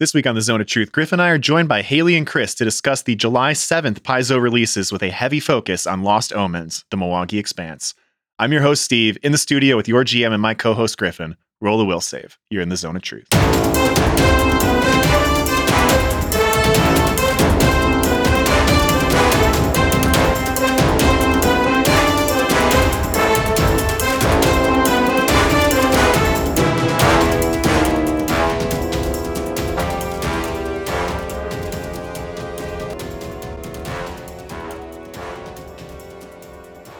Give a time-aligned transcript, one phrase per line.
[0.00, 2.26] This week on the Zone of Truth, Griff and I are joined by Haley and
[2.26, 6.84] Chris to discuss the July 7th Paizo releases with a heavy focus on Lost Omens,
[6.90, 7.94] the Mwangi Expanse.
[8.40, 11.36] I'm your host, Steve, in the studio with your GM and my co host, Griffin.
[11.60, 12.36] Roll the will save.
[12.50, 13.28] You're in the Zone of Truth.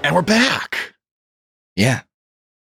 [0.05, 0.93] And we're back.
[1.77, 2.03] Yeah,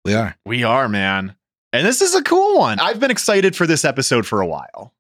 [0.05, 0.37] we are.
[0.47, 1.35] We are, man.
[1.73, 2.79] And this is a cool one.
[2.79, 4.95] I've been excited for this episode for a while.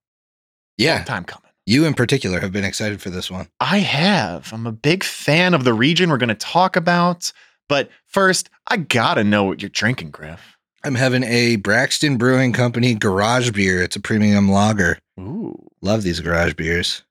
[0.77, 1.52] Yeah, Long time coming.
[1.65, 3.47] you in particular have been excited for this one.
[3.61, 4.52] I have.
[4.52, 7.33] I'm a big fan of the region we're going to talk about.
[7.69, 10.59] But first, I got to know what you're drinking, Griff.
[10.83, 13.80] I'm having a Braxton Brewing Company garage beer.
[13.80, 14.98] It's a premium lager.
[15.20, 15.56] Ooh.
[15.83, 17.05] Love these garage beers.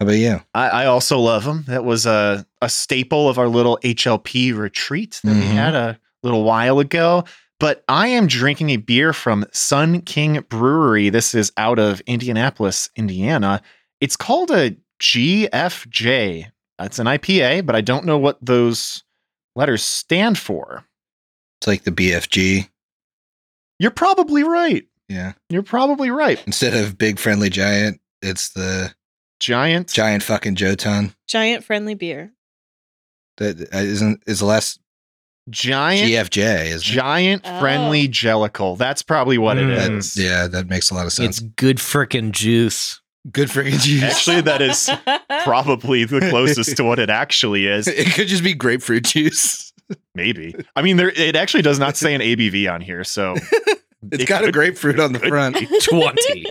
[0.00, 0.40] How about you?
[0.54, 1.64] I, I also love them.
[1.68, 5.52] That was a, a staple of our little HLP retreat that we Mhm.
[5.52, 7.24] had a little while ago.
[7.58, 11.10] But I am drinking a beer from Sun King Brewery.
[11.10, 13.60] This is out of Indianapolis, Indiana.
[14.00, 16.46] It's called a GFJ.
[16.80, 19.04] It's an IPA, but I don't know what those
[19.54, 20.86] letters stand for.
[21.60, 22.70] It's like the BFG.
[23.78, 24.86] You're probably right.
[25.10, 25.32] Yeah.
[25.50, 26.42] You're probably right.
[26.46, 28.94] Instead of big friendly giant, it's the
[29.40, 29.88] Giant.
[29.92, 31.14] giant fucking Jotun.
[31.26, 32.32] Giant friendly beer.
[33.38, 34.78] That uh, isn't is the last
[35.48, 36.08] Giant.
[36.10, 37.58] GFJ is Giant Oh.
[37.60, 38.76] friendly jellicle.
[38.78, 39.98] That's probably what it Mm.
[39.98, 40.16] is.
[40.16, 41.38] yeah, that makes a lot of sense.
[41.38, 43.00] It's good frickin' juice.
[43.32, 44.02] good freaking juice.
[44.02, 44.90] Actually, that is
[45.44, 47.88] probably the closest to what it actually is.
[47.88, 49.72] it could just be grapefruit juice.
[50.14, 50.54] Maybe.
[50.76, 53.34] I mean, there it actually does not say an ABV on here, so
[54.12, 55.56] It's It got a grapefruit on the front.
[55.82, 56.46] 20.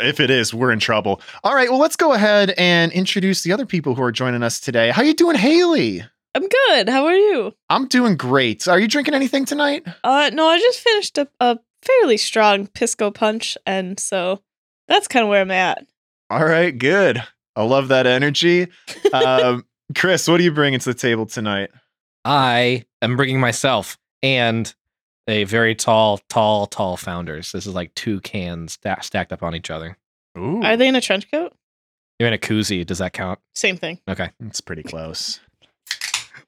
[0.00, 1.20] If it is, we're in trouble.
[1.44, 4.60] All right, well, let's go ahead and introduce the other people who are joining us
[4.60, 4.90] today.
[4.90, 6.04] How you doing, Haley?
[6.34, 6.88] I'm good.
[6.88, 7.52] How are you?
[7.70, 8.68] I'm doing great.
[8.68, 9.86] Are you drinking anything tonight?
[10.04, 14.42] Uh, no, I just finished a, a fairly strong pisco punch, and so
[14.86, 15.86] that's kind of where I'm at.
[16.30, 17.22] All right, good.
[17.56, 18.68] I love that energy.
[19.12, 19.64] Um,
[19.96, 21.70] Chris, what are you bringing to the table tonight?
[22.24, 24.72] I am bringing myself and
[25.28, 27.52] a very tall, tall, tall founders.
[27.52, 29.96] This is like two cans sta- stacked up on each other.
[30.36, 31.52] Ooh, Are they in a trench coat?
[32.18, 32.84] You're in a koozie.
[32.84, 33.38] Does that count?
[33.54, 34.00] Same thing.
[34.08, 34.30] Okay.
[34.40, 35.38] it's pretty close.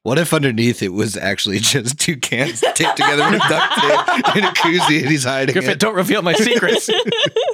[0.02, 4.44] What if underneath it was actually just two cans taped together with duct tape in
[4.44, 5.78] a koozie and he's hiding Griffin, it?
[5.78, 6.88] don't reveal my secrets.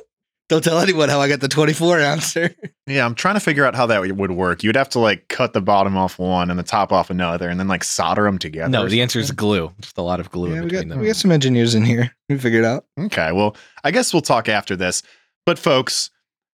[0.48, 2.54] Don't tell anyone how I got the 24 ouncer.
[2.88, 4.62] Yeah, I'm trying to figure out how that would work.
[4.62, 7.58] You'd have to like cut the bottom off one and the top off another, and
[7.58, 8.68] then like solder them together.
[8.68, 9.72] no, the answer is glue.
[9.80, 11.00] Just a lot of glue Yeah, in we got, them.
[11.00, 12.14] we got some engineers in here.
[12.28, 12.84] We figured it out.
[12.96, 15.02] Okay, well, I guess we'll talk after this.
[15.44, 16.10] But folks,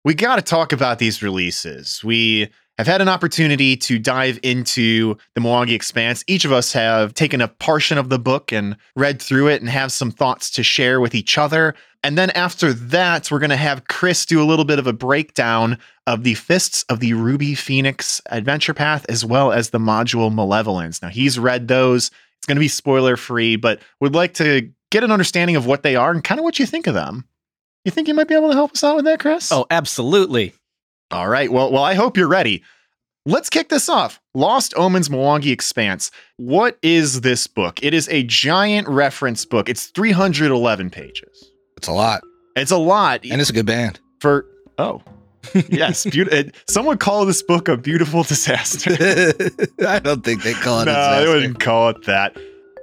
[0.06, 2.02] we got to talk about these releases.
[2.02, 2.48] We
[2.82, 6.24] have had an opportunity to dive into the Mwangi Expanse.
[6.26, 9.70] Each of us have taken a portion of the book and read through it and
[9.70, 11.76] have some thoughts to share with each other.
[12.02, 14.94] And then after that, we're going to have Chris do a little bit of a
[14.94, 15.78] breakdown
[16.08, 21.04] of the Fists of the Ruby Phoenix adventure path as well as the module Malevolence.
[21.04, 22.10] Now, he's read those.
[22.40, 25.84] It's going to be spoiler free, but would like to get an understanding of what
[25.84, 27.26] they are and kind of what you think of them.
[27.86, 29.52] You think you might be able to help us out with that, Chris?
[29.52, 30.56] Oh, absolutely.
[31.12, 31.52] All right.
[31.52, 32.64] Well, well, I hope you're ready.
[33.26, 34.20] Let's kick this off.
[34.34, 36.10] Lost Omens Mwangi Expanse.
[36.38, 37.84] What is this book?
[37.84, 39.70] It is a giant reference book.
[39.70, 41.52] It's 311 pages.
[41.78, 42.22] It's a lot.
[42.56, 44.00] It's a lot And it's a good band.
[44.20, 44.46] for
[44.78, 45.02] oh.
[45.70, 46.52] yes, beautiful.
[46.68, 48.92] Some would call this book a beautiful disaster.
[49.88, 51.30] I don't think they call it no, disaster.
[51.30, 52.38] wouldn't call it that.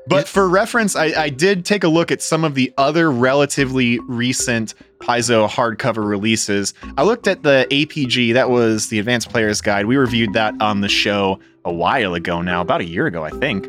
[0.06, 3.98] But for reference, I, I did take a look at some of the other relatively
[4.00, 6.74] recent Paizo hardcover releases.
[6.96, 9.86] I looked at the APG, that was the Advanced Player's Guide.
[9.86, 13.30] We reviewed that on the show a while ago now, about a year ago, I
[13.30, 13.66] think.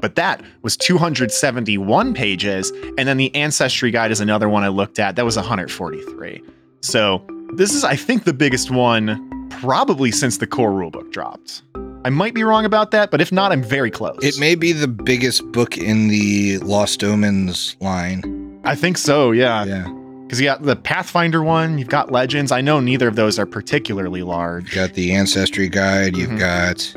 [0.00, 2.70] But that was 271 pages.
[2.98, 5.16] And then the Ancestry Guide is another one I looked at.
[5.16, 6.42] That was 143.
[6.82, 11.62] So this is, I think, the biggest one probably since the core rulebook dropped.
[12.04, 14.18] I might be wrong about that, but if not, I'm very close.
[14.22, 18.60] It may be the biggest book in the Lost Omens line.
[18.64, 19.64] I think so, yeah.
[19.64, 20.03] Yeah.
[20.26, 22.50] Because you got the Pathfinder one, you've got Legends.
[22.50, 24.74] I know neither of those are particularly large.
[24.74, 26.16] You got the Ancestry Guide.
[26.16, 26.38] You've Mhm.
[26.38, 26.94] got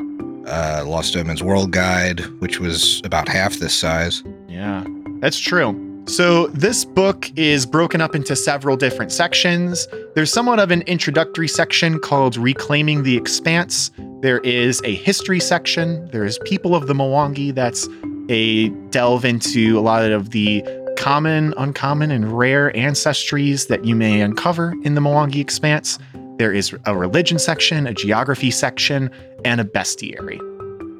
[0.50, 4.22] uh, Lost Omens World Guide, which was about half this size.
[4.48, 4.82] Yeah,
[5.20, 5.78] that's true.
[6.06, 9.86] So, this book is broken up into several different sections.
[10.14, 13.90] There's somewhat of an introductory section called Reclaiming the Expanse.
[14.22, 16.08] There is a history section.
[16.12, 17.54] There's People of the Mwangi.
[17.54, 17.86] That's
[18.30, 20.62] a delve into a lot of the
[20.98, 25.98] common, uncommon, and rare ancestries that you may uncover in the Mwangi Expanse.
[26.38, 29.08] There is a religion section, a geography section,
[29.44, 30.40] and a bestiary.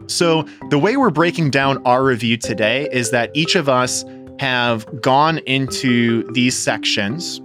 [0.09, 4.05] So, the way we're breaking down our review today is that each of us
[4.39, 7.41] have gone into these sections.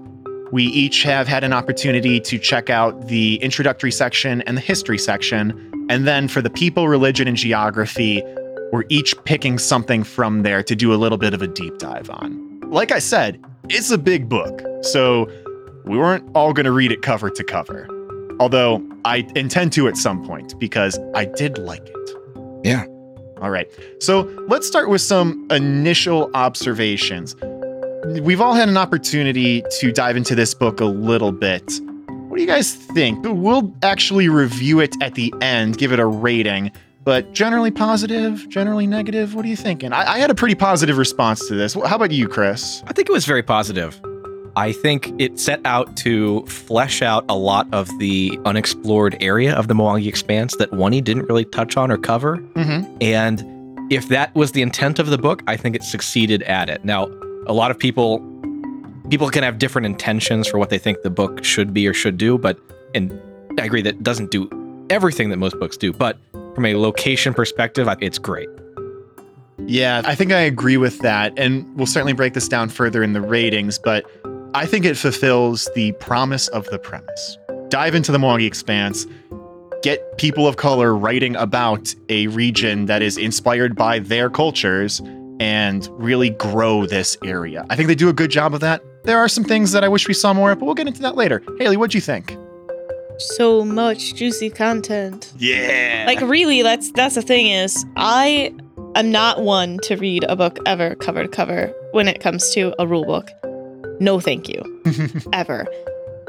[0.51, 4.99] We each have had an opportunity to check out the introductory section and the history
[4.99, 5.71] section.
[5.89, 8.23] And then for the people, religion, and geography,
[8.73, 12.09] we're each picking something from there to do a little bit of a deep dive
[12.09, 12.59] on.
[12.71, 13.39] Like I said,
[13.69, 14.63] it's a big book.
[14.81, 15.29] So
[15.85, 17.87] we weren't all going to read it cover to cover.
[18.39, 22.15] Although I intend to at some point because I did like it.
[22.63, 22.85] Yeah.
[23.43, 23.69] All right.
[23.99, 27.35] So let's start with some initial observations.
[28.23, 31.79] We've all had an opportunity to dive into this book a little bit.
[32.07, 33.23] What do you guys think?
[33.23, 36.71] We'll actually review it at the end, give it a rating,
[37.03, 39.35] but generally positive, generally negative.
[39.35, 39.93] What are you thinking?
[39.93, 41.73] I, I had a pretty positive response to this.
[41.73, 42.83] How about you, Chris?
[42.87, 43.99] I think it was very positive.
[44.55, 49.67] I think it set out to flesh out a lot of the unexplored area of
[49.67, 52.37] the Mwangi Expanse that Oney didn't really touch on or cover.
[52.37, 52.97] Mm-hmm.
[53.01, 56.85] And if that was the intent of the book, I think it succeeded at it.
[56.85, 57.09] Now,
[57.47, 58.19] a lot of people
[59.09, 62.17] people can have different intentions for what they think the book should be or should
[62.17, 62.57] do, but
[62.93, 63.11] and
[63.59, 64.47] I agree that it doesn't do
[64.89, 66.17] everything that most books do, but
[66.55, 68.49] from a location perspective, it's great.
[69.65, 71.33] Yeah, I think I agree with that.
[71.37, 74.05] And we'll certainly break this down further in the ratings, but
[74.53, 77.37] I think it fulfills the promise of the premise.
[77.69, 79.07] Dive into the Mwangi Expanse,
[79.81, 85.01] get people of color writing about a region that is inspired by their cultures,
[85.39, 87.65] and really grow this area.
[87.69, 88.83] I think they do a good job of that.
[89.03, 91.01] There are some things that I wish we saw more of, but we'll get into
[91.01, 91.43] that later.
[91.57, 92.37] Haley, what'd you think?
[93.35, 95.31] So much juicy content.
[95.37, 96.03] Yeah.
[96.05, 98.53] Like really, that's that's the thing is I
[98.95, 102.73] am not one to read a book ever cover to cover when it comes to
[102.79, 103.31] a rule book.
[103.99, 104.61] No, thank you.
[105.33, 105.65] ever.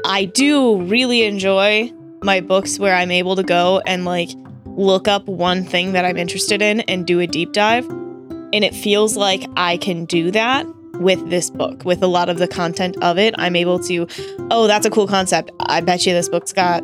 [0.05, 1.91] I do really enjoy
[2.23, 4.29] my books where I'm able to go and like
[4.65, 7.87] look up one thing that I'm interested in and do a deep dive.
[7.89, 10.65] And it feels like I can do that
[10.99, 13.35] with this book, with a lot of the content of it.
[13.37, 14.07] I'm able to,
[14.51, 15.51] oh, that's a cool concept.
[15.59, 16.83] I bet you this book's got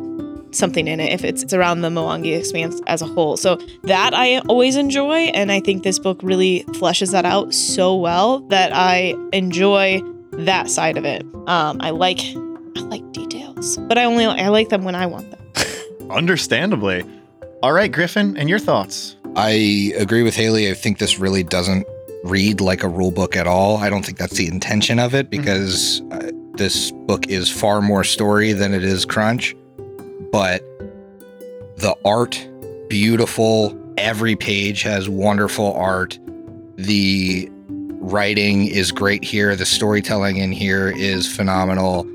[0.54, 3.36] something in it if it's, it's around the Mwangi expanse as a whole.
[3.36, 5.30] So that I always enjoy.
[5.34, 10.70] And I think this book really fleshes that out so well that I enjoy that
[10.70, 11.22] side of it.
[11.46, 12.20] Um, I like
[12.76, 15.40] I like details, but I only I like them when I want them.
[16.10, 17.04] Understandably.
[17.62, 19.16] All right, Griffin, and your thoughts?
[19.36, 20.70] I agree with Haley.
[20.70, 21.86] I think this really doesn't
[22.24, 23.78] read like a rule book at all.
[23.78, 28.04] I don't think that's the intention of it because uh, this book is far more
[28.04, 29.54] story than it is crunch.
[30.30, 30.62] But
[31.76, 32.48] the art,
[32.88, 33.78] beautiful.
[33.98, 36.18] Every page has wonderful art.
[36.76, 39.54] The writing is great here.
[39.56, 42.06] The storytelling in here is phenomenal.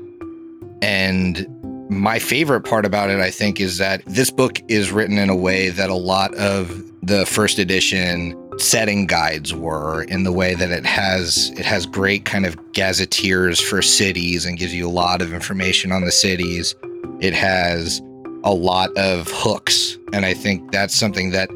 [0.82, 1.46] And
[1.90, 5.36] my favorite part about it, I think, is that this book is written in a
[5.36, 10.70] way that a lot of the first edition setting guides were in the way that
[10.70, 15.22] it has it has great kind of gazetteers for cities and gives you a lot
[15.22, 16.74] of information on the cities.
[17.20, 18.00] It has
[18.44, 21.48] a lot of hooks and I think that's something that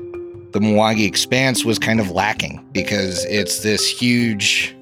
[0.52, 4.76] the Mwangi Expanse was kind of lacking because it's this huge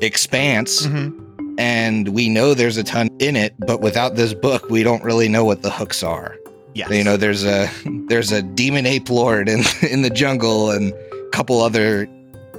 [0.00, 1.54] expanse Mm-hmm.
[1.58, 5.28] and we know there's a ton in it, but without this book, we don't really
[5.28, 6.36] know what the hooks are.
[6.74, 6.90] Yes.
[6.90, 7.68] You know, there's a
[8.08, 10.92] there's a demon ape lord in in the jungle and
[11.32, 12.08] couple other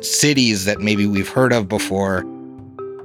[0.01, 2.23] cities that maybe we've heard of before,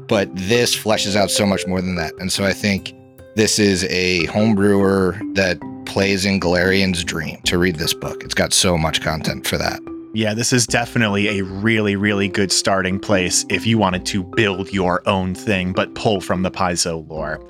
[0.09, 2.13] but this fleshes out so much more than that.
[2.19, 2.95] And so I think
[3.37, 8.23] this is a homebrewer that plays in Golarion's dream to read this book.
[8.23, 9.81] It's got so much content for that.
[10.15, 14.73] Yeah, this is definitely a really, really good starting place if you wanted to build
[14.73, 17.41] your own thing, but pull from the Paizo lore.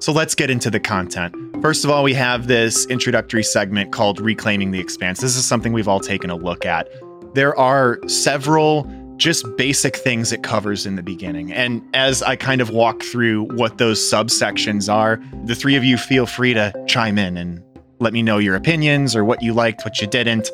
[0.00, 1.34] So let's get into the content.
[1.60, 5.20] First of all, we have this introductory segment called Reclaiming the Expanse.
[5.20, 6.88] This is something we've all taken a look at.
[7.34, 11.52] There are several just basic things it covers in the beginning.
[11.52, 15.98] And as I kind of walk through what those subsections are, the three of you
[15.98, 17.62] feel free to chime in and
[17.98, 20.50] let me know your opinions or what you liked, what you didn't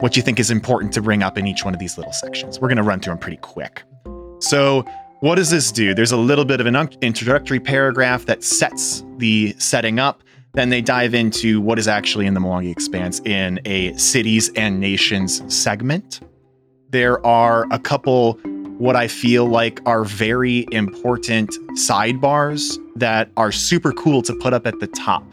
[0.00, 2.60] what you think is important to bring up in each one of these little sections.
[2.60, 3.82] We're going to run through them pretty quick.
[4.40, 4.84] So,
[5.20, 5.94] what does this do?
[5.94, 10.22] There's a little bit of an introductory paragraph that sets the setting up.
[10.54, 14.80] Then they dive into what is actually in the Mwangi Expanse in a cities and
[14.80, 16.20] nations segment.
[16.90, 18.38] There are a couple
[18.78, 24.66] what I feel like are very important sidebars that are super cool to put up
[24.66, 25.24] at the top.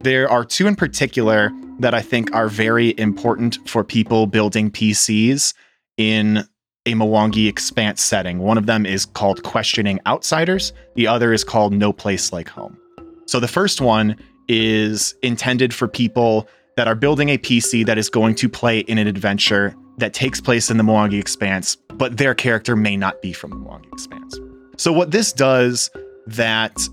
[0.00, 5.54] There are two in particular that I think are very important for people building PCs
[5.96, 6.46] in
[6.86, 8.40] a Mwangi Expanse setting.
[8.40, 12.76] One of them is called Questioning Outsiders, the other is called No Place Like Home.
[13.26, 14.16] So the first one
[14.48, 18.98] is intended for people that are building a PC that is going to play in
[18.98, 23.32] an adventure that takes place in the Mwangi Expanse, but their character may not be
[23.32, 24.38] from the Mwangi Expanse.
[24.76, 25.90] So what this does
[26.26, 26.88] that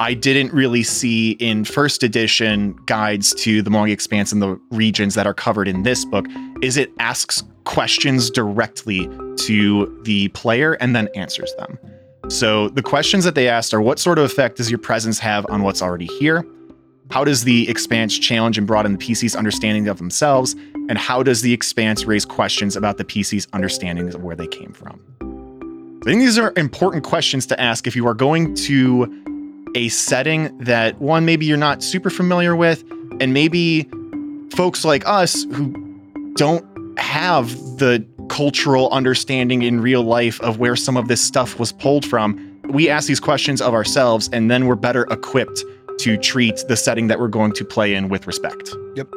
[0.00, 5.14] I didn't really see in first edition guides to the Mwangi Expanse and the regions
[5.14, 6.26] that are covered in this book
[6.62, 11.78] is it asks questions directly to the player and then answers them.
[12.28, 15.46] So the questions that they asked are what sort of effect does your presence have
[15.48, 16.44] on what's already here?
[17.10, 20.54] How does the expanse challenge and broaden the PC's understanding of themselves?
[20.88, 24.72] And how does the expanse raise questions about the PC's understanding of where they came
[24.72, 25.00] from?
[26.02, 29.22] I think these are important questions to ask if you are going to
[29.74, 32.84] a setting that one, maybe you're not super familiar with,
[33.20, 33.88] and maybe
[34.54, 35.72] folks like us who
[36.36, 36.64] don't
[36.98, 42.04] have the cultural understanding in real life of where some of this stuff was pulled
[42.04, 42.60] from.
[42.68, 45.64] We ask these questions of ourselves, and then we're better equipped
[45.98, 48.74] to treat the setting that we're going to play in with respect.
[48.96, 49.08] Yep.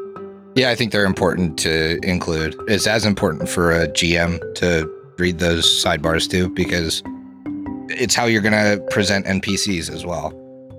[0.56, 2.56] Yeah, I think they're important to include.
[2.68, 7.04] It's as important for a GM to read those sidebars too, because
[7.90, 10.34] it's how you're going to present NPCs as well.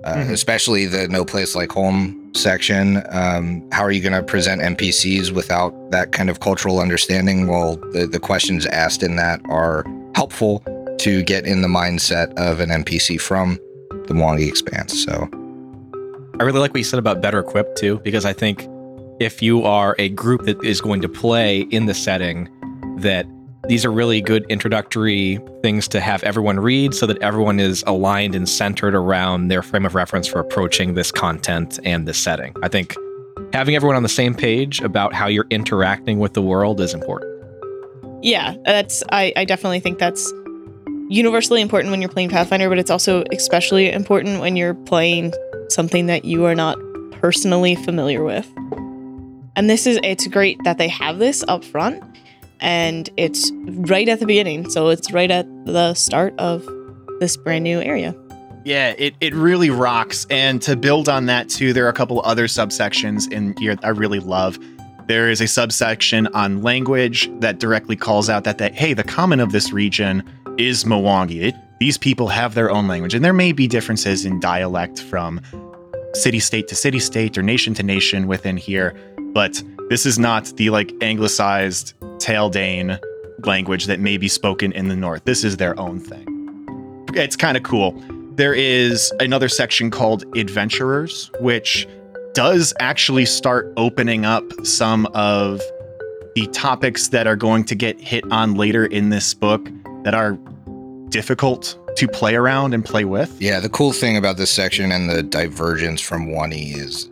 [0.05, 0.31] Uh, Mhm.
[0.31, 3.03] Especially the No Place Like Home section.
[3.09, 7.47] Um, how are you going to present NPCs without that kind of cultural understanding?
[7.47, 9.83] Well, the, the questions asked in that are
[10.15, 10.63] helpful
[10.99, 13.57] to get in the mindset of an NPC from
[14.07, 15.03] the Mwangi Expanse.
[15.03, 15.27] So,
[16.39, 18.65] I really like what you said about better equipped too, because I think
[19.19, 22.47] if you are a group that is going to play in the setting,
[22.99, 23.25] that
[23.67, 28.35] these are really good introductory things to have everyone read so that everyone is aligned
[28.35, 32.55] and centered around their frame of reference for approaching this content and this setting.
[32.63, 32.95] I think
[33.51, 37.29] having everyone on the same page about how you're interacting with the world is important.
[38.23, 40.31] Yeah, that's I, I definitely think that's
[41.09, 45.33] universally important when you're playing Pathfinder, but it's also especially important when you're playing
[45.69, 46.77] something that you are not
[47.11, 48.47] personally familiar with.
[49.55, 52.01] And this is it's great that they have this up front
[52.61, 54.69] and it's right at the beginning.
[54.69, 56.65] So it's right at the start of
[57.19, 58.15] this brand new area.
[58.63, 60.27] Yeah, it, it really rocks.
[60.29, 63.83] And to build on that too, there are a couple other subsections in here that
[63.83, 64.59] I really love.
[65.07, 69.39] There is a subsection on language that directly calls out that that hey, the common
[69.39, 70.23] of this region
[70.59, 71.43] is Mwangi.
[71.43, 75.39] It, these people have their own language, and there may be differences in dialect from
[76.13, 78.93] city state to city state or nation to nation within here,
[79.33, 82.99] but this is not the like anglicized Taldane
[83.45, 85.23] language that may be spoken in the north.
[85.23, 86.25] This is their own thing.
[87.13, 87.93] It's kind of cool.
[88.35, 91.87] There is another section called Adventurers, which
[92.33, 95.61] does actually start opening up some of
[96.35, 99.69] the topics that are going to get hit on later in this book
[100.03, 100.33] that are
[101.09, 103.41] difficult to play around and play with.
[103.41, 107.09] Yeah, the cool thing about this section and the divergence from 1E is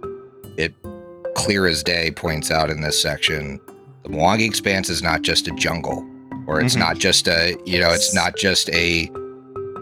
[0.57, 0.73] it
[1.35, 3.59] clear as day points out in this section
[4.03, 6.05] the Mwangi Expanse is not just a jungle,
[6.47, 6.79] or it's Mhm.
[6.79, 9.11] not just a you know, it's not just a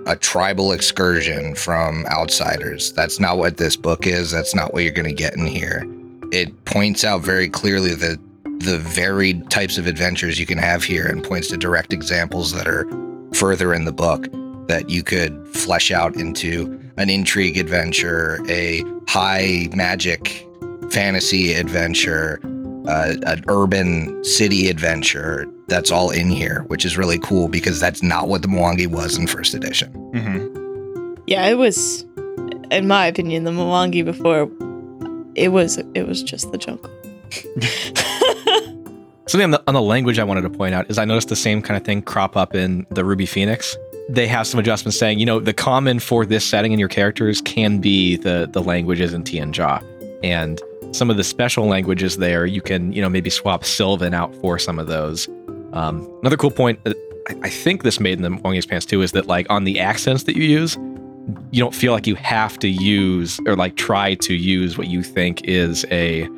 [0.08, 2.92] a tribal excursion from outsiders.
[2.94, 4.30] That's not what this book is.
[4.32, 5.84] That's not what you're going to get in here.
[6.32, 8.20] It points out very clearly that
[8.60, 12.68] the varied types of adventures you can have here and points to direct examples that
[12.68, 12.88] are
[13.34, 14.28] further in the book
[14.68, 20.48] that you could flesh out into an intrigue adventure, a high magic
[20.90, 22.40] fantasy adventure,
[22.88, 25.46] uh, an urban city adventure.
[25.68, 29.18] That's all in here, which is really cool because that's not what the Mwangi was
[29.18, 29.92] in first edition.
[30.14, 31.18] Mhm.
[31.28, 32.06] Yeah, it was
[32.72, 34.50] in my opinion, the Mwangi before
[35.36, 36.90] it was it was just the jungle.
[39.28, 41.36] Something on the, on the language I wanted to point out is I noticed the
[41.36, 43.76] same kind of thing crop up in the Ruby Phoenix.
[44.08, 47.42] They have some adjustments saying, you know, the common for this setting and your characters
[47.42, 49.84] can be the the languages in Tian Xia.
[50.24, 54.34] And some of the special languages there, you can, you know, maybe swap Sylvan out
[54.36, 55.28] for some of those.
[55.74, 56.96] Um, another cool point that
[57.28, 59.80] I, I think this made in the Mwangi Expanse too is that like on the
[59.80, 60.78] accents that you use,
[61.50, 65.02] you don't feel like you have to use or like try to use what you
[65.02, 66.30] think is a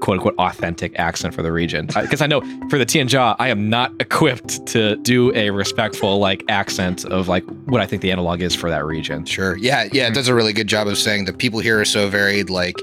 [0.00, 1.86] quote unquote authentic accent for the region.
[1.86, 6.18] Because I know for the Tian Xia, I am not equipped to do a respectful
[6.18, 9.24] like accent of like what I think the analog is for that region.
[9.24, 9.56] Sure.
[9.56, 12.08] Yeah, yeah, it does a really good job of saying the people here are so
[12.08, 12.50] varied.
[12.50, 12.76] Like,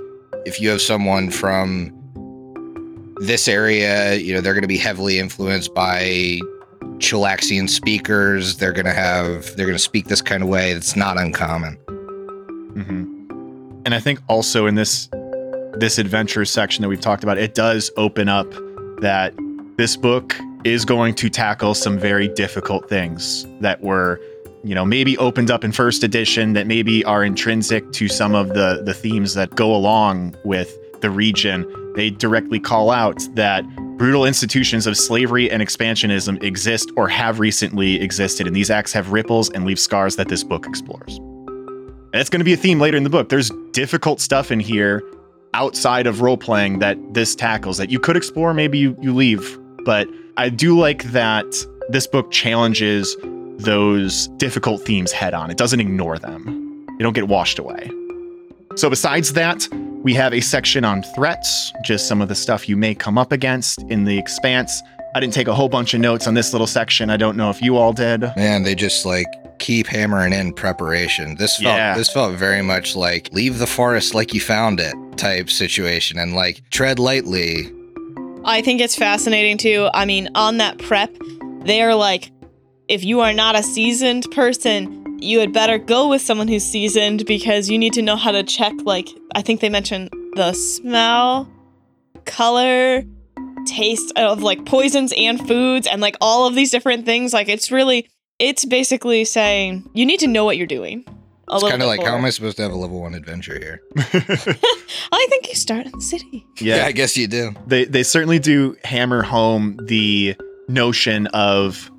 [0.46, 1.94] if you have someone from
[3.22, 6.40] this area, you know, they're going to be heavily influenced by
[7.00, 8.58] Chelaxian speakers.
[8.58, 10.72] They're going to have, they're going to speak this kind of way.
[10.72, 11.76] It's not uncommon.
[11.76, 15.10] hmm And I think also in this
[15.80, 18.52] this adventure section that we've talked about, it does open up
[19.02, 19.34] that
[19.78, 24.20] this book is going to tackle some very difficult things that were,
[24.64, 28.50] you know, maybe opened up in first edition that maybe are intrinsic to some of
[28.50, 31.66] the the themes that go along with the region.
[31.96, 33.64] They directly call out that
[33.98, 39.12] brutal institutions of slavery and expansionism exist or have recently existed, and these acts have
[39.12, 41.20] ripples and leave scars that this book explores.
[42.14, 43.30] It's going to be a theme later in the book.
[43.30, 45.04] There's difficult stuff in here
[45.58, 49.60] outside of role playing that this tackles that you could explore, maybe you, you leave.
[49.84, 51.46] But I do like that
[51.90, 53.18] this book challenges
[53.58, 55.50] those difficult themes head on.
[55.50, 57.92] It doesn't ignore them, they don't get washed away.
[58.76, 59.68] So, besides that,
[60.04, 63.32] we have a section on threats, just some of the stuff you may come up
[63.32, 64.84] against in the expanse.
[65.16, 67.10] I didn't take a whole bunch of notes on this little section.
[67.10, 68.22] I don't know if you all did.
[68.36, 69.26] Man, they just like
[69.60, 71.36] keep hammering in preparation.
[71.36, 71.96] This felt Yeah.
[71.96, 76.34] this felt very much like leave the forest like you found it type situation and
[76.34, 77.72] like tread lightly.
[78.46, 79.90] I think it's fascinating too.
[79.94, 81.12] I mean, on that prep,
[81.64, 82.32] they are like,
[82.88, 87.26] if you are not a seasoned person, you had better go with someone who's seasoned
[87.26, 91.50] because you need to know how to check, like, I think they mentioned the smell,
[92.26, 93.04] color,
[93.66, 97.34] taste of like poisons and foods and like all of these different things.
[97.34, 98.08] Like, it's really,
[98.40, 101.04] it's basically saying you need to know what you're doing.
[101.50, 103.14] A It's kind of bit like how am I supposed to have a level one
[103.14, 103.82] adventure here?
[103.98, 106.46] I think you start in the city.
[106.60, 107.54] yeah, I guess you do.
[107.66, 110.36] they they certainly do hammer home the
[110.68, 111.90] notion of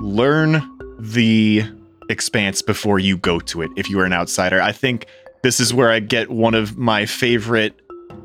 [0.00, 0.62] learn
[0.98, 1.62] the
[2.08, 5.06] expanse before you go to it if you are an outsider i think
[5.42, 7.80] this is where i get one of my favorite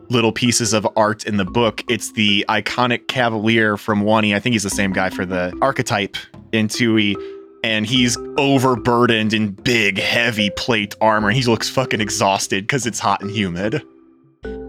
[0.10, 4.36] little pieces of art in the book it's the iconic cavalier from Wani.
[4.36, 6.18] i think he's the same guy for the archetype
[6.52, 7.16] in Tui.
[7.64, 11.30] And he's overburdened in big, heavy plate armor.
[11.30, 13.84] And he looks fucking exhausted because it's hot and humid.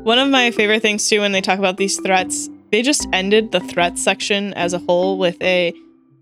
[0.02, 3.52] One of my favorite things too when they talk about these threats, they just ended
[3.52, 5.72] the threats section as a whole with a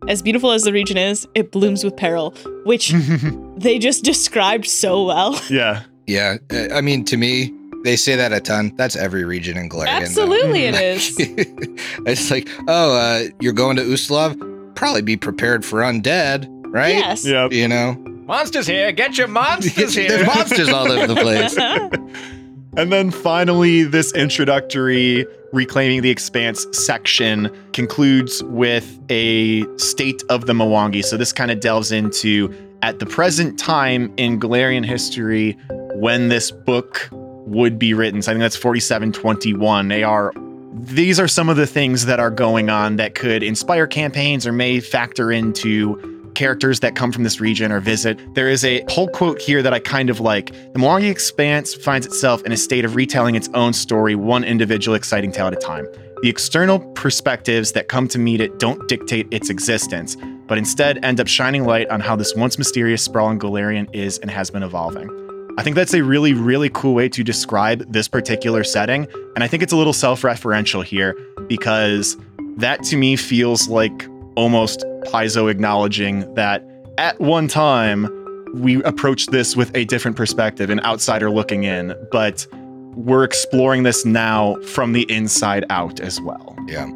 [0.06, 2.30] as beautiful as the region is, it blooms with peril,
[2.64, 2.92] which
[3.56, 5.40] they just described so well.
[5.50, 5.82] yeah.
[6.06, 7.52] Yeah, uh, I mean to me,
[7.84, 8.74] they say that a ton.
[8.76, 9.84] That's every region in Golarion.
[9.86, 9.90] though.
[9.90, 11.14] Absolutely it is.
[11.18, 14.74] it's like, oh, uh, you're going to Ustalav?
[14.74, 16.94] Probably be prepared for undead, right?
[16.94, 17.24] Yes.
[17.24, 17.52] Yep.
[17.52, 17.94] You know,
[18.26, 18.92] Monsters here!
[18.92, 20.08] Get your monsters here!
[20.08, 21.56] there's monsters all over the place.
[22.76, 30.52] And then finally, this introductory Reclaiming the Expanse section concludes with a state of the
[30.52, 31.04] Mwangi.
[31.04, 35.56] So this kind of delves into at the present time in Golarion history
[35.94, 38.22] when this book would be written.
[38.22, 39.88] So I think that's 4721.
[39.88, 40.32] They are
[40.80, 44.52] these are some of the things that are going on that could inspire campaigns or
[44.52, 48.16] may factor into characters that come from this region or visit.
[48.34, 50.52] There is a whole quote here that I kind of like.
[50.52, 54.94] The Mwangi Expanse finds itself in a state of retelling its own story, one individual
[54.94, 55.84] exciting tale at a time.
[56.22, 61.18] The external perspectives that come to meet it don't dictate its existence, but instead end
[61.18, 65.10] up shining light on how this once mysterious, sprawling Galarian is and has been evolving.
[65.58, 69.08] I think that's a really, really cool way to describe this particular setting.
[69.34, 72.16] And I think it's a little self referential here because
[72.58, 76.62] that to me feels like almost Paizo acknowledging that
[76.98, 78.08] at one time
[78.54, 82.46] we approached this with a different perspective, an outsider looking in, but
[82.94, 86.56] we're exploring this now from the inside out as well.
[86.66, 86.86] Yeah.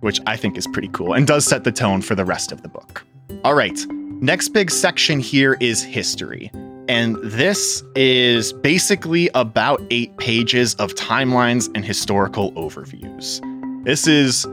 [0.00, 2.62] Which I think is pretty cool and does set the tone for the rest of
[2.62, 3.04] the book.
[3.44, 3.78] All right.
[4.20, 6.50] Next big section here is history.
[6.88, 13.40] And this is basically about eight pages of timelines and historical overviews.
[13.84, 14.46] This is,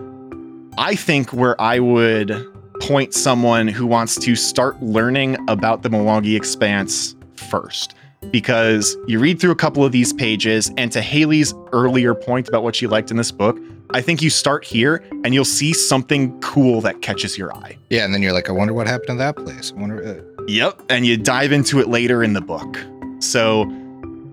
[0.78, 2.48] I think, where I would
[2.82, 7.94] point someone who wants to start learning about the Mwangi Expanse first.
[8.32, 12.64] Because you read through a couple of these pages, and to Haley's earlier point about
[12.64, 13.60] what she liked in this book,
[13.94, 17.78] I think you start here and you'll see something cool that catches your eye.
[17.90, 19.74] Yeah, and then you're like, I wonder what happened to that place.
[19.76, 20.04] I wonder.
[20.04, 20.82] Uh, Yep.
[20.90, 22.84] And you dive into it later in the book.
[23.20, 23.70] So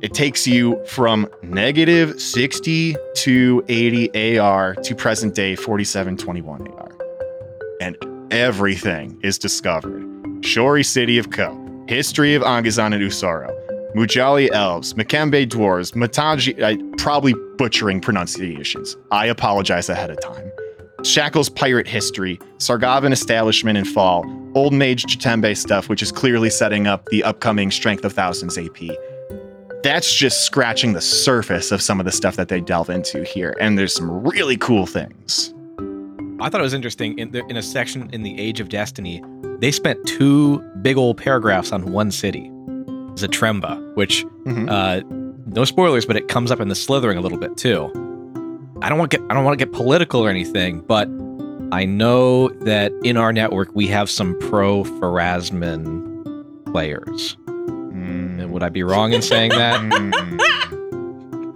[0.01, 6.89] it takes you from negative 60 to 80 AR to present day 4721 AR.
[7.81, 7.97] And
[8.31, 10.03] everything is discovered.
[10.43, 13.55] Shory City of Kho, history of Angazhan and Usaro,
[13.95, 18.97] Mualijae elves, Makembe dwarves, Mataji, I probably butchering pronunciations.
[19.11, 20.51] I apologize ahead of time.
[21.03, 26.87] Shackle's pirate history, Sargavan establishment and fall, Old Mage Jatembe stuff, which is clearly setting
[26.87, 28.79] up the upcoming Strength of Thousands AP.
[29.83, 33.55] That's just scratching the surface of some of the stuff that they delve into here,
[33.61, 35.55] and there's some really cool things.
[36.41, 39.23] I thought it was interesting in the, in a section in the Age of Destiny,
[39.61, 42.49] they spent two big old paragraphs on one city,
[43.15, 44.69] Zatremba, which Mhm.
[44.71, 45.03] uh,
[45.47, 47.91] no spoilers, but it comes up in the Slithering a little bit too.
[48.83, 51.09] I don't want to get I don't want to get political or anything, but
[51.73, 56.05] I know that in our network we have some pro Pharasman
[56.73, 57.37] players.
[57.47, 58.41] Mm.
[58.41, 59.81] And would I be wrong in saying that?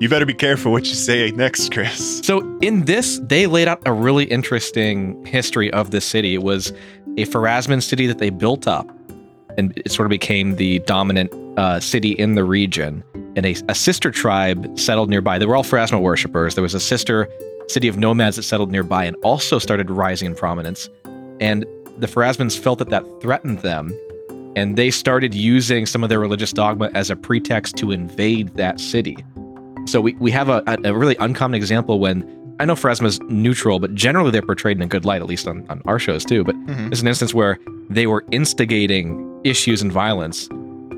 [0.03, 2.19] You better be careful what you say next, Chris.
[2.25, 6.35] So in this, they laid out a really interesting history of this city.
[6.35, 6.73] It was
[7.17, 8.91] a Pharasman city that they built up,
[9.57, 13.05] and it sort of became the dominant uh, city in the region.
[13.37, 15.39] And a, a sister tribe settled nearby.
[15.39, 16.57] They were all Pharasma worshippers.
[16.57, 17.29] There was a sister
[17.69, 20.91] city of nomads that settled nearby and also started rising in prominence.
[21.39, 21.65] And
[21.99, 23.97] the Pharasmans felt that that threatened them,
[24.57, 28.81] and they started using some of their religious dogma as a pretext to invade that
[28.81, 29.17] city.
[29.87, 32.25] So we, we have a, a, really uncommon example when
[32.61, 35.67] I know Pharasma's neutral, but generally they're portrayed in a good light, at least on,
[35.69, 36.45] on our shows too.
[36.45, 36.89] But Mhm.
[36.91, 37.59] there's an instance where
[37.91, 40.49] they were instigating issues and violence,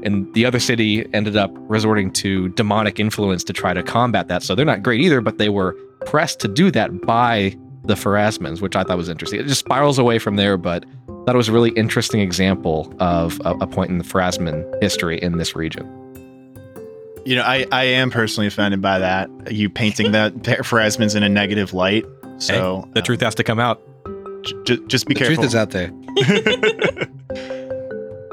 [0.03, 4.43] and the other city ended up resorting to demonic influence to try to combat that.
[4.43, 8.61] So they're not great either, but they were pressed to do that by the Pharasmans,
[8.61, 9.41] which I thought was interesting.
[9.41, 10.85] It just spirals away from there, but
[11.27, 15.39] it was a really interesting example of a, a point in the Pharasman history in
[15.39, 15.87] this region.
[17.27, 19.31] You know, I, I am personally offended by that.
[19.53, 22.05] You painting that Pharasmans in a negative light.
[22.39, 23.81] So The truth has to come out.
[24.43, 25.37] j- j- just be the careful.
[25.37, 25.91] truth is out there.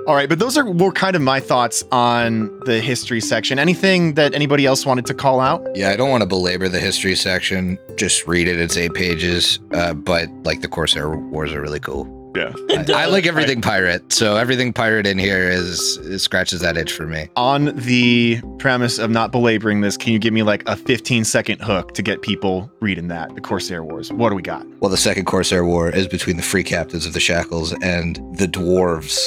[0.08, 3.60] All right, but those are were kind of my thoughts on the history section.
[3.60, 5.64] Anything that anybody else wanted to call out?
[5.76, 7.78] Yeah, I don't want to belabor the history section.
[7.98, 8.60] Just read it.
[8.60, 9.60] It's eight pages.
[9.74, 12.06] Uh, but like the Corsair Wars are really cool.
[12.36, 12.54] Yeah.
[12.70, 16.92] I, I like everything pirate, so everything pirate in here is it scratches that itch
[16.94, 17.28] for me.
[17.36, 21.62] On the premise of not belaboring this, can you give me like a 15 second
[21.62, 23.34] hook to get people reading that?
[23.36, 24.12] The Corsair Wars.
[24.14, 24.66] What do we got?
[24.80, 28.48] Well, the second Corsair War is between the free captains of the Shackles and the
[28.48, 29.20] dwarves.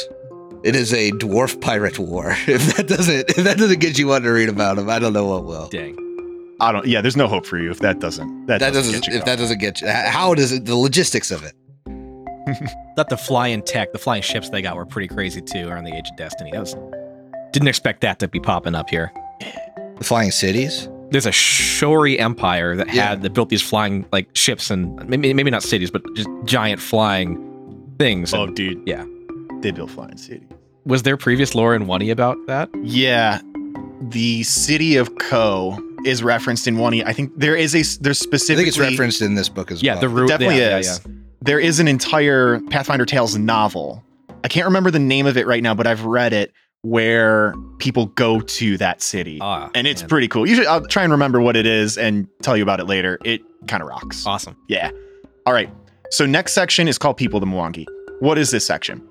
[0.65, 2.35] It is a dwarf pirate war.
[2.49, 5.13] If that doesn't if that doesn't get you one to read about them, I don't
[5.13, 5.69] know what will.
[5.69, 5.99] Dang.
[6.61, 6.87] I don't.
[6.87, 8.47] Yeah, there's no hope for you if that doesn't.
[8.47, 8.93] That, That doesn't.
[8.93, 9.89] doesn't get you if that doesn't get you.
[9.89, 10.65] How does it?
[10.65, 11.53] The logistics of it.
[12.97, 15.95] Thought the flying tech, the flying ships they got were pretty crazy too around the
[15.95, 16.51] Age of Destiny.
[16.53, 16.77] That was
[17.53, 19.13] didn't expect that to be popping up here.
[19.99, 20.89] The flying cities.
[21.11, 23.15] There's a Shory empire that had Yeah.
[23.17, 27.39] that built these flying like ships and maybe maybe not cities, but just giant flying
[27.99, 28.35] things.
[28.35, 28.83] Oh, And dude.
[28.87, 29.05] Yeah.
[29.61, 30.49] They built flying cities.
[30.85, 32.69] was there previous lore in One about that?
[32.83, 33.41] Yeah,
[34.11, 37.01] the city of Kho is referenced in one.
[37.03, 38.55] I think there is a there's specific.
[38.55, 39.97] I think it's referenced in this book as Yeah, well.
[39.97, 41.01] Yeah, the root definitely yeah, is.
[41.07, 41.21] Yeah, yeah.
[41.45, 44.03] There is an entire Pathfinder Tales novel.
[44.45, 48.07] I can't remember the name of it right now, but I've read it where people
[48.07, 49.41] go to that city.
[49.43, 50.09] Ah, and it's man.
[50.09, 50.47] pretty cool.
[50.47, 53.19] Usually I'll try and remember what it is and tell you about it later.
[53.27, 54.25] It kind of rocks.
[54.27, 54.57] awesome.
[54.69, 54.91] Yeah.
[55.45, 55.69] All right.
[56.11, 57.85] So next section is called People of the Mwangi.
[58.21, 59.07] What is this section?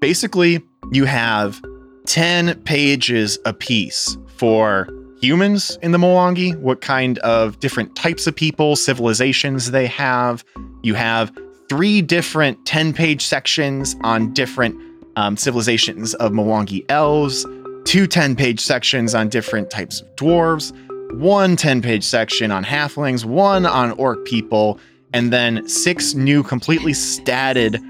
[0.00, 0.62] Basically,
[0.92, 1.60] you have
[2.06, 4.88] 10 pages apiece for
[5.20, 10.42] humans in the Mwangi, what kind of different types of people, civilizations they have.
[10.82, 11.36] You have
[11.68, 14.76] three different 10 page sections on different
[15.16, 17.46] um, civilizations of Mwangi elves,
[17.84, 20.72] two 10 page sections on different types of dwarves,
[21.18, 24.78] one 10 page section on halflings, one on orc people,
[25.12, 27.82] and then six new completely statted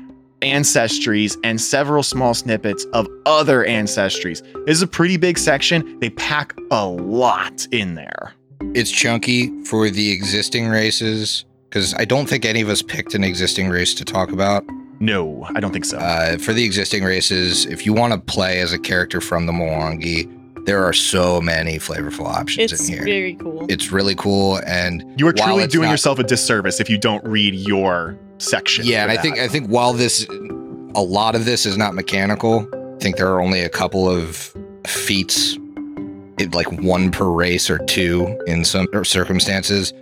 [0.42, 4.42] ancestries and several small snippets of other ancestries.
[4.66, 5.98] This is a pretty big section.
[6.00, 8.34] They pack a lot in there.
[8.74, 13.24] It's chunky for the existing races because I don't think any of us picked an
[13.24, 14.64] existing race to talk about.
[14.98, 15.98] No, I don't think so.
[15.98, 19.52] Uh, for the existing races, if you want to play as a character from the
[19.52, 23.02] Mwangi, there are so many flavorful options It's in here.
[23.02, 23.66] It's very cool.
[23.68, 27.22] it's really cool, and you are truly doing not- yourself a disservice if you don't
[27.24, 28.84] read your section.
[28.86, 29.22] yeah, and I that.
[29.22, 30.26] think I think while this,
[30.94, 32.66] a lot of this is not mechanical.
[32.74, 34.54] I think there are only a couple of
[34.86, 35.58] feats,
[36.38, 39.92] it, like one per race or two in some circumstances.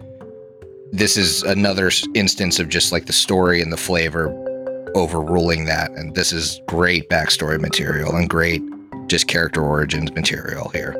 [0.94, 4.28] This is another instance of just like the story and the flavor
[4.94, 8.62] overruling that, and this is great backstory material and great
[9.08, 10.94] just character origins material here.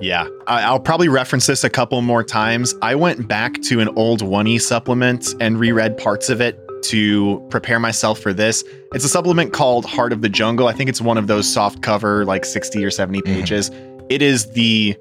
[0.00, 2.74] Yeah, I'll probably reference this a couple more times.
[2.82, 7.40] I went back to an old one E supplement and reread parts of it to
[7.48, 8.64] prepare myself for this.
[8.92, 10.66] It's a supplement called Heart of the Jungle.
[10.66, 13.34] I think it's one of those soft cover, like 60 or 70 mm-hmm.
[13.34, 13.70] pages.
[14.08, 14.96] It is the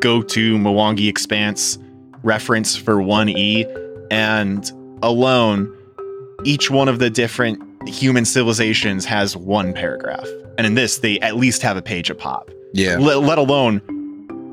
[0.00, 1.78] go to Mwangi Expanse
[2.22, 4.06] reference for 1E.
[4.10, 4.70] And
[5.02, 5.74] alone,
[6.44, 10.26] each one of the different human civilizations has one paragraph.
[10.56, 13.80] And in this, they at least have a page a pop Yeah, let, let alone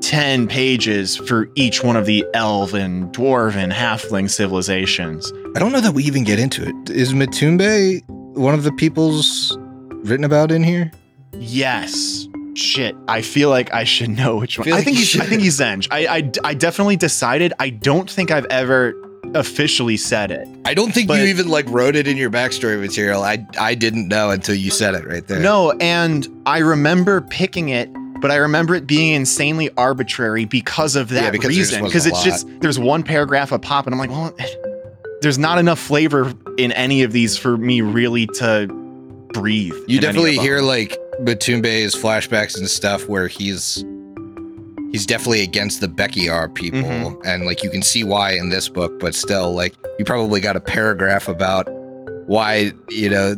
[0.02, 5.32] 10 pages for each one of the elven, dwarven, halfling civilizations.
[5.56, 6.90] I don't know that we even get into it.
[6.90, 9.56] Is Matumbe one of the peoples
[10.04, 10.92] written about in here?
[11.32, 12.28] Yes.
[12.56, 12.96] Shit.
[13.06, 14.64] I feel like I should know which one.
[14.64, 15.88] Feel I like think you he's I think he's Zenj.
[15.90, 16.06] I,
[16.44, 18.94] I I decided I don't think I've ever
[19.34, 20.46] officially said it.
[20.64, 23.22] I don't think But- you even like wrote it in your backstory material.
[23.22, 25.40] I I didn't know until you said it right there.
[25.40, 27.90] No, and I remember picking it,
[28.20, 31.84] but I remember it being insanely arbitrary because of that Yeah, because reason.
[31.84, 34.34] Because a it's just there's one paragraph a pop, and I'm like, well,
[35.20, 38.66] there's not enough flavor in any of these for me really to
[39.34, 39.74] breathe.
[39.86, 43.84] You definitely hear like Batumbe's flashbacks and stuff where he's
[44.92, 47.16] he's definitely against the Bekyar people, Mhm.
[47.26, 50.56] and like you can see why in this book, but still, like you probably got
[50.56, 51.68] a paragraph about
[52.26, 53.34] why you know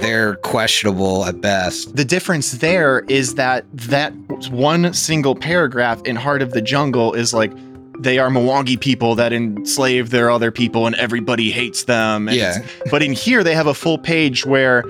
[0.00, 1.94] they're questionable at best.
[1.96, 4.12] the difference there is that that
[4.50, 7.52] one single paragraph in Heart of the Jungle is like
[7.98, 12.28] they are Mwangi people that enslave their other people and everybody hates them.
[12.28, 12.62] And Yeah.
[12.90, 14.82] But in here they have a full page where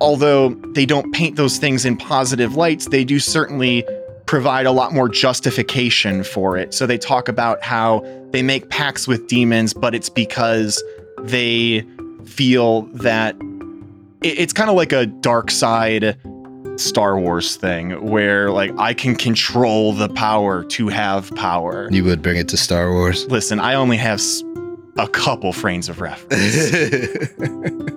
[0.00, 3.84] although they don't paint those things in positive lights, they do certainly
[4.26, 6.74] provide a lot more justification for it.
[6.74, 10.82] So they talk about how they make pacts with demons, but it's because
[11.22, 11.84] they
[12.26, 13.34] feel that
[14.22, 16.18] it's kind of like a dark side
[16.76, 21.88] Star Wars thing where like I can control the power to have power.
[21.90, 23.26] You would bring it to Star Wars.
[23.26, 24.20] Listen, I only have
[24.96, 26.68] a couple frames of reference.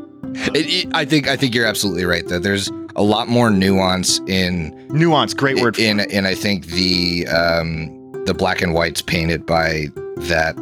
[0.54, 2.28] It- it- I think I think you're absolutely right.
[2.28, 5.76] That there's a lot more nuance in Nuance, great word.
[5.76, 7.90] For in I think the um
[8.26, 9.88] the black and whites painted by
[10.30, 10.56] that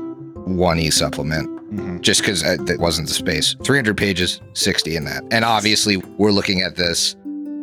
[0.46, 2.02] one e supplement Mhm.
[2.02, 6.62] just because that wasn't the space 300 pages 60 in that and obviously we're looking
[6.62, 7.16] at this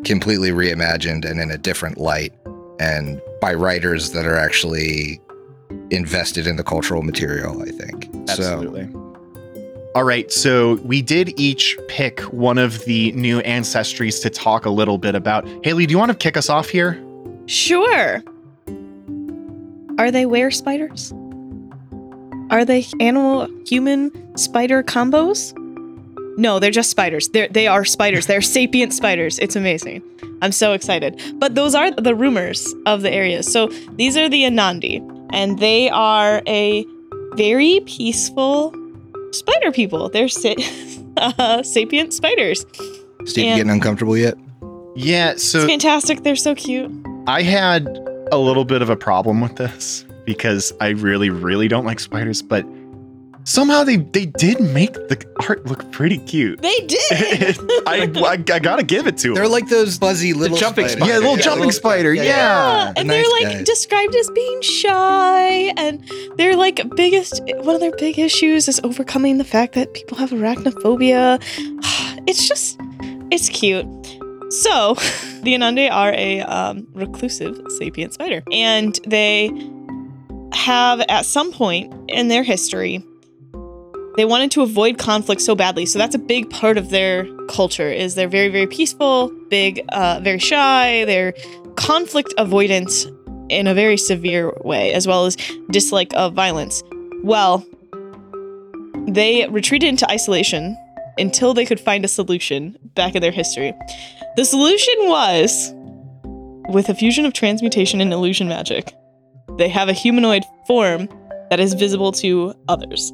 [0.04, 2.32] completely reimagined and in a different light
[2.78, 5.20] and by writers that are actually
[5.90, 8.86] invested in the cultural material i think Absolutely.
[9.96, 14.68] All right, so we did each pick one of the new ancestries to talk a
[14.68, 15.48] little bit about.
[15.64, 17.02] Haley, do you want to kick us off here?
[17.46, 18.22] Sure.
[19.98, 21.14] Are they were spiders?
[22.50, 25.56] Are they animal human spider combos?
[26.36, 27.30] No, they're just spiders.
[27.30, 28.26] They're they are spiders.
[28.26, 29.38] They're sapient spiders.
[29.38, 30.02] It's amazing.
[30.42, 31.18] I'm so excited.
[31.36, 33.50] But those are the rumors of the areas.
[33.50, 35.00] So these are the Anandi,
[35.32, 36.84] and they are a
[37.32, 38.74] very peaceful
[39.38, 40.08] spider people.
[40.08, 40.54] They're sa-
[41.16, 42.64] uh, sapient spiders.
[42.74, 44.34] so steve you and- getting uncomfortable yet
[44.94, 46.22] Yeah, It's so fantastic.
[46.22, 46.90] They're so cute.
[47.26, 47.86] I had
[48.32, 52.42] a little bit of a problem with this because I really, really don't like spiders,
[52.42, 52.64] but
[53.46, 56.60] somehow they they did make the art look pretty cute.
[56.60, 57.58] They did.
[57.86, 59.34] I, I, I gotta give it to them.
[59.34, 61.08] they're like those fuzzy little jumping spiders.
[61.08, 62.12] yeah, little jumping spider.
[62.12, 63.66] Yeah, Yeah, and Nice they're like guys.
[63.66, 66.04] described as being shy, and
[66.36, 70.30] their like biggest one of their big issues is overcoming the fact that people have
[70.30, 71.42] arachnophobia.
[72.28, 72.76] It's just,
[73.30, 73.86] it's cute.
[74.50, 74.94] So,
[75.42, 79.52] the Anande are a um, reclusive sapient spider, and they
[80.52, 83.04] have at some point in their history
[84.16, 85.86] they wanted to avoid conflict so badly.
[85.86, 90.20] So that's a big part of their culture is they're very very peaceful big uh,
[90.22, 91.04] very shy.
[91.04, 91.34] They're
[91.76, 93.06] conflict avoidance
[93.48, 95.36] in a very severe way as well as
[95.70, 96.82] dislike of violence.
[97.22, 97.64] Well
[99.08, 100.76] they retreated into isolation
[101.18, 103.72] until they could find a solution back in their history.
[104.36, 105.72] The solution was
[106.70, 108.92] with a fusion of transmutation and illusion magic
[109.58, 111.08] they have a humanoid form
[111.50, 113.10] that is visible to others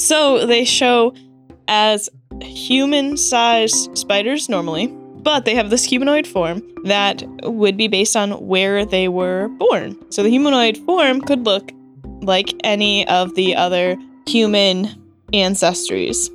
[0.00, 1.14] so they show
[1.68, 2.08] as
[2.42, 8.32] human sized spiders normally, but they have this humanoid form that would be based on
[8.46, 9.96] where they were born.
[10.10, 11.70] So the humanoid form could look
[12.22, 14.88] like any of the other human
[15.32, 16.30] ancestries.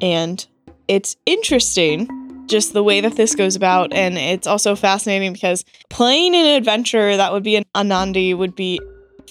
[0.00, 0.46] And
[0.88, 2.08] it's interesting
[2.46, 3.92] just the way that this goes about.
[3.92, 8.80] And it's also fascinating because playing an adventure that would be an Anandi would be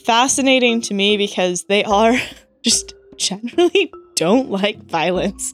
[0.06, 2.15] fascinating to me because they are
[2.62, 5.54] just generally don't like violence.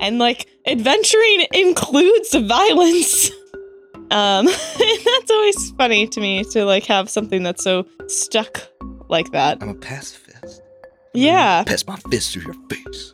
[0.00, 3.30] And like adventuring includes violence.
[4.10, 8.66] Um and that's always funny to me to like have something that's so stuck
[9.10, 9.58] like that.
[9.60, 10.62] i'm a pacifist
[11.12, 11.62] Yeah.
[11.64, 13.12] pass my fist through your face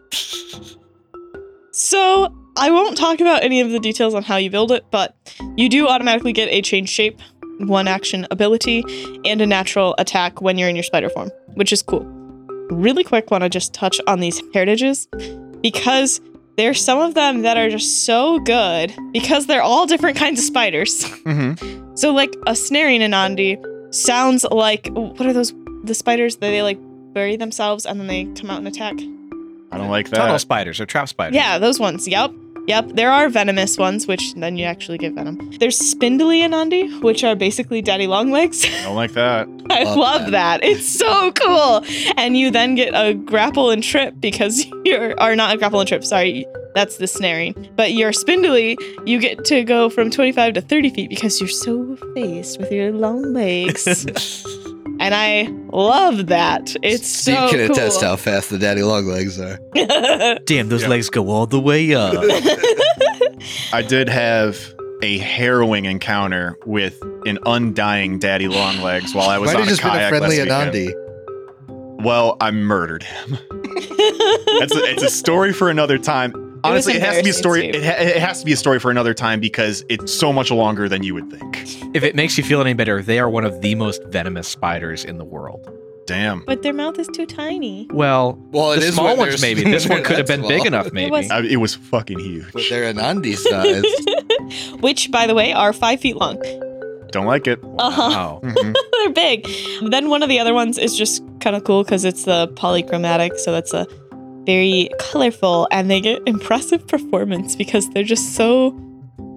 [1.73, 5.17] So I won't talk about any of the details on how you build it, but
[5.57, 7.19] you do automatically get a change shape,
[7.59, 8.85] one action ability,
[9.25, 12.05] and a natural attack when you're in your spider form, which is cool.
[12.71, 15.07] Really quick, want to just touch on these heritages
[15.63, 16.21] because
[16.57, 20.45] there's some of them that are just so good because they're all different kinds of
[20.45, 21.05] spiders.
[21.25, 21.99] Mhm.
[21.99, 23.57] So like a snaring Anandi
[23.95, 26.79] sounds like what are those the spiders that they like
[27.13, 28.95] bury themselves and then they come out and attack?
[29.73, 30.17] I don't like that.
[30.17, 31.35] Tunnel spiders or trap spiders.
[31.37, 32.07] Yeah, those ones.
[32.09, 32.33] Yep.
[32.67, 35.51] Yep, there are venomous ones, which then you actually get venom.
[35.59, 38.65] There's spindly Anandi, which are basically daddy long legs.
[38.65, 39.49] I don't like that.
[39.71, 40.63] I Love love that.
[40.65, 41.85] It's so cool.
[42.17, 45.89] And you then get a grapple and trip because you're, or not a grapple and
[45.89, 47.71] trip, sorry, that's the snaring.
[47.77, 51.97] But you're spindly, you get to go from 25 to 30 feet because you're so
[52.15, 54.07] faced with your long legs.
[55.01, 56.75] and I love that.
[56.83, 57.77] It's Steve so can cool.
[57.77, 59.59] attest how fast the daddy long legs are.
[60.45, 60.89] Damn, those Yeah.
[60.89, 62.15] legs go all the way up.
[63.73, 64.59] I did have
[65.03, 69.69] a harrowing encounter with an undying daddy long legs while I was Might on have
[69.69, 70.95] a just been a friendly last weekend.
[70.97, 72.03] Anandi.
[72.05, 73.31] Well, I murdered him.
[74.59, 76.33] That's a, it's a story for another time.
[76.65, 77.69] Honestly, it, has to be a story.
[77.69, 80.51] It, ha- it has to be a story for another time because it's so much
[80.51, 81.95] longer than you would think.
[81.95, 85.05] if it makes you feel any better, they are one of the most venomous spiders
[85.05, 85.69] in the world.
[86.07, 86.45] Damn.
[86.45, 87.87] but their mouth is too tiny.
[87.91, 89.65] Well, Well, it the is small ones they're- maybe.
[89.71, 91.11] This one could have been that big enough, maybe.
[91.11, 92.53] was- I, it was fucking huge.
[92.53, 93.85] But they're Anadi size.
[94.81, 96.43] Which, by the way, are five feet long.
[97.11, 97.59] Don't like it.
[97.79, 98.09] Uh huh.
[98.11, 98.41] Wow.
[98.43, 98.75] Mhm.
[98.93, 99.47] They're big.
[99.89, 103.39] Then one of the other ones is just kind of cool because it's the polychromatic,
[103.39, 103.87] so that's a
[104.47, 108.79] very colorful, and they get impressive performance because they're just so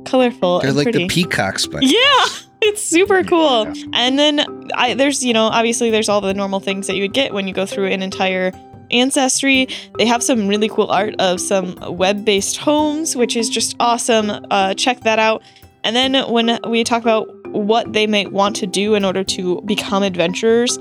[0.05, 0.99] colorful They're like pretty.
[0.99, 1.85] the peacock spider.
[1.85, 2.25] yeah,
[2.61, 3.65] it's super cool.
[3.67, 3.83] Yeah.
[3.93, 7.13] And then I, there's, you know, obviously there's all the normal things that you would
[7.13, 8.51] get when you go through an entire
[8.89, 9.67] ancestry.
[9.97, 14.31] They have some really cool art of some web-based homes, which is just awesome.
[14.49, 15.43] Uh, check that out.
[15.83, 19.61] And then when we talk about what they may want to do in order to
[19.61, 20.77] become adventurers,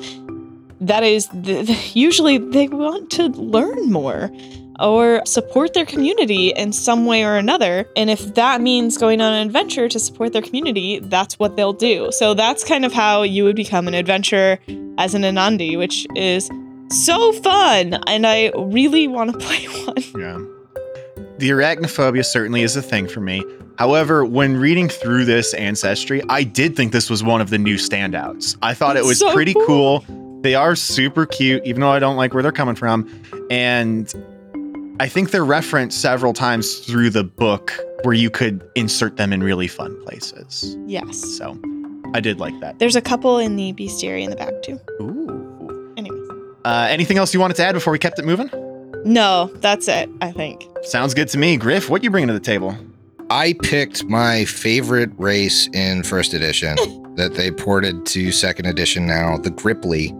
[0.80, 4.30] that is the, usually they want to learn more
[4.78, 7.86] or support their community in some way or another.
[7.96, 11.72] And if that means going on an adventure to support their community, that's what they'll
[11.72, 12.12] do.
[12.12, 14.58] So that's kind of how you would become an adventurer
[14.98, 16.50] as an Anadi, which is
[16.90, 17.94] so fun.
[18.06, 19.96] And I really want to play one.
[20.20, 20.38] Yeah.
[21.38, 23.42] The arachnophobia certainly is a thing for me.
[23.78, 27.76] However, when reading through this ancestry, I did think this was one of the new
[27.76, 28.56] standouts.
[28.62, 30.00] I thought it was so pretty cool.
[30.00, 30.25] cool.
[30.42, 33.08] They are super cute, even though I don't like where they're coming from.
[33.50, 34.12] And
[35.00, 37.72] I think they're referenced several times through the book
[38.02, 40.76] where you could insert them in really fun places.
[40.86, 41.18] Yes.
[41.36, 41.58] So
[42.14, 42.78] I did like that.
[42.78, 44.80] There's a couple in the bestiary in the back too.
[45.00, 45.94] Ooh.
[45.96, 46.30] Anyways.
[46.64, 48.50] Uh, anything else you wanted to add before we kept it moving?
[49.04, 50.64] No, that's it, I think.
[50.82, 51.56] Sounds good to me.
[51.56, 52.76] Griff, what you bringing to the table?
[53.30, 56.76] I picked my favorite race in first edition
[57.16, 60.10] that they ported to second edition now, the Grippli.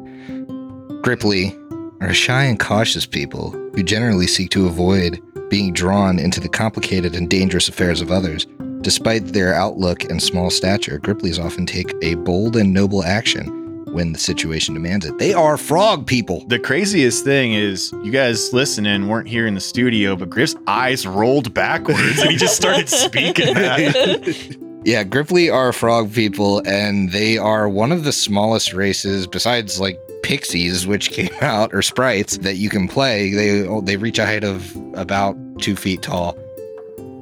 [1.07, 1.55] Grippli
[2.03, 7.15] are shy and cautious people who generally seek to avoid being drawn into the complicated
[7.15, 8.45] and dangerous affairs of others.
[8.81, 14.15] Despite their outlook and small stature, Gripplis often take a bold and noble action when
[14.15, 15.17] the situation demands it.
[15.19, 16.45] They are frog people.
[16.49, 21.07] The craziest thing is, you guys listening weren't here in the studio, but Griff's eyes
[21.07, 24.57] rolled backwards and he just started speaking that.
[24.87, 29.99] Yeah, Grippli are frog people, and they are one of the smallest races besides like
[30.27, 33.33] pixies, which came out, or sprites that you can play.
[33.33, 36.37] They they reach a height of about two feet tall,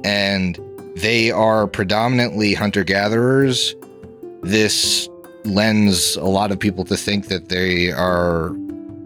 [0.03, 0.59] and
[0.97, 3.75] they are predominantly hunter gatherers.
[4.41, 5.07] This
[5.43, 8.51] lends a lot of people to think that they are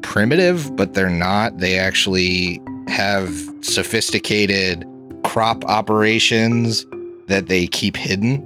[0.02, 1.58] primitive, but they're not.
[1.58, 3.30] They actually have
[3.62, 4.88] sophisticated
[5.26, 6.86] crop operations
[7.28, 8.38] that they keep hidden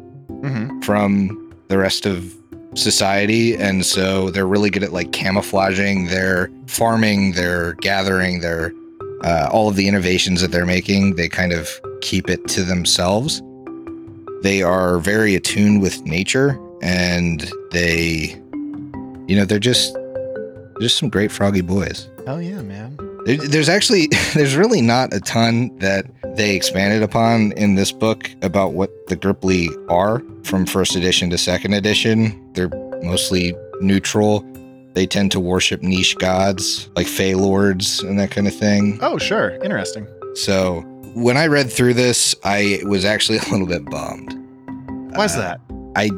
[0.41, 1.39] hmm from
[1.69, 2.35] the rest of
[2.75, 8.73] society and so they're really good at like camouflaging their farming their gathering their
[9.23, 11.15] uh, all of the innovations that they're making.
[11.15, 11.69] They kind of
[12.01, 13.41] keep it to themselves.
[14.41, 18.37] They are very attuned with nature and they
[19.27, 22.09] you know they're just they're just some great froggy boys.
[22.27, 22.97] Oh yeah, man.
[23.25, 28.29] there- There's actually there's really not a ton that they expanded upon in this book
[28.41, 32.51] about what the Grippli are from first edition to second edition.
[32.53, 32.69] They're
[33.03, 34.43] mostly neutral.
[34.93, 38.99] They tend to worship niche gods like Fey Lords and that kind of thing.
[39.01, 39.51] Oh, sure.
[39.63, 40.07] Interesting.
[40.35, 40.81] So
[41.15, 44.33] when I read through this, I was actually a little bit bummed.
[45.15, 45.61] Why's Uh, that?
[45.95, 46.09] I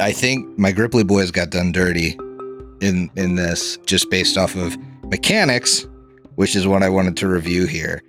[0.00, 2.16] I think my Grippli boys got done dirty
[2.80, 4.76] in in this just based off of
[5.10, 5.86] mechanics,
[6.36, 8.00] which is what I wanted to review here.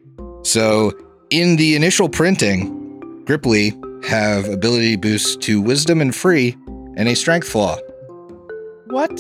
[0.44, 0.92] So
[1.30, 6.56] in the initial printing, Grippli have ability boosts to wisdom and free
[6.96, 7.78] and a strength flaw.
[8.88, 9.20] What?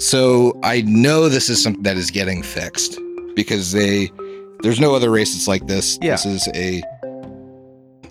[0.00, 2.98] So I know this is something that is getting fixed
[3.36, 4.10] because they
[4.62, 5.98] there's no other race that's like this.
[6.02, 6.12] Yeah.
[6.12, 6.82] This is a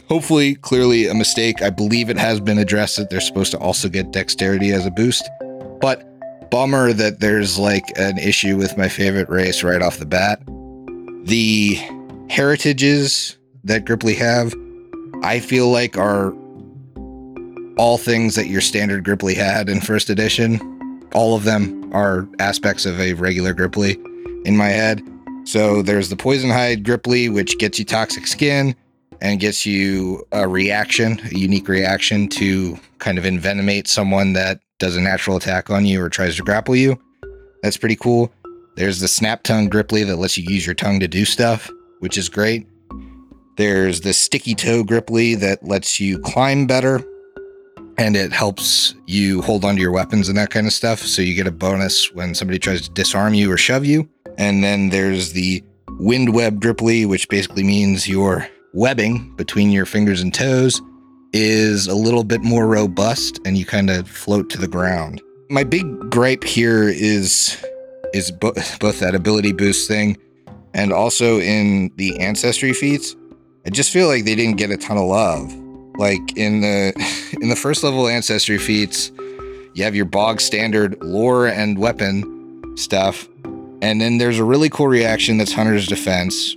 [0.07, 1.61] hopefully clearly a mistake.
[1.61, 4.91] I believe it has been addressed that they're supposed to also get dexterity as a
[4.91, 5.27] boost.
[5.81, 6.05] But
[6.49, 10.41] bummer that there's like an issue with my favorite race right off the bat.
[11.23, 11.75] The
[12.29, 14.53] heritages that Grippli have,
[15.23, 16.33] I feel like are
[17.77, 20.59] all things that your standard Grippli had in first edition.
[21.13, 23.95] All of them are aspects of a regular Grippli
[24.45, 25.01] in my head.
[25.45, 28.75] So there's the Poison Hide Grippli, which gets you toxic skin
[29.21, 34.95] and gets you a reaction, a unique reaction to kind of envenomate someone that does
[34.95, 36.99] a natural attack on you or tries to grapple you.
[37.63, 38.31] That's pretty cool.
[38.79, 41.69] There's the Snap Tongue Grippli that lets you use your tongue to do stuff,
[41.99, 42.65] which is great.
[43.57, 47.03] There's the Sticky Toe Grippli that lets you climb better
[47.97, 50.99] and it helps you hold onto your weapons and that kind of stuff.
[50.99, 54.07] So you get a bonus when somebody tries to disarm you or shove you.
[54.37, 55.61] And then there's the
[55.99, 60.81] Wind Web Grippli, which basically means your webbing between your fingers and toes
[61.33, 65.21] is a little bit more robust and you kind of float to the ground.
[65.49, 67.61] My big gripe here is
[68.13, 70.17] is bo- both that ability boost thing
[70.73, 73.15] and also in the ancestry feats.
[73.65, 75.53] I just feel like they didn't get a ton of love.
[75.97, 76.93] Like in the
[77.41, 79.11] in the first level ancestry feats,
[79.73, 83.27] you have your bog standard lore and weapon stuff.
[83.81, 86.55] And then there's a really cool reaction that's Hunter's Defense,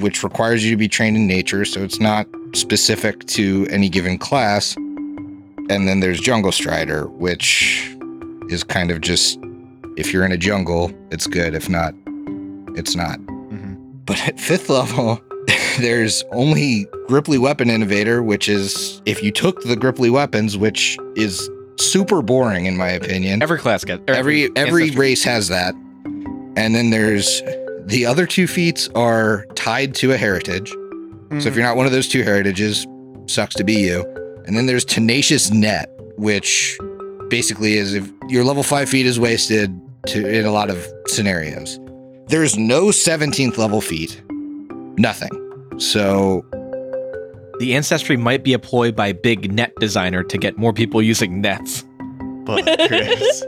[0.00, 4.18] which requires you to be trained in nature, so it's not specific to any given
[4.18, 4.76] class.
[4.76, 7.96] And then there's Jungle Strider, which
[8.48, 9.38] is kind of just
[10.00, 11.54] if you're in a jungle, it's good.
[11.54, 11.94] If not,
[12.74, 13.18] it's not.
[13.20, 13.76] Mhm.
[14.06, 15.20] But at fifth level,
[15.78, 21.48] there's only Grippli Weapon Innovator, which is if you took the Grippli weapons, which is
[21.78, 23.42] super boring in my opinion.
[23.42, 25.74] Every class gets or Every every race has that.
[26.56, 27.42] And then there's
[27.86, 30.70] the other two feats are tied to a heritage.
[31.38, 32.86] So if you're not one of those two heritages,
[33.26, 34.04] sucks to be you.
[34.46, 36.76] And then there's Tenacious Net, which
[37.28, 39.70] basically is if your level five feat is wasted
[40.06, 41.78] to in a lot of scenarios.
[42.26, 44.22] There's no 17th level feat.
[44.98, 45.30] Nothing.
[45.78, 46.44] So
[47.58, 51.84] the ancestry might be employed by big net designer to get more people using nets.
[52.44, 53.44] But Chris,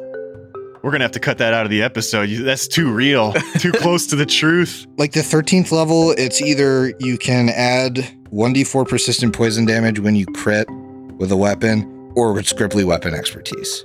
[0.83, 2.29] we're gonna have to cut that out of the episode.
[2.29, 4.87] You, that's too real, too close to the truth.
[4.99, 7.95] like the 13th level, it's either you can add
[8.33, 10.67] 1d4 persistent poison damage when you crit
[11.19, 13.85] with a weapon, or it's Grippli weapon expertise.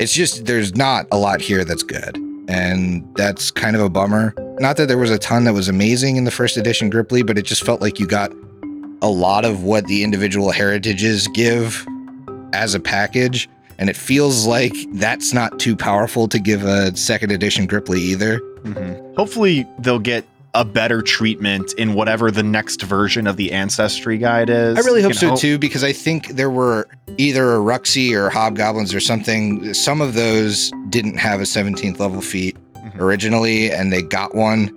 [0.00, 2.16] It's just there's not a lot here that's good.
[2.48, 4.34] And that's kind of a bummer.
[4.58, 7.36] Not that there was a ton that was amazing in the first edition Grippli, but
[7.36, 8.32] it just felt like you got
[9.02, 11.86] a lot of what the individual heritages give
[12.54, 13.46] as a package.
[13.78, 18.40] And it feels like that's not too powerful to give a second edition Grippli either.
[18.64, 19.16] Mhm.
[19.16, 20.24] Hopefully, they'll get
[20.54, 24.76] a better treatment in whatever the next version of the ancestry guide is.
[24.76, 25.36] I really hope so know?
[25.36, 26.88] too, because I think there were
[27.18, 29.72] either a Ruxy or Hobgoblins or something.
[29.74, 32.98] Some of those didn't have a 17th level feat Mhm.
[33.00, 34.70] originally, and they got one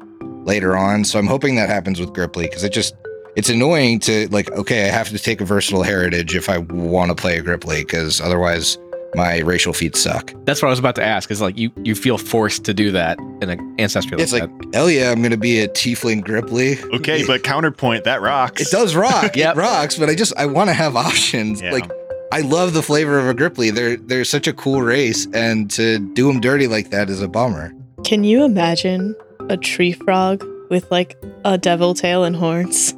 [0.46, 1.06] later on.
[1.06, 2.94] So I'm hoping that happens with Grippli, because it just
[3.36, 7.10] it's annoying to like, okay, I have to take a versatile heritage if I want
[7.10, 8.78] to play a Grippli, because otherwise
[9.16, 10.34] my racial feats suck.
[10.46, 11.30] That's what I was about to ask.
[11.32, 14.74] Is like you you feel forced to do that in an ancestry It's like, like,
[14.74, 16.82] hell yeah, I'm gonna be a Tiefling Grippli.
[16.96, 18.62] Okay, but counterpoint that rocks.
[18.62, 19.36] It does rock.
[19.44, 19.56] Yep.
[19.56, 21.62] It rocks, but I just I want to have options.
[21.62, 21.72] Yeah.
[21.72, 21.90] Like
[22.32, 23.74] I love the flavor of a Grippli.
[23.74, 27.28] They're they're such a cool race, and to do them dirty like that is a
[27.28, 27.74] bummer.
[28.04, 29.16] Can you imagine
[29.50, 32.94] a tree frog with like a devil tail and horns?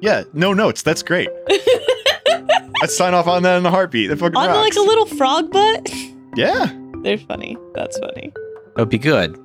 [0.00, 0.82] yeah, no notes.
[0.82, 1.28] That's great.
[2.82, 4.10] Let's sign off on that in a heartbeat.
[4.10, 4.58] That fucking On rocks.
[4.60, 5.90] like a little frog butt?
[6.36, 6.70] yeah.
[7.02, 7.56] They're funny.
[7.74, 8.32] That's funny.
[8.36, 9.36] It would be good,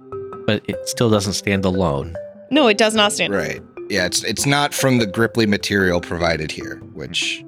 [0.45, 2.15] but it still doesn't stand alone.
[2.51, 3.33] No, it does not stand.
[3.33, 3.61] Right.
[3.89, 7.43] Yeah, it's it's not from the Grippli material provided here, which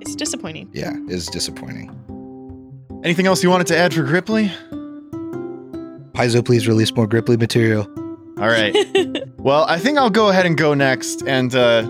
[0.00, 0.68] It's disappointing.
[0.72, 1.90] yeah, is disappointing.
[3.04, 4.50] Anything else you wanted to add for Grippli?
[6.12, 7.86] Paizo, please release more Grippli material.
[8.38, 8.74] All right.
[9.38, 11.82] well, I think I'll go ahead and go next and uh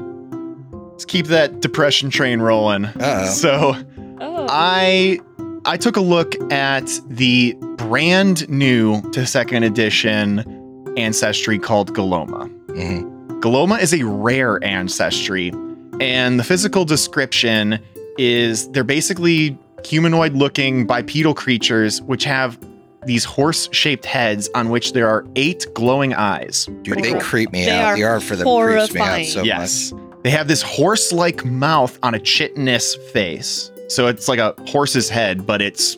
[1.00, 2.84] let's keep that depression train rolling.
[2.84, 3.24] Uh-oh.
[3.30, 3.72] So
[4.20, 4.46] oh.
[4.50, 5.18] I
[5.64, 10.44] I took a look at the brand new to second edition
[10.98, 12.48] ancestry called Goloma.
[12.74, 15.50] hmm Goloma is a rare ancestry,
[15.98, 17.78] and the physical description
[18.18, 22.58] is they're basically humanoid looking bipedal creatures which have
[23.06, 26.66] these horse shaped heads on which there are eight glowing eyes.
[26.66, 27.20] Dude, Pretty they cool.
[27.22, 27.64] creep me out.
[27.64, 27.86] They out.
[27.92, 29.24] are The art for them creeps me out horrifying.
[29.24, 29.94] so yes.
[30.22, 33.70] They have this horse like mouth on a chitinous face.
[33.88, 35.96] So it's like a horse's head, but it's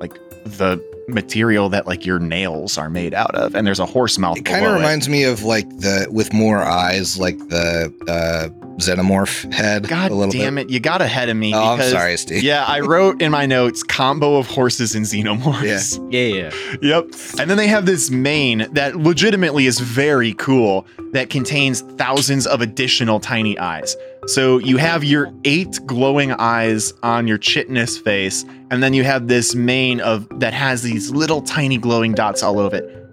[0.00, 0.78] like the
[1.12, 4.38] material that like your nails are made out of, and there's a horse mouth.
[4.38, 8.48] It kind of below reminds me of like the with more eyes, like the uh,
[8.80, 9.88] xenomorph head.
[9.88, 10.66] God a little damn bit.
[10.66, 10.70] it!
[10.70, 11.54] You got ahead of me.
[11.54, 12.42] Oh, I'm sorry, Steve.
[12.42, 15.98] Yeah, I wrote in my notes combo of horses and xenomorphs.
[16.10, 16.76] Yeah, Yeah, yeah.
[16.82, 17.04] Yep.
[17.38, 22.60] And then they have this mane that legitimately is very cool that contains thousands of
[22.60, 23.96] additional tiny eyes.
[24.30, 29.26] So you have your eight glowing eyes on your chitinous face, and then you have
[29.26, 33.06] this mane of that has these little tiny glowing dots all over it.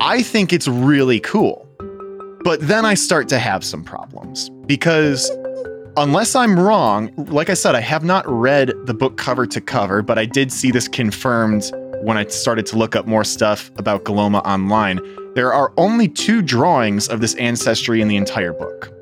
[0.00, 1.68] I think it's really cool.
[2.42, 5.30] But then I start to have some problems because
[5.98, 10.00] unless I'm wrong, like I said, I have not read the book cover to cover,
[10.00, 11.70] but I did see this confirmed
[12.00, 15.00] when I started to look up more stuff about Goloma online.
[15.34, 19.01] There are only two drawings of this ancestry in the entire book.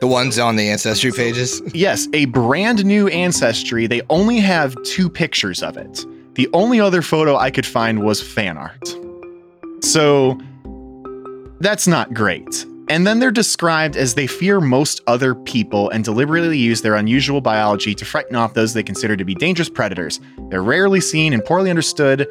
[0.00, 1.60] The ones on the ancestry pages.
[1.74, 3.86] Yes, a brand new ancestry.
[3.86, 6.06] They only have two pictures of it.
[6.34, 8.96] The only other photo I could find was fan art.
[9.80, 10.38] So
[11.60, 12.64] that's not great.
[12.88, 17.40] And then they're described as they fear most other people and deliberately use their unusual
[17.40, 20.20] biology to frighten off those they consider to be dangerous predators.
[20.48, 22.26] They're rarely seen and poorly understood,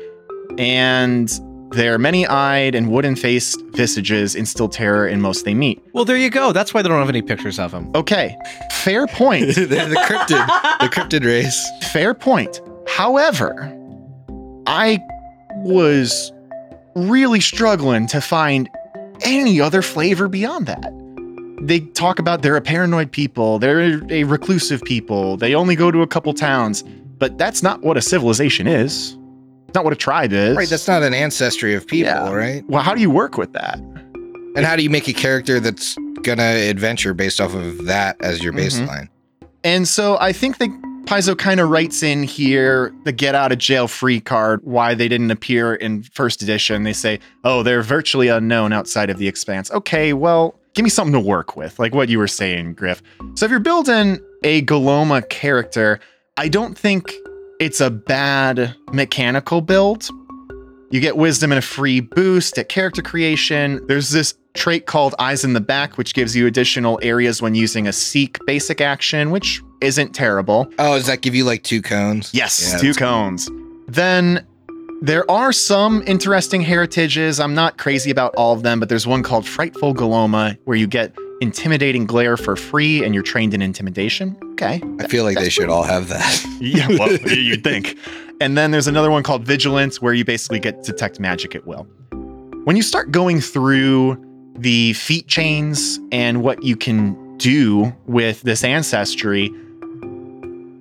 [0.58, 1.30] and
[1.78, 5.82] their many eyed and wooden faced visages instill terror in most they meet.
[5.94, 6.52] Well, there you go.
[6.52, 7.92] That's why they don't have any pictures of them.
[7.94, 8.36] Okay,
[8.84, 9.46] fair point.
[9.56, 10.48] They're the cryptid,
[10.80, 11.70] the cryptid race.
[11.92, 12.62] Fair point.
[12.88, 13.72] However,
[14.66, 15.00] I
[15.58, 16.34] was
[16.96, 18.70] really struggling to find
[19.22, 20.92] any other flavor beyond that.
[21.62, 26.02] They talk about they're a paranoid people, they're a reclusive people, they only go to
[26.02, 26.84] a couple towns,
[27.18, 29.18] but that's not what a civilization is.
[29.78, 30.58] It's not what a tribe is.
[30.58, 32.34] Right, that's not an ancestry of people, Yeah.
[32.34, 32.64] right?
[32.68, 33.78] well, how do you work with that?
[34.56, 38.44] And how do you make a character that's gonna adventure based off of that as
[38.44, 38.58] your Mhm.
[38.58, 39.08] baseline?
[39.64, 40.70] And so I think that
[41.06, 45.08] Paizo kind of writes in here the get out of jail free card, why they
[45.08, 46.82] didn't appear in first edition.
[46.82, 49.70] They say, oh, they're virtually unknown outside of the expanse.
[49.70, 53.04] Okay, well, give me something to work with, like what you were saying, Griff.
[53.36, 56.00] So if you're building a Goloma character,
[56.36, 57.14] I don't think
[57.60, 60.08] it's a bad mechanical build.
[60.90, 63.86] You get wisdom and a free boost at character creation.
[63.88, 67.88] There's this trait called Eyes in the Back, which gives you additional areas when using
[67.88, 70.72] a Seek basic action, which isn't terrible.
[70.80, 72.32] Oh, does that give you like two cones?
[72.34, 73.08] Yes, Yeah, two that's cool.
[73.08, 73.50] cones.
[73.88, 74.46] Then
[75.02, 77.40] there are some interesting heritages.
[77.40, 80.88] I'm not crazy about all of them, but there's one called Frightful Goloma where you
[80.88, 84.38] get intimidating glare for free and you're trained in intimidation.
[84.54, 84.82] Okay.
[85.00, 86.46] I feel like they should all have that.
[86.60, 88.00] Yeah, well, you'd think.
[88.42, 91.68] And then there's another one called Vigilance, where you basically get to detect magic at
[91.68, 91.84] will.
[92.64, 94.18] When you start going through
[94.56, 99.54] the feat chains and what you can do with this ancestry,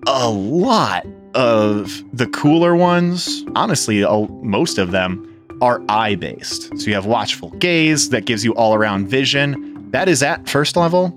[0.07, 4.03] a lot of the cooler ones, honestly,
[4.43, 5.23] most of them
[5.61, 6.77] are eye based.
[6.79, 9.76] So you have Watchful Gaze that gives you all around vision.
[9.91, 11.09] That is at first level,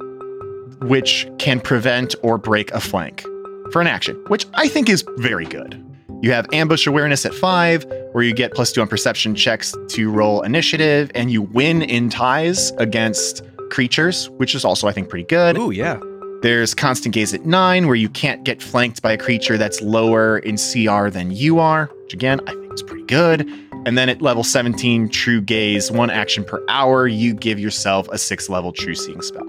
[0.82, 3.22] which can prevent or break a flank
[3.72, 5.84] for an action, which I think is very good.
[6.22, 10.11] You have ambush awareness at five, where you get plus two on perception checks to
[10.11, 15.26] roll initiative, and you win in ties against creatures, which is also, I think, pretty
[15.26, 15.57] good.
[15.57, 15.99] Ooh, yeah.
[16.41, 20.39] There's constant gaze at nine, where you can't get flanked by a creature that's lower
[20.39, 23.49] in CR than you are, which again, I think is pretty good.
[23.86, 28.17] And then at level 17, true gaze, one action per hour, you give yourself a
[28.17, 29.47] six level true seeing spell.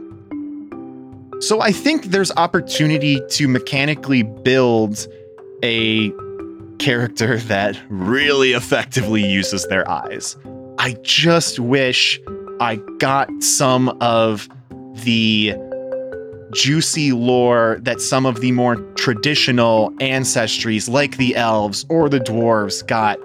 [1.40, 5.06] So I think there's opportunity to mechanically build
[5.62, 6.12] a
[6.78, 10.36] character that really effectively uses their eyes.
[10.78, 12.20] I just wish
[12.60, 14.48] I got some of
[15.04, 15.54] the
[16.52, 22.86] juicy lore that some of the more traditional ancestries, like the elves or the dwarves,
[22.86, 23.18] got.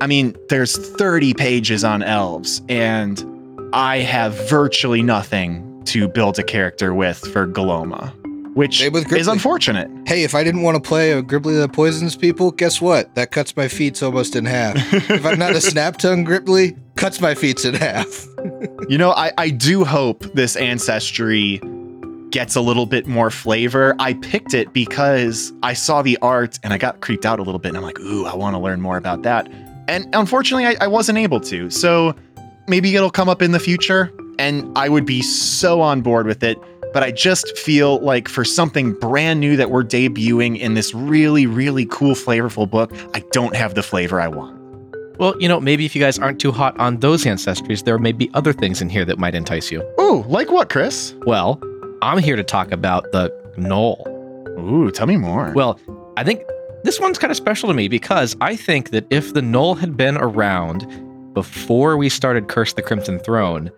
[0.00, 3.22] I mean, there's 30 pages on elves, and
[3.74, 8.14] I have virtually nothing to build a character with for Goloma,
[8.54, 9.90] which is unfortunate.
[10.06, 13.14] Hey, if I didn't want to play a Grippli that poisons people, guess what?
[13.14, 14.76] That cuts my feet almost in half.
[14.92, 18.26] if I'm not a snap tongue Grippli, cuts my feet in half.
[18.88, 21.60] You know, I, I do hope this ancestry
[22.30, 23.94] gets a little bit more flavor.
[23.98, 27.58] I picked it because I saw the art and I got creeped out a little
[27.58, 27.70] bit.
[27.70, 29.48] And I'm like, ooh, I want to learn more about that.
[29.90, 31.68] And unfortunately, I, I wasn't able to.
[31.68, 32.14] So
[32.68, 36.44] maybe it'll come up in the future and I would be so on board with
[36.44, 36.56] it.
[36.92, 41.46] But I just feel like for something brand new that we're debuting in this really,
[41.46, 44.58] really cool, flavorful book, I don't have the flavor I want.
[45.18, 48.12] Well, you know, maybe if you guys aren't too hot on those ancestries, there may
[48.12, 49.82] be other things in here that might entice you.
[50.00, 51.14] Ooh, like what, Chris?
[51.26, 51.60] Well,
[52.00, 54.06] I'm here to talk about the Gnoll.
[54.58, 55.52] Ooh, tell me more.
[55.52, 55.78] Well,
[56.16, 56.42] I think
[56.84, 59.96] this one's kind of special to me because I think that if the Gnoll had
[59.96, 60.86] been around
[61.34, 63.70] before we started Curse the Crimson Throne,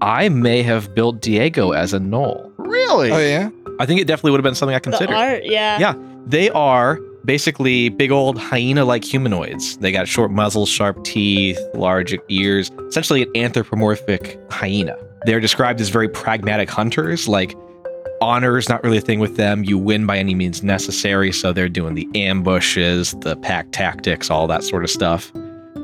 [0.00, 2.52] I may have built Diego as a Gnoll.
[2.58, 3.10] Really?
[3.10, 3.50] Oh yeah.
[3.78, 5.08] I think it definitely would have been something I considered.
[5.08, 5.34] The considered.
[5.34, 5.78] art, yeah.
[5.78, 5.94] Yeah.
[6.26, 9.76] They are basically big old hyena like humanoids.
[9.78, 14.96] They got short muzzles, sharp teeth, large ears, essentially an anthropomorphic hyena.
[15.24, 17.54] They're described as very pragmatic hunters, like
[18.22, 19.64] honor is not really a thing with them.
[19.64, 24.46] You win by any means necessary, so they're doing the ambushes, the pack tactics, all
[24.46, 25.32] that sort of stuff.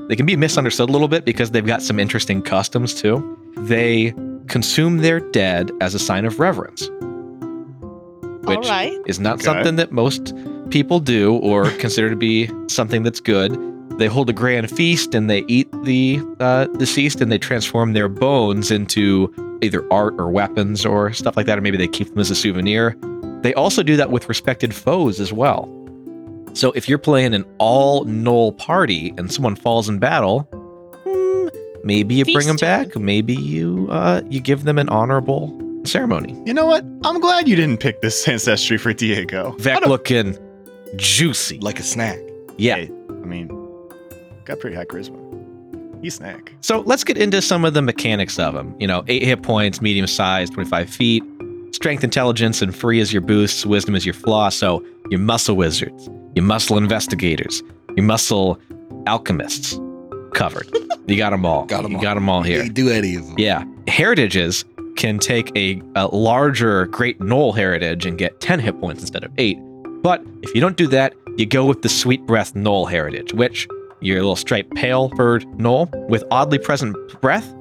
[0.08, 3.36] They can be misunderstood a little bit because they've got some interesting customs too.
[3.58, 4.14] They
[4.46, 6.88] consume their dead as a sign of reverence.
[8.44, 8.96] Which right.
[9.06, 9.44] is not Okay.
[9.44, 10.32] something that most
[10.70, 13.52] people do or consider to be something that's good.
[13.96, 18.08] They hold a grand feast and they eat the uh, deceased and they transform their
[18.08, 19.32] bones into
[19.62, 22.34] either art or weapons or stuff like that, or maybe they keep them as a
[22.34, 22.96] souvenir.
[23.42, 25.74] They also do that with respected foes as well.
[26.54, 30.40] So if you're playing an all gnoll party and someone falls in battle,
[31.04, 31.48] hmm,
[31.84, 32.96] maybe you bring them back.
[32.96, 36.40] Maybe you uh, you give them an honorable ceremony.
[36.46, 36.84] You know what?
[37.04, 39.52] I'm glad you didn't pick this ancestry for Diego.
[39.58, 40.36] Vec looking
[40.96, 41.58] juicy.
[41.58, 42.18] Like a snack.
[42.56, 42.76] Yeah.
[42.76, 43.48] Hey, I mean,
[44.48, 45.16] got pretty high charisma.
[46.02, 46.52] He's snack.
[46.60, 48.74] So let's get into some of the mechanics of them.
[48.78, 51.24] You know, eight hit points, medium size, 25 feet,
[51.72, 54.48] strength, intelligence, and free is your boosts, wisdom is your flaw.
[54.48, 57.62] So your muscle wizards, your muscle investigators,
[57.96, 58.60] your muscle
[59.08, 59.78] alchemists
[60.34, 60.68] covered.
[61.08, 61.64] you got them all.
[61.66, 62.02] Got 'em you all.
[62.02, 62.62] got them all here.
[62.62, 63.34] You do any of them.
[63.38, 63.64] Yeah.
[63.88, 64.64] Heritages
[64.96, 69.32] can take a, a larger Great Gnoll heritage and get 10 hit points instead of
[69.38, 69.56] 8.
[70.02, 73.66] But if you don't do that, you go with the Sweet Breath Gnoll heritage, which
[74.00, 77.54] you're a little striped pale furred Gnoll with oddly present breath.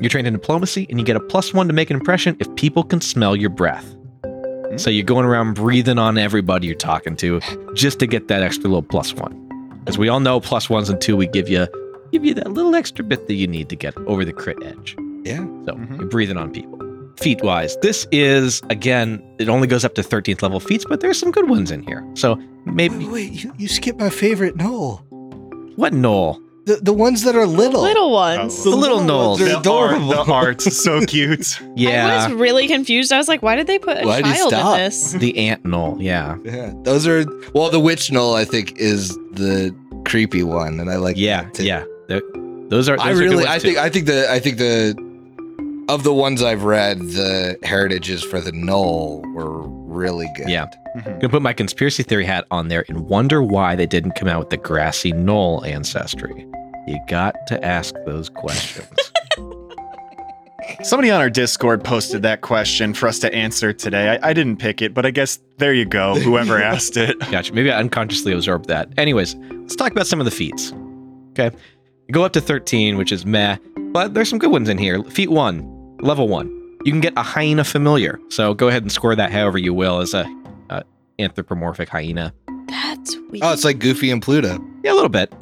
[0.00, 2.54] You're trained in diplomacy and you get a plus one to make an impression if
[2.56, 3.94] people can smell your breath.
[4.76, 7.40] So you're going around breathing on everybody you're talking to
[7.74, 9.36] just to get that extra little plus one.
[9.86, 11.66] As we all know, plus ones and two, we give you
[12.12, 14.96] give you that little extra bit that you need to get over the crit edge.
[15.24, 15.38] Yeah.
[15.66, 15.98] So Mhm.
[15.98, 16.78] you're breathing on people.
[17.18, 21.18] Feat wise, this is again, it only goes up to 13th level feats, but there's
[21.18, 22.04] some good ones in here.
[22.14, 25.00] So maybe Wait, wait you, you skipped my favorite Gnoll.
[25.76, 26.40] What Gnoll?
[26.66, 27.80] The the ones that are little.
[27.82, 28.62] Little ones.
[28.64, 29.40] The little ones Gnolls.
[29.40, 30.08] are The, art, adorable.
[30.24, 31.58] the art's so cute.
[31.74, 32.06] Yeah.
[32.06, 33.12] I was really confused.
[33.12, 34.76] I was like, why did they put a Why'd you child in stop?
[34.76, 35.12] this?
[35.12, 35.96] the ant Gnoll.
[36.02, 37.70] Yeah, Yeah, those are well.
[37.70, 39.74] The witch gnoll, I think, is the
[40.06, 41.16] creepy one, and I like.
[41.16, 41.64] yeah, that too.
[41.64, 41.84] yeah.
[42.08, 42.22] They're-
[42.68, 42.96] Those are.
[42.98, 43.66] Those I are good really, ones I too.
[43.68, 45.09] think, I think the, I think the,
[45.94, 50.48] of the ones I've read, the heritages for the gnoll were really good.
[50.48, 50.66] Yeah.
[50.96, 51.04] Mhm.
[51.20, 54.38] gonna put my conspiracy theory hat on there and wonder why they didn't come out
[54.40, 56.46] with the grassy knoll ancestry.
[56.88, 58.88] You got to ask those questions.
[60.82, 64.18] Somebody on our Discord posted that question for us to answer today.
[64.22, 66.14] I, I didn't pick it, but I guess there you go.
[66.14, 67.18] Whoever asked it.
[67.30, 67.52] Gotcha.
[67.52, 68.88] Maybe I unconsciously absorbed that.
[68.96, 70.72] Anyways, let's talk about some of the feats.
[71.32, 71.54] Okay.
[72.08, 73.56] You go up to 13, which is meh,
[73.92, 75.02] but there's some good ones in here.
[75.04, 75.60] Feat one,
[76.02, 76.48] level one.
[76.84, 78.18] You can get a hyena familiar.
[78.30, 80.24] So go ahead and score that however you will as a,
[80.70, 80.82] a
[81.18, 82.32] anthropomorphic hyena.
[82.68, 83.42] That's weird.
[83.44, 84.58] Oh, it's like Goofy and Pluto.
[84.82, 85.32] Yeah, a little bit.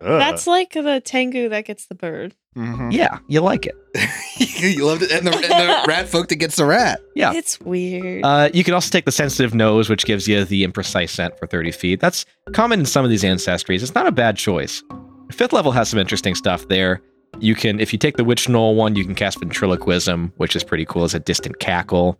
[0.00, 0.18] Ugh.
[0.18, 2.34] That's like the Tengu that gets the bird.
[2.56, 2.92] Mhm.
[2.92, 3.74] Yeah, you like it.
[4.76, 7.00] you loved it, and the, and the rat folk that gets the rat.
[7.14, 7.32] Yeah.
[7.34, 8.24] It's weird.
[8.24, 11.46] Uh, you can also take the sensitive nose, which gives you the imprecise scent for
[11.46, 12.00] 30 feet.
[12.00, 13.82] That's common in some of these ancestries.
[13.82, 14.82] It's not a bad choice.
[15.30, 17.00] Fifth level has some interesting stuff there.
[17.40, 20.64] You can, if you take the witch gnoll one, you can cast ventriloquism, which is
[20.64, 22.16] pretty cool as a distant cackle.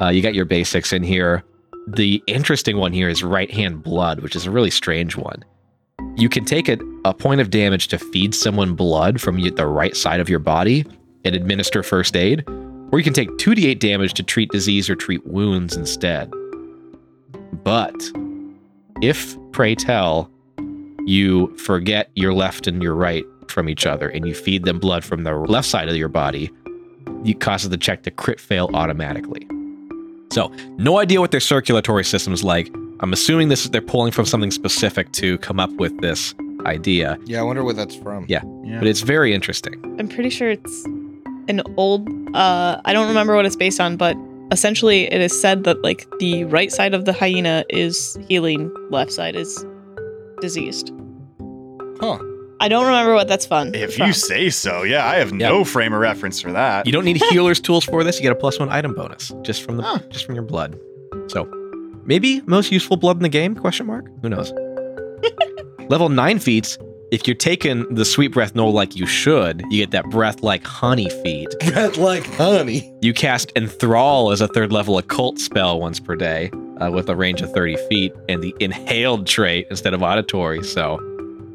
[0.00, 1.42] Uh, you got your basics in here.
[1.86, 5.42] The interesting one here is right hand blood, which is a really strange one.
[6.16, 9.96] You can take a, a point of damage to feed someone blood from the right
[9.96, 10.84] side of your body
[11.24, 12.44] and administer first aid,
[12.92, 16.30] or you can take 2d8 damage to treat disease or treat wounds instead.
[17.64, 17.94] But
[19.00, 20.30] if, pray tell,
[21.06, 25.04] you forget your left and your right from each other and you feed them blood
[25.04, 26.50] from the left side of your body,
[27.24, 29.46] it causes the check to crit fail automatically.
[30.30, 32.68] So, no idea what their circulatory system's like.
[33.00, 36.34] I'm assuming this they're pulling from something specific to come up with this
[36.66, 38.26] idea, Yeah, I wonder where that's from.
[38.28, 38.42] Yeah.
[38.64, 38.78] Yeah.
[38.80, 39.74] but it's very interesting.
[39.98, 40.84] I'm pretty sure it's
[41.48, 44.16] an old uh I don't remember what it's based on, but
[44.50, 49.12] essentially it is said that like the right side of the hyena is healing, left
[49.12, 49.64] side is
[50.40, 50.92] diseased.
[52.00, 52.18] Huh.
[52.60, 53.74] I don't remember what that's fun.
[53.74, 54.08] If from.
[54.08, 56.86] you say so, yeah, I have no frame of reference for that.
[56.86, 58.16] You don't need healer's tools for this.
[58.16, 59.98] You get a plus one item bonus just from the Huh.
[60.10, 60.78] just from your blood.
[61.28, 61.44] So
[62.04, 63.54] maybe most useful blood in the game?
[63.54, 64.06] Question mark.
[64.22, 64.52] Who knows?
[65.88, 66.78] Level nine feats.
[67.10, 70.62] If you're taking the sweet breath gnoll like you should, you get that breath like
[70.64, 71.48] honey feat.
[71.60, 72.92] Breath like honey.
[73.00, 76.50] You cast enthrall as a third level occult spell once per day.
[76.82, 80.62] uh, with a range of 30 feet and the inhaled trait instead of auditory.
[80.62, 80.98] So,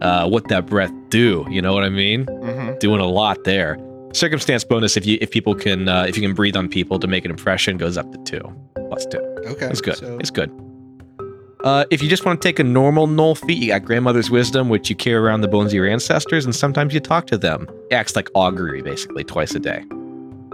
[0.03, 1.45] uh, what that breath do?
[1.49, 2.25] You know what I mean?
[2.25, 2.79] Mhm.
[2.79, 3.77] Doing a lot there.
[4.13, 7.07] Circumstance bonus if you if people can uh, if you can breathe on people to
[7.07, 8.53] make an impression goes up to two
[8.89, 9.19] plus two.
[9.47, 9.67] Okay.
[9.67, 9.95] It's good.
[9.97, 10.51] so- It's good.
[11.63, 14.67] Uh, if you just want to take a normal gnoll feat, you got grandmother's wisdom,
[14.67, 17.65] which you carry around the bones of your ancestors, and sometimes you talk to them.
[17.89, 19.85] It acts like augury, basically, twice a day.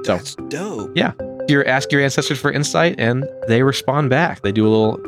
[0.05, 0.91] So That's dope.
[0.95, 1.13] Yeah,
[1.47, 4.43] you ask your ancestors for insight, and they respond back.
[4.43, 4.99] They do a little.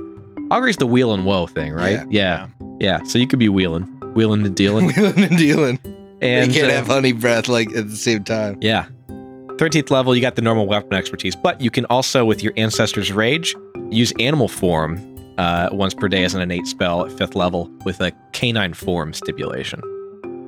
[0.50, 2.02] Augury's the weal and woe thing, right?
[2.10, 2.48] Yeah,
[2.80, 3.04] yeah.
[3.04, 3.84] So you could be wheeling,
[4.14, 5.80] wheeling and dealing, Wheeling and dealing.
[6.22, 8.58] and you can't uh, have honey breath like at the same time.
[8.62, 8.88] Yeah.
[9.08, 13.12] 13th level, you got the normal weapon expertise, but you can also, with your Ancestor's
[13.12, 13.56] Rage,
[13.92, 15.00] use animal form
[15.38, 19.14] uh, once per day as an innate spell at 5th level with a canine form
[19.14, 19.80] stipulation.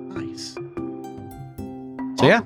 [0.09, 0.55] Nice.
[2.20, 2.41] So, yeah,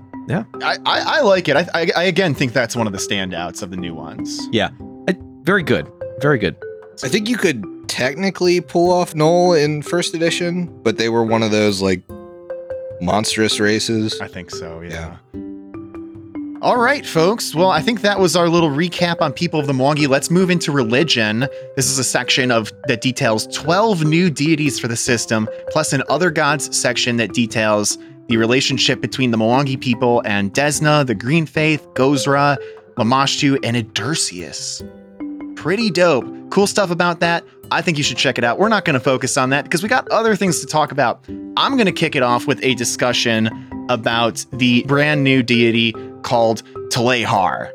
[0.61, 1.55] I, I, I like it.
[1.55, 4.47] I, I, I again think that's one of the standouts of the new ones.
[4.51, 4.69] Yeah.
[5.43, 5.89] Very good.
[6.19, 6.57] Very good.
[7.03, 11.43] I think you could technically pull off Gnoll in first edition, but they were one
[11.43, 12.01] of those like
[13.01, 14.19] monstrous races.
[14.21, 15.17] I think so, yeah.
[16.59, 17.53] All right, folks.
[17.53, 20.07] Well, I think that was our little recap on People of the Mwangi.
[20.07, 21.47] Let's move into religion.
[21.75, 26.01] This is a section of that details 12 new deities for the system, plus an
[26.09, 31.45] other gods section that details the relationship between the Mwangi people and Desna, the Green
[31.45, 32.57] Faith, Gozreh,
[32.97, 34.81] Lamashtu, and Ydersius.
[35.55, 36.25] Pretty dope.
[36.49, 37.43] Cool stuff about that.
[37.71, 38.59] I think you should check it out.
[38.59, 41.23] We're not going to focus on that because we got other things to talk about.
[41.57, 43.49] I'm going to kick it off with a discussion
[43.89, 47.71] about the brand new deity called Tlehar,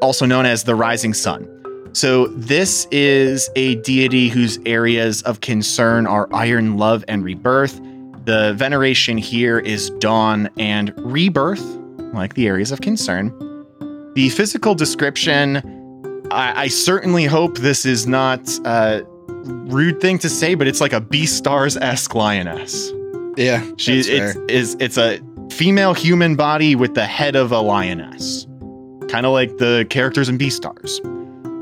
[0.00, 1.48] also known as the Rising Sun.
[1.94, 7.78] So, this is a deity whose areas of concern are iron, love, and rebirth.
[8.24, 11.62] The veneration here is dawn and rebirth,
[12.14, 13.28] like the areas of concern.
[14.14, 15.58] The physical description,
[16.30, 19.04] I, I certainly hope this is not a
[19.44, 22.90] rude thing to say, but it's like a Beastars esque lioness.
[23.36, 25.20] Yeah, She it's is it's a
[25.50, 28.46] female human body with the head of a lioness,
[29.08, 31.00] kind of like the characters in Beastars.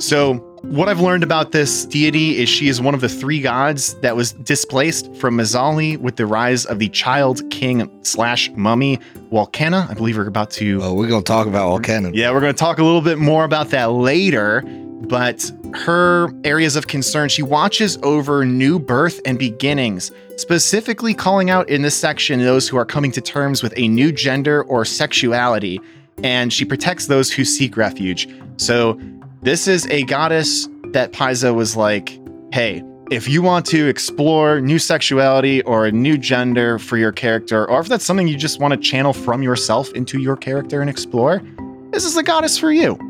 [0.02, 3.94] So what I've learned about this deity is she is one of the three gods
[4.00, 8.98] that was displaced from Mzali with the rise of the child king slash mummy
[9.30, 9.88] Walkena.
[9.88, 12.12] I believe we're about to Well, we're gonna talk about Walkena.
[12.14, 14.62] yeah, we're to talk a little bit more about that later.
[15.10, 21.68] But her areas of concern, she watches over new birth and beginnings, specifically calling out
[21.68, 25.80] in this section those who are coming to terms with a new gender or sexuality.
[26.22, 28.28] And she protects those who seek refuge.
[28.56, 29.00] So,
[29.42, 32.20] this is a goddess that Paizo was like,
[32.52, 37.68] hey, if you want to explore new sexuality or a new gender for your character,
[37.68, 40.88] or if that's something you just want to channel from yourself into your character and
[40.88, 41.42] explore,
[41.90, 43.09] this is a goddess for you.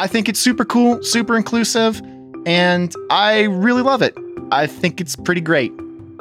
[0.00, 2.00] I think it's super cool, super inclusive,
[2.46, 4.16] and I really love it.
[4.50, 5.74] I think it's pretty great.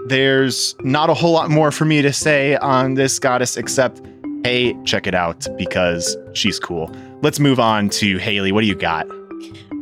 [0.08, 4.02] There's not a whole lot more for me to say on this goddess except,
[4.44, 6.94] hey, check it out because she's cool.
[7.22, 8.52] Let's move on to Haley.
[8.52, 9.08] What do you got?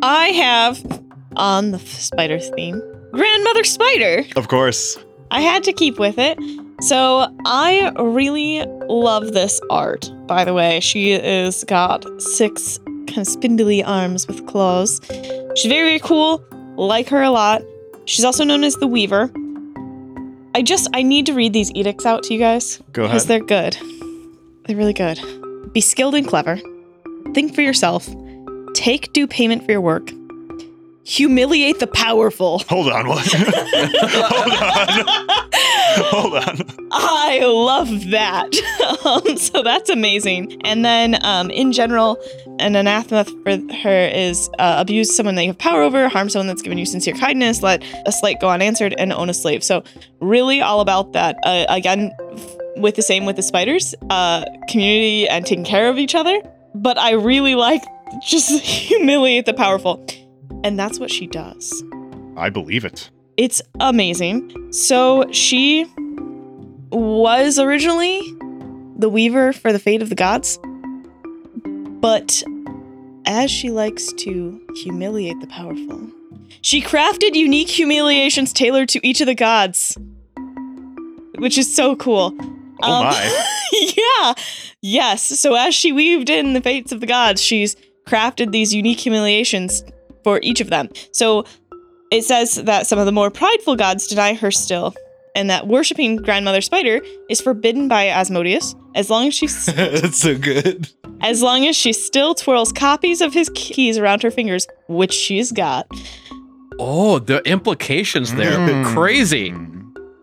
[0.03, 1.01] I have
[1.35, 2.79] on the spider theme,
[3.13, 4.23] grandmother spider.
[4.35, 4.95] Of course.
[5.31, 6.37] I had to keep with it.
[6.81, 10.11] So I really love this art.
[10.27, 15.01] By the way, she is got six kind of spindly arms with claws.
[15.55, 16.43] She's very, very cool.
[16.75, 17.61] Like her a lot.
[18.05, 19.31] She's also known as the Weaver.
[20.55, 23.43] I just I need to read these edicts out to you guys Go because they're
[23.43, 23.77] good.
[24.65, 25.19] They're really good.
[25.73, 26.59] Be skilled and clever.
[27.33, 28.09] Think for yourself.
[28.73, 30.11] Take due payment for your work.
[31.07, 32.59] Humiliate the powerful.
[32.67, 33.07] Hold on.
[33.07, 33.25] What?
[33.33, 35.05] Hold on.
[36.09, 36.89] Hold on.
[36.91, 38.53] I love that.
[39.05, 40.61] um, so that's amazing.
[40.65, 42.17] And then, um, in general,
[42.59, 46.47] an anathema for her is uh, abuse someone that you have power over, harm someone
[46.47, 49.63] that's given you sincere kindness, let a slight go unanswered, and own a slave.
[49.63, 49.85] So,
[50.19, 51.37] really, all about that.
[51.45, 52.11] Uh, again,
[52.75, 56.41] with the same with the spiders, uh, community and taking care of each other.
[56.75, 57.81] But I really like
[58.21, 60.05] just humiliate the powerful.
[60.63, 61.83] And that's what she does.
[62.35, 63.09] I believe it.
[63.37, 64.71] It's amazing.
[64.73, 65.85] So she
[66.91, 68.21] was originally
[68.97, 70.59] the weaver for the fate of the gods,
[72.01, 72.43] but
[73.25, 76.09] as she likes to humiliate the powerful,
[76.61, 79.97] she crafted unique humiliations tailored to each of the gods,
[81.37, 82.33] which is so cool.
[82.81, 83.47] Oh um, my.
[83.95, 84.33] yeah.
[84.81, 85.21] Yes.
[85.39, 89.83] So as she weaved in the fates of the gods, she's crafted these unique humiliations
[90.27, 90.89] for each of them.
[91.13, 91.45] So
[92.11, 94.93] it says that some of the more prideful gods deny her still,
[95.37, 96.99] and that worshipping Grandmother Spider
[97.29, 100.89] is forbidden by Asmodeus as long as she's That's so good.
[101.21, 105.53] as long as she still twirls copies of his keys around her fingers, which she's
[105.53, 105.87] got.
[106.77, 108.57] Oh, the implications there.
[108.57, 108.85] Mm.
[108.93, 109.55] Crazy.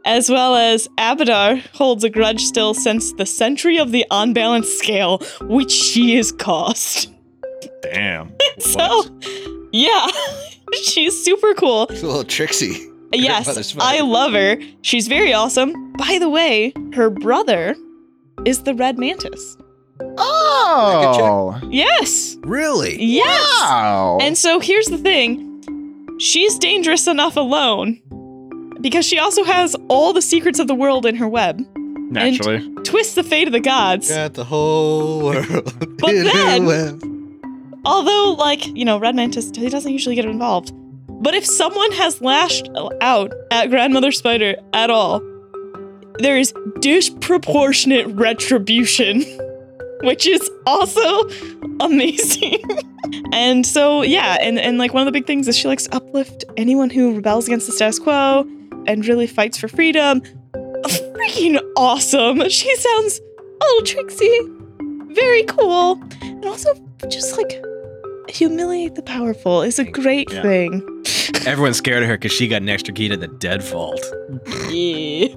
[0.05, 5.23] As well as Abadar holds a grudge still since the century of the unbalanced scale,
[5.41, 7.14] which she has caused.
[7.83, 8.33] Damn.
[8.61, 9.05] So,
[9.73, 10.07] yeah,
[10.85, 11.89] she's super cool.
[11.91, 12.89] It's a little tricksy.
[13.17, 14.57] Yes, I love her.
[14.83, 15.93] She's very awesome.
[15.93, 17.77] By the way, her brother
[18.45, 19.57] is the red mantis.
[20.19, 21.61] Oh.
[21.71, 23.01] Yes, Really?
[23.01, 23.61] yes.
[23.61, 24.19] Wow.
[24.21, 28.01] And so here's the thing she's dangerous enough alone
[28.81, 31.61] because she also has all the secrets of the world in her web.
[32.11, 32.69] Naturally.
[32.83, 34.09] Twist the fate of the gods.
[34.09, 35.99] Got the whole world.
[36.01, 37.03] But in her then- web.
[37.85, 40.73] Although, like, you know, Red Mantis, he doesn't usually get involved.
[41.23, 42.69] But if someone has lashed
[43.01, 45.23] out at Grandmother Spider at all,
[46.19, 49.23] there is disproportionate retribution,
[50.03, 51.29] which is also
[51.81, 52.63] amazing.
[53.33, 55.97] and so, yeah, and, and like one of the big things is she likes to
[55.97, 58.47] uplift anyone who rebels against the status quo
[58.87, 60.21] and really fights for freedom.
[60.53, 62.49] Freaking awesome.
[62.49, 64.41] She sounds a little tricksy,
[65.15, 66.75] very cool, and also
[67.09, 67.65] just like
[68.29, 70.43] humiliate the powerful is a great Yeah.
[70.43, 71.05] thing.
[71.47, 74.01] Everyone's scared of her because she got an extra key to the dead vault.
[74.71, 75.29] Yeah.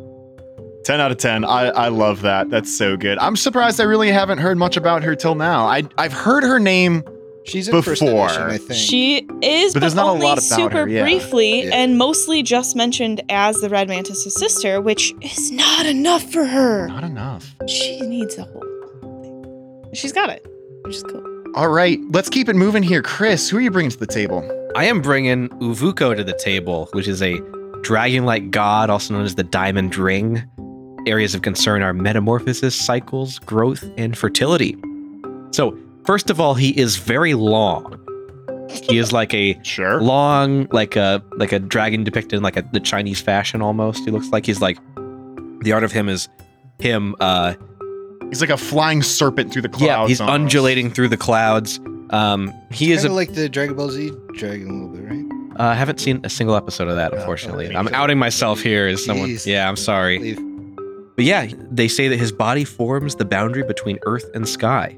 [0.85, 1.43] 10 out of 10.
[1.43, 2.49] I, I love that.
[2.49, 3.17] That's so good.
[3.19, 5.65] I'm surprised I really haven't heard much about her till now.
[5.65, 7.03] I, I've heard her name.
[7.45, 8.25] She's in first Before.
[8.25, 8.73] edition, I think.
[8.73, 11.01] She is, But but, there's not a only lot about super her, yeah.
[11.03, 11.75] briefly, Yeah.
[11.75, 16.88] and mostly just mentioned as the Red Mantis' sister, which is not enough for her.
[16.88, 17.53] Not enough.
[17.67, 18.61] She needs a whole
[19.01, 19.93] thing.
[19.93, 20.45] She's got it,
[20.83, 21.23] which is cool.
[21.57, 23.01] All right, let's keep it moving here.
[23.01, 24.47] Chris, who are you bringing to the table?
[24.75, 27.39] I am bringing Uvuko to the table, which is a
[27.81, 30.43] dragon-like god, also known as the Diamond Ring.
[31.07, 34.77] Areas of concern are metamorphosis, cycles, growth, and fertility.
[35.49, 37.97] So, first of all, he is very long.
[38.69, 39.99] He is like a Sure.
[39.99, 44.05] long, like a like a dragon depicted in like a the Chinese fashion almost.
[44.05, 44.77] He looks like he's like
[45.61, 46.29] the art of him is
[46.77, 47.55] him uh
[48.30, 49.88] He's like a flying serpent through the clouds.
[49.88, 50.34] yeah, he's almost.
[50.36, 51.80] undulating through the clouds.
[52.09, 55.59] Um he is kind a like the Dragon Ball Z dragon a little bit, right?
[55.59, 57.67] Uh, I haven't seen a single episode of that, Oh, unfortunately.
[57.69, 59.30] me I'm outing myself here as someone.
[59.30, 59.45] Jeez.
[59.47, 60.19] Yeah, I'm sorry.
[60.19, 60.39] Leave.
[61.15, 64.95] But yeah, they say that his body forms the boundary between earth and sky,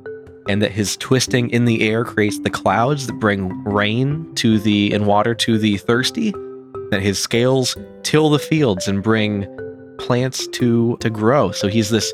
[0.49, 4.91] and that his twisting in the air creates the clouds that bring rain to the
[4.93, 6.31] and water to the thirsty.
[6.91, 9.47] That his scales till the fields and bring
[9.97, 11.51] plants to to grow.
[11.51, 12.11] So he's this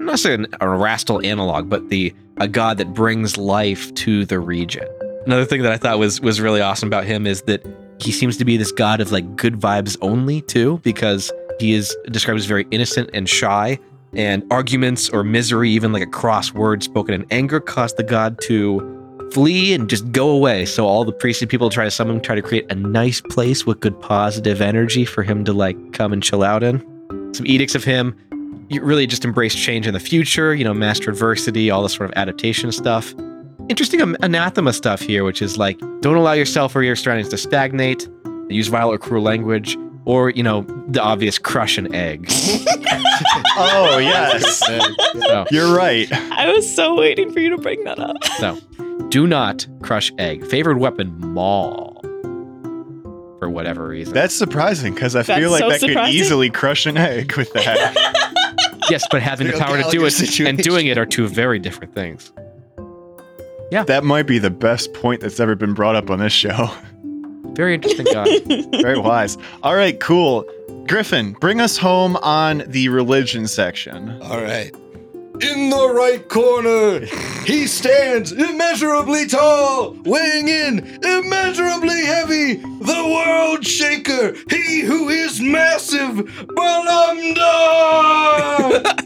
[0.00, 4.88] Not saying a Rastal analog, but the a god that brings life to the region.
[5.26, 7.64] Another thing that I thought was was really awesome about him is that
[8.00, 11.30] he seems to be this god of like good vibes only too, because
[11.60, 13.78] he is described as very innocent and shy,
[14.14, 18.40] and arguments or misery, even like a cross word spoken in anger, caused the god
[18.40, 18.96] to
[19.32, 20.64] flee and just go away.
[20.64, 23.66] So all the priestly people try to summon him, try to create a nice place
[23.66, 26.80] with good positive energy for him to like come and chill out in.
[27.34, 28.16] Some edicts of him.
[28.70, 32.08] You really just embrace change in the future, you know, master adversity, all this sort
[32.08, 33.12] of adaptation stuff.
[33.68, 38.08] Interesting anathema stuff here, which is like, don't allow yourself or your surroundings to stagnate,
[38.48, 42.30] use violent or cruel language, or, you know, the obvious crush an egg.
[43.56, 44.58] Oh, yes.
[44.58, 46.10] So, You're right.
[46.12, 48.16] I was so waiting for you to bring that up.
[48.38, 48.58] so,
[49.08, 50.46] do not crush egg.
[50.46, 52.00] Favored weapon, maul.
[53.38, 54.14] For whatever reason.
[54.14, 57.52] That's surprising because I That's feel like so that could easily crush an egg with
[57.52, 58.36] that.
[58.90, 61.58] yes, but having the power to do Gallagher it and doing it are two very
[61.58, 62.32] different things.
[63.70, 63.84] Yeah.
[63.84, 66.70] That might be the best point that's ever been brought up on this show.
[67.54, 68.38] Very interesting guy.
[68.82, 69.36] Very wise.
[69.62, 70.44] All right, cool.
[70.86, 74.20] Griffin, bring us home on the religion section.
[74.22, 74.74] All right.
[75.42, 77.00] In the right corner,
[77.46, 86.26] he stands immeasurably tall, weighing in immeasurably heavy, the world shaker, he who is massive,
[86.56, 87.40] Balumbdar!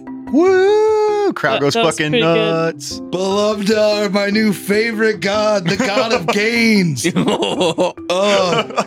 [0.35, 1.33] Woo!
[1.33, 2.75] Crowd That- goes that was fucking pretty good.
[2.75, 2.99] nuts.
[3.01, 7.07] Balumbdar, uh, my new favorite god, the god of gains.
[7.17, 7.95] Oh,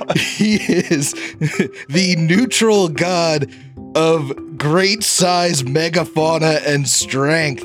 [0.17, 1.13] he is
[1.89, 3.49] the neutral god
[3.95, 7.63] of great size megafauna and strength.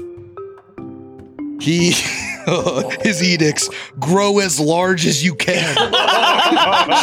[1.61, 1.93] He
[3.03, 3.69] his edicts
[4.01, 5.75] grow as large as you can.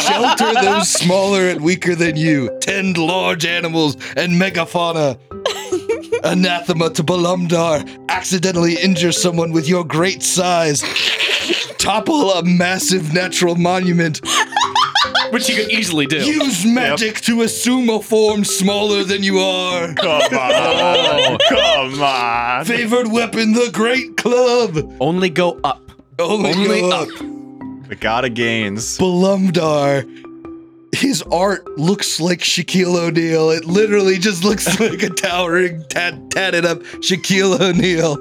[0.02, 2.50] Shelter those smaller and weaker than you.
[2.60, 5.18] Tend large animals and megafauna.
[6.24, 7.84] Anathema to Balumbdar.
[8.08, 10.82] Accidentally injure someone with your great size.
[11.78, 14.20] Topple a massive natural monument.
[15.30, 16.18] Which you could easily do.
[16.18, 19.94] Use magic to assume a form smaller than you are.
[19.94, 20.18] Come on.
[20.32, 21.38] Oh.
[21.48, 22.64] Come on.
[22.64, 24.76] Favored weapon, the great club.
[25.00, 25.80] Only go up.
[26.18, 27.08] Only, Only go up.
[27.08, 27.88] up.
[27.88, 28.98] The god of gains.
[28.98, 30.04] Balumbdar
[31.00, 33.50] his art looks like Shaquille O'Neal.
[33.50, 38.16] It literally just looks like a towering, tat- tatted up Shaquille O'Neal.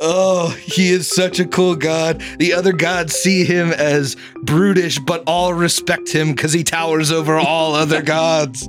[0.00, 2.22] Oh, he is such a cool god.
[2.38, 7.36] The other gods see him as brutish, but all respect him because he towers over
[7.36, 8.68] all other gods.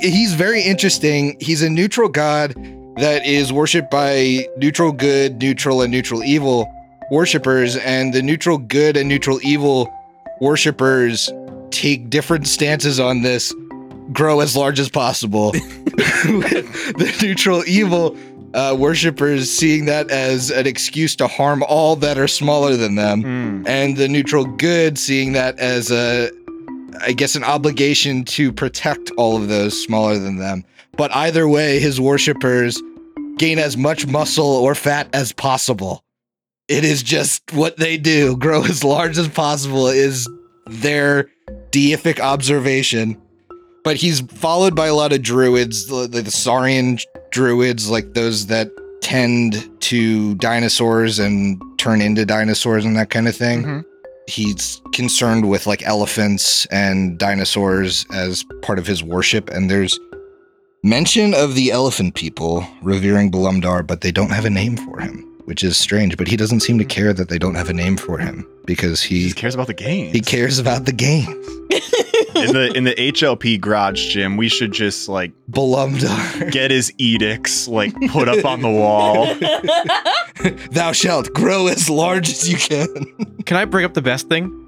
[0.00, 1.36] He's very interesting.
[1.40, 2.54] He's a neutral god
[2.96, 6.70] that is worshipped by neutral good, neutral, and neutral evil
[7.10, 9.92] worshippers, and the neutral good and neutral evil
[10.40, 11.30] worshippers
[11.74, 13.52] take different stances on this
[14.12, 15.52] grow as large as possible.
[15.84, 18.16] the neutral evil
[18.54, 23.22] uh, worshippers seeing that as an excuse to harm all that are smaller than them,
[23.22, 23.66] Hmm.
[23.66, 26.30] and the neutral good seeing that as a,
[27.00, 30.64] I guess, an obligation to protect all of those smaller than them.
[30.96, 32.80] But either way, his worshippers
[33.38, 36.04] gain as much muscle or fat as possible.
[36.68, 38.36] It is just what they do.
[38.36, 40.28] Grow as large as possible is
[40.66, 41.28] their
[41.70, 43.20] deific observation.
[43.82, 46.98] But he's followed by a lot of druids, the, the Saurian
[47.32, 48.70] druids, like those that
[49.02, 53.62] tend to dinosaurs and turn into dinosaurs and that kind of thing.
[53.62, 53.84] Mhm.
[54.26, 59.50] He's concerned with like elephants and dinosaurs as part of his worship.
[59.50, 59.98] And there's
[60.82, 65.22] mention of the elephant people revering Balumbdar, but they don't have a name for him,
[65.44, 66.16] which is strange.
[66.16, 66.90] But he doesn't seem to mm-hmm.
[66.90, 69.66] care that they don't have a name for him because He he just cares about
[69.66, 70.12] the game.
[70.12, 71.28] he cares about the game.
[72.36, 77.68] in the in the HLP garage gym, we should just like Balumbdar, get his edicts
[77.68, 79.26] like put up on the wall.
[80.70, 82.88] thou shalt grow as large as you can.
[83.44, 84.60] Can I bring up the best thing?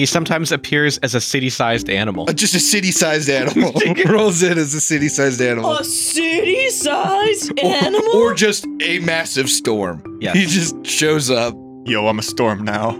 [0.00, 2.24] He sometimes appears as a city-sized animal.
[2.24, 3.74] Just a city-sized animal
[4.06, 5.72] rolls in as a city-sized animal.
[5.76, 8.16] A city-sized animal?
[8.16, 10.02] or just a massive storm.
[10.18, 10.34] Yes.
[10.36, 11.52] He just shows up.
[11.84, 12.92] Yo, I'm a storm now.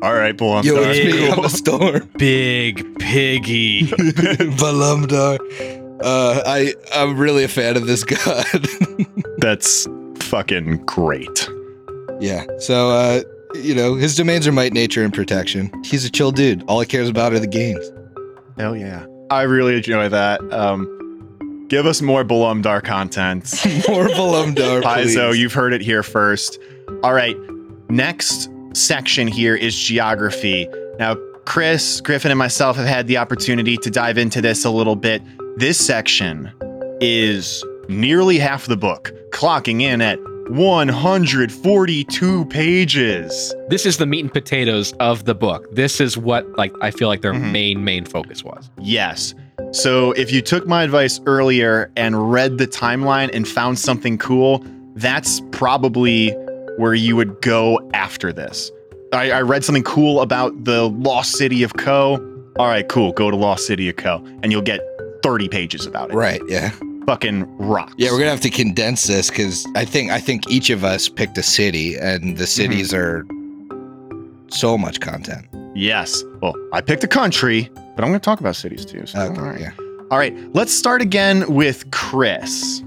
[0.00, 0.58] All right, boy.
[0.58, 2.08] I'm Yo, it's me, I'm a storm.
[2.18, 3.88] Big piggy.
[3.88, 5.38] Balumbdar.
[6.04, 8.46] Uh, I I'm really a fan of this god.
[9.38, 9.88] That's
[10.20, 11.48] fucking great.
[12.20, 12.44] yeah.
[12.60, 13.22] So uh,
[13.54, 15.70] you know, his domains are might, nature, and protection.
[15.84, 16.62] He's a chill dude.
[16.68, 17.90] All he cares about are the games.
[18.56, 19.06] Hell yeah.
[19.30, 20.40] I really enjoy that.
[20.52, 23.44] Um, give us more Balumbdar content.
[23.88, 25.16] More Balumbdar, please.
[25.16, 26.58] Paizo, you've heard it here first.
[27.02, 27.36] All right,
[27.88, 30.68] next section here is geography.
[30.98, 34.96] Now, Chris, Griffin, and myself have had the opportunity to dive into this a little
[34.96, 35.22] bit.
[35.56, 36.52] This section
[37.00, 40.18] is nearly half the book, clocking in at
[40.54, 43.54] 142 pages.
[43.68, 45.66] this is the meat and potatoes of the book.
[45.74, 47.50] This is what like I feel like their Mhm.
[47.52, 48.70] main main focus was.
[48.80, 49.34] Yes.
[49.72, 54.62] So if you took my advice earlier and read the timeline and found something cool,
[54.96, 56.30] that's probably
[56.76, 58.70] where you would go after this.
[59.12, 62.18] I, I read something cool about the lost city of Kho.
[62.58, 63.12] All right, cool.
[63.12, 64.22] Go to Lost City of Kho.
[64.42, 64.80] and you'll get
[65.22, 66.14] 30 pages about it.
[66.14, 66.40] Right.
[66.48, 66.72] Yeah.
[67.06, 67.94] Fucking rocks.
[67.96, 68.10] Yeah.
[68.10, 71.36] We're gonna have to condense this because I think I think each of us picked
[71.38, 72.48] a city, and the mhm.
[72.48, 73.26] cities are
[74.48, 75.46] so much content.
[75.74, 76.22] Yes.
[76.40, 79.06] Well, I picked a country, but I'm going to talk about cities too.
[79.06, 79.40] So, Okay.
[79.40, 79.60] all right.
[79.60, 79.72] Yeah.
[80.10, 80.36] All right.
[80.54, 82.82] Let's start again with Chris.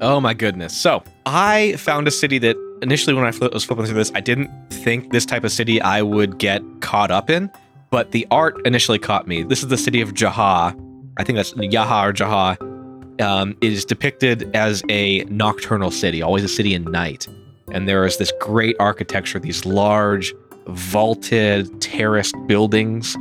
[0.00, 0.74] Oh my goodness.
[0.74, 4.20] So I found a city that initially when I fli- was flipping through this, I
[4.20, 7.50] didn't think this type of city I would get caught up in,
[7.90, 9.42] but the art initially caught me.
[9.42, 10.74] This is the city of Jaha.
[11.18, 12.56] I think that's Yaha or Jaha.
[13.20, 17.28] Um, it is depicted as a nocturnal city, always a city in night.
[17.70, 20.34] And there is this great architecture, these large,
[20.66, 23.14] vaulted, terraced buildings.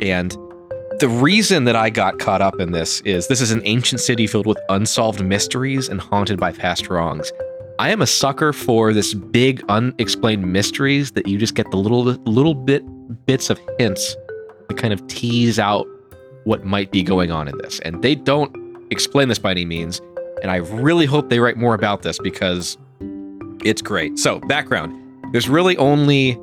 [0.00, 0.32] And
[0.98, 4.26] the reason that I got caught up in this is this is an ancient city
[4.26, 7.30] filled with unsolved mysteries and haunted by past wrongs.
[7.78, 12.04] I am a sucker for this big unexplained mysteries that you just get the little
[12.04, 12.82] little bit
[13.26, 14.16] bits of hints
[14.70, 15.86] to kind of tease out
[16.44, 17.80] what might be going on in this.
[17.80, 18.54] And they don't
[18.90, 20.00] explain this by any means,
[20.42, 22.76] and I really hope they write more about this because
[23.64, 24.18] it's great.
[24.18, 24.94] So, background.
[25.32, 26.38] There's really only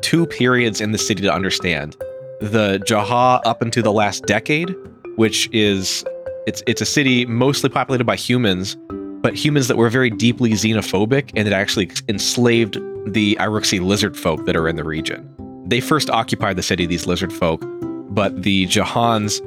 [0.00, 1.96] two periods in the city to understand
[2.40, 4.74] the Jaha up into the last decade,
[5.16, 6.04] which is
[6.46, 8.76] it's it's a city mostly populated by humans,
[9.22, 14.44] but humans that were very deeply xenophobic and that actually enslaved the Iruxi lizard folk
[14.46, 15.28] that are in the region.
[15.66, 17.62] They first occupied the city, these lizard folk,
[18.10, 19.40] but the Jahans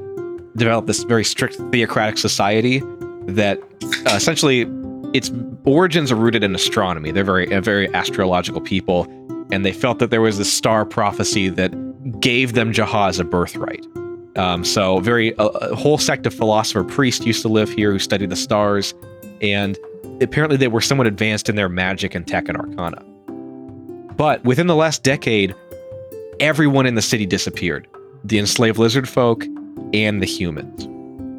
[0.55, 2.81] developed this very strict theocratic society
[3.27, 3.59] that
[4.07, 4.67] uh, essentially
[5.13, 5.31] its
[5.65, 7.11] origins are rooted in astronomy.
[7.11, 9.07] They're very very astrological people,
[9.51, 11.71] and they felt that there was this star prophecy that
[12.19, 13.85] gave them Jaha as a birthright.
[14.37, 17.99] Um, so, very a, a whole sect of philosopher priests used to live here who
[17.99, 18.93] studied the stars,
[19.41, 19.77] and
[20.21, 23.03] apparently they were somewhat advanced in their magic and tech and arcana.
[24.15, 25.53] But within the last decade,
[26.39, 27.87] everyone in the city disappeared.
[28.23, 29.45] The enslaved lizard folk,
[29.93, 30.87] and the humans.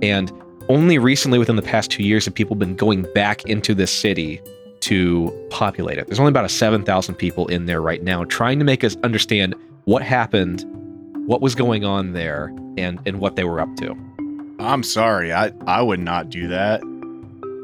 [0.02, 0.32] And
[0.68, 4.40] only recently, within the past two years, have people been going back into this city
[4.80, 6.06] to populate it.
[6.06, 9.54] There's only about a 7,000 people in there right now, trying to make us understand
[9.84, 10.64] what happened,
[11.26, 12.46] what was going on there,
[12.76, 13.96] and, and what they were up to.
[14.58, 15.32] I'm sorry.
[15.32, 16.82] I, I would not do that.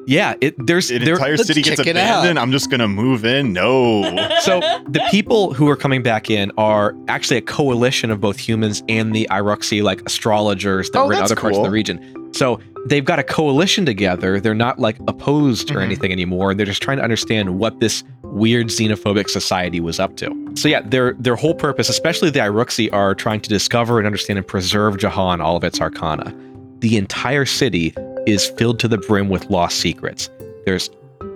[0.09, 2.21] Yeah, it there's An there, entire city gets check it out.
[2.21, 2.39] abandoned.
[2.39, 3.53] I'm just gonna move in.
[3.53, 4.03] No.
[4.41, 8.83] so the people who are coming back in are actually a coalition of both humans
[8.89, 12.15] and the Iruxi like astrologers that Oh, were in that's other parts of the region.
[12.33, 14.41] So they've got a coalition together.
[14.41, 15.83] They're not like opposed or Mhm.
[15.85, 16.55] anything anymore.
[16.55, 20.35] They're just trying to understand what this weird xenophobic society was up to.
[20.55, 24.39] So yeah, their their whole purpose, especially the Iruxi, are trying to discover and understand
[24.39, 26.35] and preserve Jahan, all of its arcana.
[26.81, 27.93] The entire city
[28.31, 30.31] is filled to the brim with lost secrets.
[30.65, 30.91] There's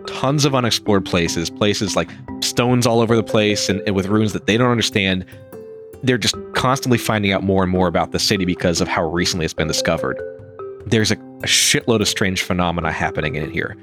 [0.07, 4.33] tons of unexplored places, places like stones all over the place and, and with runes
[4.33, 5.25] that they don't understand.
[6.03, 9.45] They're just constantly finding out more and more about the city because of how recently
[9.45, 10.21] it's been discovered.
[10.87, 13.77] There's a, a shitload of strange phenomena happening in here.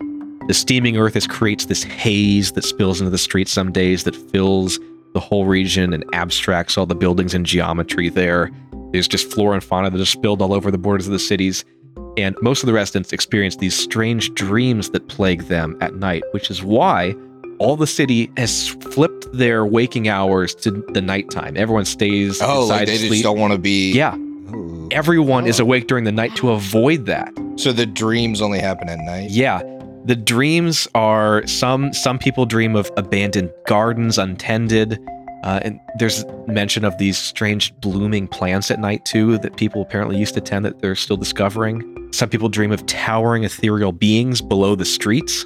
[0.48, 4.16] The steaming earth is, creates this haze that spills into the streets some days that
[4.16, 4.80] fills
[5.14, 8.52] the whole region and abstracts all the buildings and geometry there.
[8.92, 11.64] There's just flora and fauna that are spilled all over the borders of the cities.
[12.20, 16.50] And most of the residents experience these strange dreams that plague them at night, which
[16.52, 17.16] is why
[17.60, 21.56] all the city has flipped their waking hours to the nighttime.
[21.58, 23.24] Everyone stays Oh, inside like they to just sleep.
[23.24, 23.92] don't want to be.
[23.94, 24.88] Yeah, Ooh.
[24.92, 25.64] everyone is Oh.
[25.64, 27.32] awake during the night to avoid that.
[27.58, 29.30] So the dreams only happen at night.
[29.32, 29.62] Yeah.
[30.06, 34.98] The dreams are some some people dream of abandoned gardens untended.
[35.44, 40.18] Uh, and there's mention of these strange blooming plants at night too that people apparently
[40.18, 42.10] used to tend that they're still discovering.
[42.12, 45.46] Some people dream of towering ethereal beings below the streets.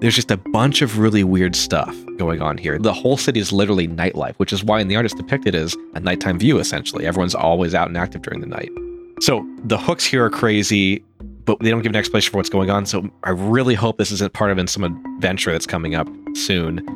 [0.00, 2.78] There's just a bunch of really weird stuff going on here.
[2.78, 5.76] The whole city is literally nightlife, which is why in the art it's depicted as
[5.94, 7.06] a nighttime view essentially.
[7.06, 8.70] Everyone's always out and active during the night.
[9.20, 11.04] So the hooks here are crazy
[11.44, 12.86] but they don't give an explanation for what's going on.
[12.86, 16.86] So I really hope this isn't part of some adventure that's coming up soon.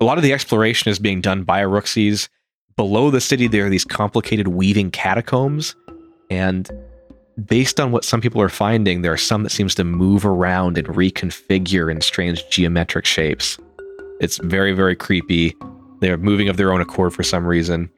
[0.00, 2.28] A lot of the exploration is being done by Aruxes.
[2.76, 5.76] Below the city, there are these complicated weaving catacombs,
[6.28, 6.68] and
[7.46, 10.76] based on what some people are finding, there are some that seems to move around
[10.78, 13.58] and reconfigure in strange geometric shapes.
[14.20, 15.56] It's very, very creepy.
[16.00, 17.88] They're moving of their own accord for some reason.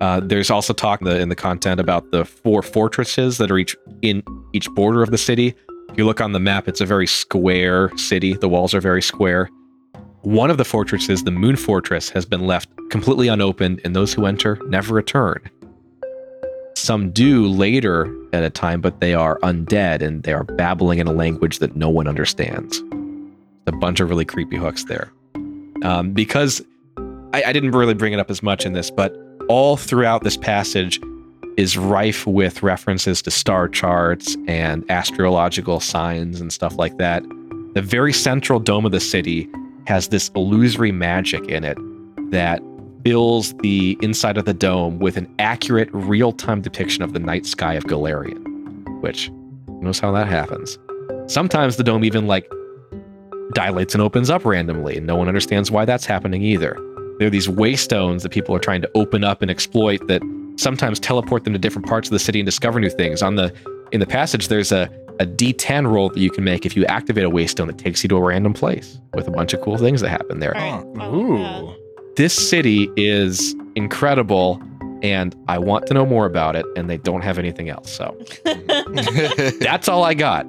[0.00, 3.58] Uh, there's also talk in the, in the content about the four fortresses that are
[3.58, 4.22] each in
[4.52, 5.54] each border of the city.
[5.90, 8.34] If you look on the map, it's a very square city.
[8.34, 9.50] The walls are very square.
[10.22, 14.26] One of the fortresses, the Moon Fortress, has been left completely unopened, and those who
[14.26, 15.38] enter never return.
[16.76, 21.06] Some do later at a time, but they are undead and they are babbling in
[21.06, 22.82] a language that no one understands.
[23.66, 25.10] A bunch of really creepy hooks there.
[25.82, 26.62] Um, because
[27.32, 29.16] I, I didn't really bring it up as much in this, but
[29.48, 31.00] all throughout this passage
[31.56, 37.22] is rife with references to star charts and astrological signs and stuff like that.
[37.74, 39.48] The very central dome of the city
[39.86, 41.78] has this illusory magic in it
[42.30, 42.62] that
[43.04, 47.46] fills the inside of the dome with an accurate, real time depiction of the night
[47.46, 49.30] sky of Golarion, which
[49.80, 50.78] knows how that happens.
[51.26, 52.50] Sometimes the dome even like
[53.52, 56.74] dilates and opens up randomly, and no one understands why that's happening either.
[57.18, 60.22] There are these waystones that people are trying to open up and exploit that
[60.56, 63.22] sometimes teleport them to different parts of the city and discover new things.
[63.22, 63.52] On the
[63.92, 64.88] in the passage, there's a
[65.20, 68.08] a D10 roll that you can make if you activate a waystone that takes you
[68.08, 70.56] to a random place with a bunch of cool things that happen there.
[70.56, 70.72] All right.
[71.00, 71.14] I like oh,
[71.74, 72.12] Ooh.
[72.16, 74.60] This city is incredible
[75.02, 77.90] and I want to know more about it and they don't have anything else.
[77.92, 78.18] So
[79.60, 80.46] that's all I got.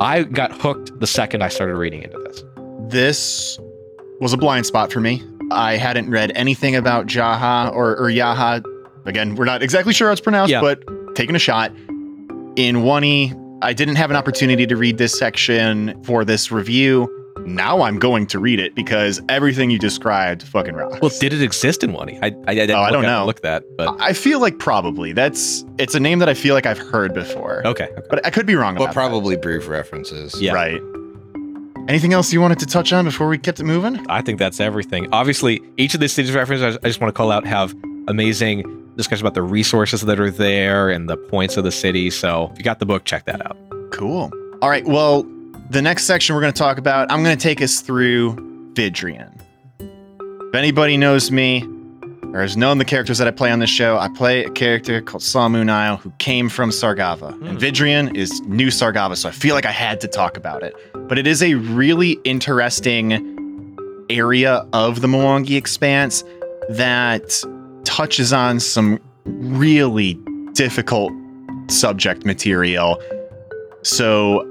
[0.00, 2.42] I got hooked the second I started reading into this.
[2.88, 3.58] This
[4.20, 5.22] was a blind spot for me.
[5.50, 8.64] I hadn't read anything about Jaha or, or Yaha.
[9.04, 10.62] Again, we're not exactly sure how it's pronounced, Yeah.
[10.62, 10.82] but
[11.14, 11.70] taking a shot.
[12.56, 13.32] In 1E,
[13.64, 17.08] I didn't have an opportunity to read this section for this review.
[17.46, 21.00] Now I'm going to read it because everything you described fucking rocks.
[21.00, 22.08] Well, did it exist in one?
[22.22, 23.26] I, I, I didn't Oh, I look don't at- know.
[23.26, 25.12] look that, but I feel like probably.
[25.12, 27.66] That's it's a name that I feel like I've heard before.
[27.66, 27.84] okay.
[27.88, 28.06] okay.
[28.10, 30.40] But I could be wrong but about probably brief references.
[30.40, 30.52] Yeah.
[30.52, 30.80] Right.
[31.88, 34.04] Anything else you wanted to touch on before we kept it moving?
[34.10, 35.08] I think that's everything.
[35.12, 37.74] Obviously, each of these cities references, I I just want to call out, have
[38.08, 38.62] amazing
[38.96, 42.10] discussion about the resources that are there and the points of the city.
[42.10, 43.56] So if you got the book, check that out.
[43.90, 44.30] Cool.
[44.62, 44.84] All right.
[44.84, 45.24] Well,
[45.70, 48.36] the next section we're going to talk about, I'm going to take us through
[48.74, 49.40] Vidrian.
[49.80, 51.64] If anybody knows me
[52.32, 55.00] or has known the characters that I play on this show, I play a character
[55.00, 57.34] called Salmunile who came from Sargava.
[57.34, 57.46] Hmm.
[57.46, 60.74] And Vidrian is new Sargava, so I feel like I had to talk about it.
[61.08, 63.32] But it is a really interesting
[64.10, 66.24] area of the Mwangi Expanse
[66.68, 67.44] that
[67.84, 70.14] touches on some really
[70.52, 71.12] difficult
[71.68, 73.00] subject material.
[73.82, 74.50] So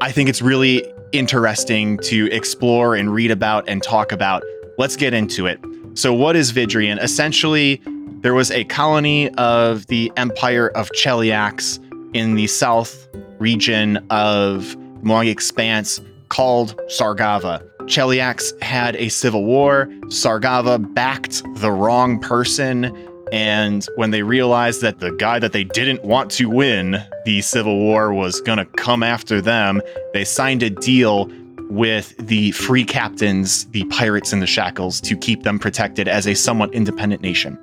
[0.00, 4.42] I think it's really interesting to explore and read about and talk about.
[4.78, 5.58] Let's get into it.
[5.94, 7.02] So, what is Vidrian?
[7.02, 7.80] Essentially,
[8.20, 11.78] there was a colony of the Empire of Cheliax
[12.14, 13.08] in the south
[13.38, 17.66] region of Mwangi Expanse called Sargava.
[17.86, 19.86] Cheliax had a civil war.
[20.06, 22.94] Sargava backed the wrong person.
[23.32, 27.78] And when they realized that the guy that they didn't want to win the civil
[27.78, 29.80] war was going to come after them,
[30.12, 31.30] they signed a deal
[31.68, 36.34] with the free captains, the pirates in the shackles, to keep them protected as a
[36.34, 37.58] somewhat independent nation.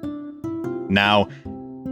[0.90, 1.30] Now,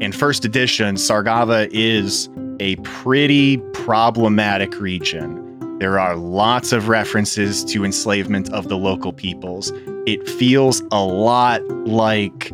[0.02, 2.30] in first edition, Sargava is
[2.60, 5.41] a pretty problematic region.
[5.82, 9.74] There are lots of references to enslavement of the local peoples.
[10.06, 12.52] It feels a lot like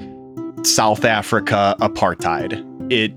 [0.64, 2.54] South Africa apartheid.
[2.90, 3.12] It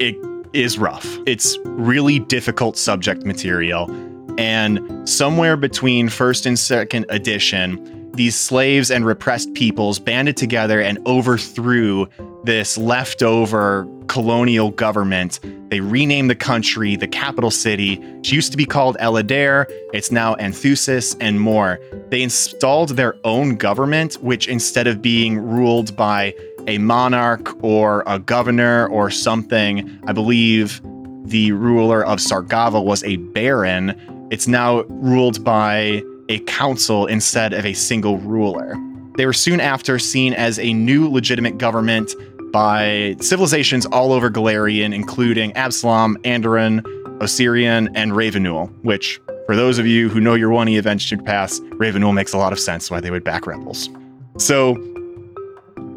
[0.00, 0.16] it
[0.54, 1.18] is rough.
[1.26, 3.90] It's really difficult subject material.
[4.38, 11.06] And somewhere between first and second edition, these slaves and repressed peoples banded together and
[11.06, 12.06] overthrew
[12.44, 15.40] this leftover colonial government.
[15.70, 17.94] They renamed the country, the capital city.
[17.94, 19.66] It used to be called Eleder.
[19.92, 21.78] It's now Anthusis and more.
[22.08, 26.34] They installed their own government, which instead of being ruled by
[26.66, 30.80] a monarch or a governor or something, I believe
[31.24, 33.94] the ruler of Sargava was a baron.
[34.30, 38.74] It's now ruled by a council instead of a single ruler.
[39.16, 42.14] They were soon after seen as a new legitimate government
[42.52, 46.82] by civilizations all over Golarion, including Absalom, Andoran,
[47.18, 52.14] Osirion, and Ravounel, which, for those of you who know your 1E Adventure Paths, Ravounel
[52.14, 53.88] makes a lot of sense why they would back rebels.
[54.36, 54.74] So,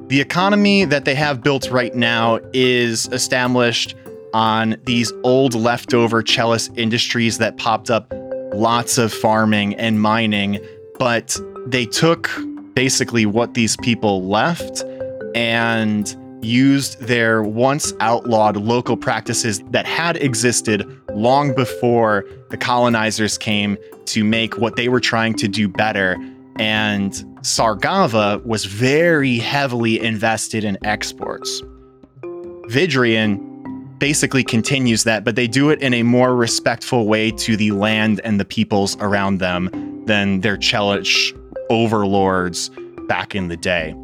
[0.07, 3.95] the economy that they have built right now is established
[4.34, 8.11] on these old leftover Chelish industries that popped up
[8.53, 10.60] lots of farming and mining,
[10.99, 12.30] but they took
[12.73, 14.84] basically what these people left
[15.36, 23.78] and used their once outlawed local practices that had existed long before the colonizers came
[24.06, 26.18] to make what they were trying to do better.
[26.58, 31.62] And Sargava was very heavily invested in exports.
[32.68, 33.48] Vidrian
[34.00, 38.20] basically continues that, but they do it in a more respectful way to the land
[38.24, 39.70] and the peoples around them
[40.06, 41.38] than their Chelish
[41.70, 42.72] overlords
[43.08, 43.96] back in the day.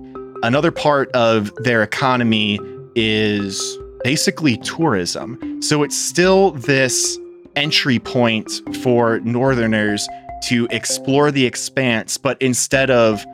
[0.44, 2.60] Another part of their economy
[2.96, 5.62] is basically tourism.
[5.64, 7.18] So it's still this
[7.56, 10.08] entry point for Northerners
[10.44, 13.26] to explore the expanse, but instead of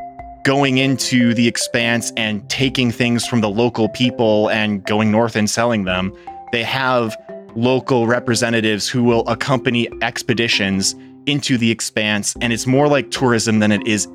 [0.46, 5.50] going into the expanse and taking things from the local people and going north and
[5.50, 6.14] selling them,
[6.54, 7.18] they have
[7.56, 12.34] local representatives who will accompany expeditions into the expanse.
[12.40, 14.08] And it's more like tourism than it is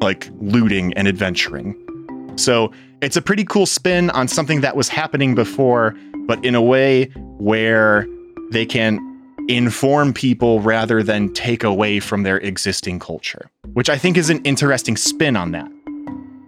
[0.00, 1.76] like looting and adventuring.
[2.40, 2.72] So
[3.02, 5.94] it's a pretty cool spin on something that was happening before,
[6.26, 7.06] but in a way
[7.38, 8.06] where
[8.50, 8.98] they can
[9.48, 14.42] inform people rather than take away from their existing culture, which I think is an
[14.44, 15.70] interesting spin on that.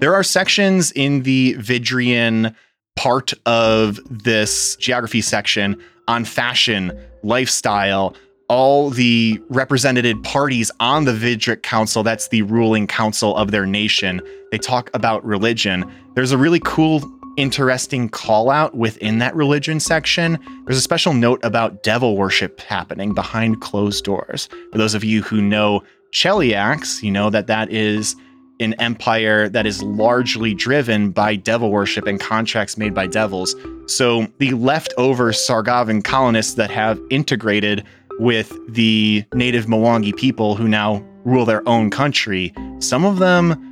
[0.01, 2.55] There are sections in the Vidrian
[2.97, 6.93] part of this geography section on fashion,
[7.23, 8.15] lifestyle,
[8.53, 14.21] all the represented parties on the Vidric Council, that's the ruling council of their nation,
[14.51, 15.91] they talk about religion.
[16.17, 17.03] There's a really cool,
[17.39, 20.39] interesting call out within that religion section.
[20.67, 24.51] There's a special note about devil worship happening behind closed doors.
[24.71, 28.15] For those of you who know Cheliax, you know that that is
[28.61, 33.57] an empire that is largely driven by devil worship and contracts made by devils.
[33.87, 37.85] So the leftover Sargavan colonists that have integrated
[38.23, 43.69] with the native Mwangi people who now rule their own country, some of them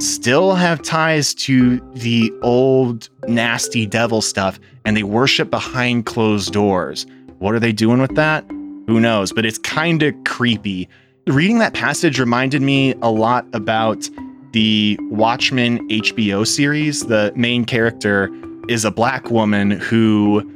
[0.00, 7.06] still have ties to the old nasty devil stuff and they worship behind closed doors.
[7.38, 8.44] What are they doing with that?
[8.88, 9.32] Who knows?
[9.32, 10.88] But it's kind of creepy.
[11.28, 14.08] Reading that passage reminded me a lot about
[14.52, 17.06] the Watchmen HBO series.
[17.06, 18.30] The main character
[18.68, 20.51] is a black woman who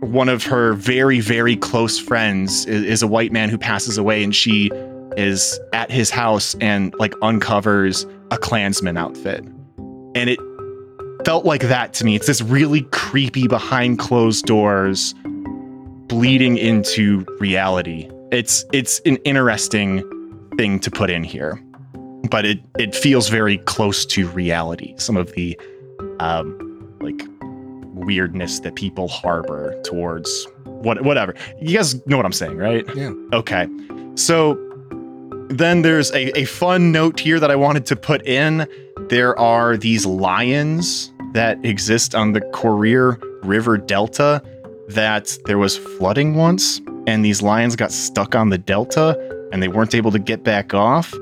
[0.00, 4.24] one of her very, very close friends is, is, a white man who passes away,
[4.24, 4.70] and she
[5.16, 9.44] is at his house and like uncovers a Klansman outfit.
[10.14, 10.38] And it
[11.24, 12.16] felt like that to me.
[12.16, 15.14] It's this really creepy behind closed doors
[16.06, 18.10] bleeding into reality.
[18.32, 20.02] It's it's an interesting
[20.56, 21.62] thing to put in here.
[22.30, 24.94] But it it feels very close to reality.
[24.96, 25.58] Some of the
[26.20, 26.66] um
[27.00, 27.22] like
[28.04, 31.34] weirdness that people harbor towards what whatever.
[31.60, 32.84] You guys know what I'm saying, right?
[32.94, 33.12] Yeah.
[33.32, 33.68] Okay.
[34.14, 34.58] So
[35.48, 38.66] then there's a, a fun note here that I wanted to put in.
[39.08, 44.42] There are these lions that exist on the Korir River Delta
[44.88, 49.18] that there was flooding once and these lions got stuck on the delta
[49.52, 51.14] and they weren't able to get back off.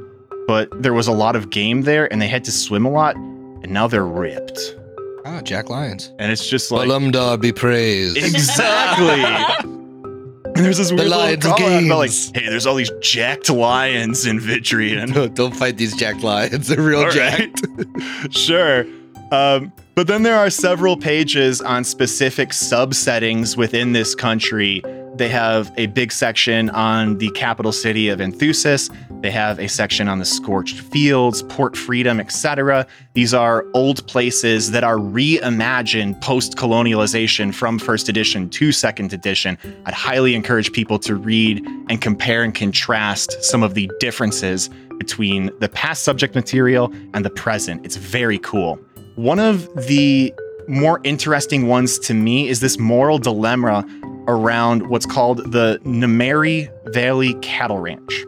[0.47, 3.17] But there was a lot of game there and they had to swim a lot
[3.17, 4.77] and now they're ripped.
[5.25, 6.13] Ah, Jack Lyons.
[6.19, 8.17] And it's just like Balumbdar be praised.
[8.17, 9.23] Exactly.
[9.65, 13.51] and there's this weird little Lions call out about like, hey, there's all these jacked
[13.51, 15.15] lions in Vidrian.
[15.15, 16.69] No, don't fight these Jack Lions.
[16.69, 17.67] They're real All jacked.
[17.77, 18.33] right.
[18.33, 18.85] sure.
[19.31, 24.83] Um, but then there are several pages on specific subsettings within this country.
[25.19, 28.89] They have a big section on the capital city of Anthusis.
[29.21, 32.87] They have a section on the scorched fields, Port Freedom, etc.
[33.15, 39.59] These are old places that are reimagined post colonialization from first edition to second edition.
[39.87, 45.51] I'd highly encourage people to read and compare and contrast some of the differences between
[45.59, 47.85] the past subject material and the present.
[47.85, 48.79] It's very cool.
[49.17, 50.33] One of the
[50.69, 53.85] more interesting ones to me is this moral dilemma
[54.29, 58.25] around what's called the Nameri Valley Cattle Ranch.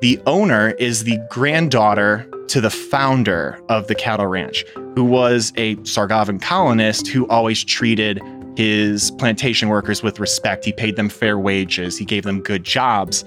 [0.00, 4.64] The owner is the granddaughter to the founder of the cattle ranch,
[4.94, 8.20] who was a Sargavan colonist who always treated
[8.56, 10.64] his plantation workers with respect.
[10.64, 13.24] He paid them fair wages, he gave them good jobs.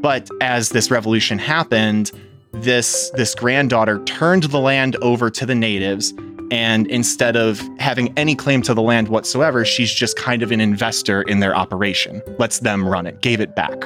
[0.00, 2.12] But as this revolution happened,
[2.52, 6.12] this this granddaughter turned the land over to the natives
[6.50, 10.60] and instead of having any claim to the land whatsoever, she's just kind of an
[10.60, 12.22] investor in their operation.
[12.38, 13.84] Lets them run it, gave it back.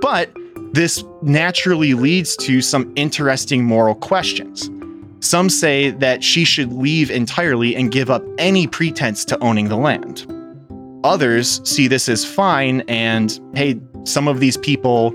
[0.00, 0.30] But
[0.72, 4.70] this naturally leads to some interesting moral questions.
[5.20, 9.76] Some say that she should leave entirely and give up any pretense to owning the
[9.76, 10.26] land.
[11.02, 15.10] Others see this as fine and, hey, some of these people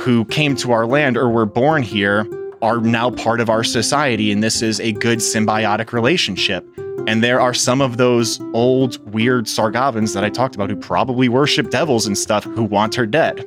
[0.00, 2.26] who came to our land or were born here
[2.62, 6.66] are now part of our society, and this is a good symbiotic relationship.
[7.06, 11.28] And there are some of those old, weird Sargavans that I talked about who probably
[11.28, 13.46] worship devils and stuff who want her dead.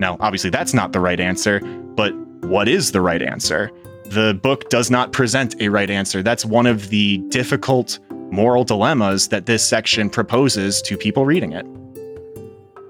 [0.00, 1.60] Now, obviously, that's not the right answer,
[1.94, 3.70] but what is the right answer?
[4.06, 6.22] The book does not present a right answer.
[6.22, 7.98] That's one of the difficult
[8.30, 11.66] moral dilemmas that this section proposes to people reading it.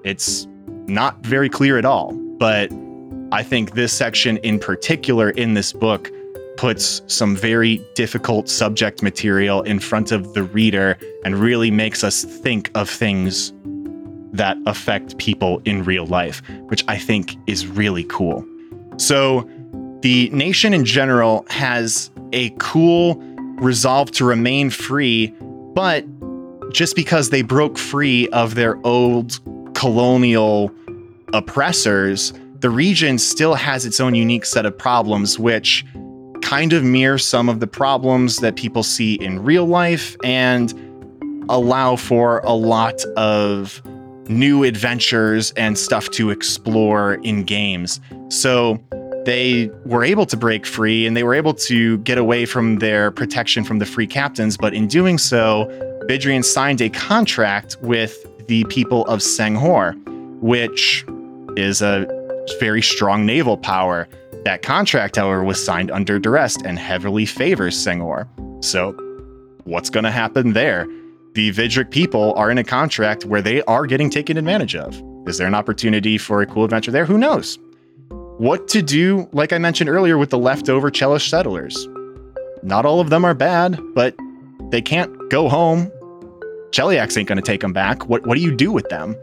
[0.03, 0.47] It's
[0.87, 2.71] not very clear at all, but
[3.33, 6.11] I think this section in particular in this book
[6.57, 12.25] puts some very difficult subject material in front of the reader and really makes us
[12.25, 13.53] think of things
[14.33, 18.45] that affect people in real life, which I think is really cool.
[18.97, 19.49] So,
[20.03, 23.15] the nation in general has a cool
[23.61, 25.29] resolve to remain free,
[25.75, 26.05] but
[26.73, 29.39] just because they broke free of their old
[29.75, 30.71] colonial
[31.33, 35.85] oppressors, the region still has its own unique set of problems, which
[36.43, 40.75] kind of mirror some of the problems that people see in real life and
[41.49, 43.83] allow for a lot of
[44.29, 47.99] new adventures and stuff to explore in games.
[48.29, 48.79] So
[49.25, 53.11] they were able to break free and they were able to get away from their
[53.11, 55.67] protection from the free captains, but in doing so,
[56.09, 59.95] Vidrian signed a contract with the people of Senghor,
[60.41, 61.05] which
[61.57, 62.20] is a
[62.59, 64.09] very strong naval power.
[64.45, 68.27] That contract, however, was signed under duress and heavily favors Senghor.
[68.65, 68.93] So,
[69.65, 70.87] what's going to happen there?
[71.35, 75.01] The Vidric people are in a contract where they are getting taken advantage of.
[75.27, 77.05] Is there an opportunity for a cool adventure there?
[77.05, 77.59] Who knows?
[78.39, 81.87] What to do, like I mentioned earlier, with the leftover Chelish settlers?
[82.63, 84.17] Not all of them are bad, but
[84.71, 85.91] they can't go home.
[86.71, 88.09] Cheliax ain't going to take them back.
[88.09, 89.15] What, what do you do with them?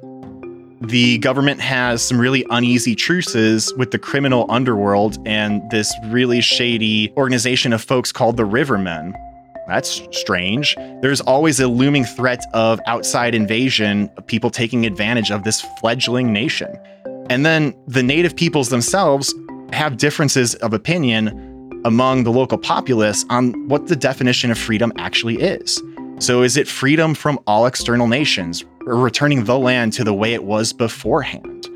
[0.82, 7.12] The government has some really uneasy truces with the criminal underworld and this really shady
[7.18, 9.14] organization of folks called the Rivermen.
[9.68, 10.76] That's strange.
[11.02, 16.32] There's always a looming threat of outside invasion, of people taking advantage of this fledgling
[16.32, 16.78] nation.
[17.30, 19.34] And then the native peoples themselves
[19.74, 25.36] have differences of opinion among the local populace on what the definition of freedom actually
[25.42, 25.82] is.
[26.20, 28.64] So, is it freedom from all external nations,
[28.96, 31.68] returning the land to the way it was beforehand?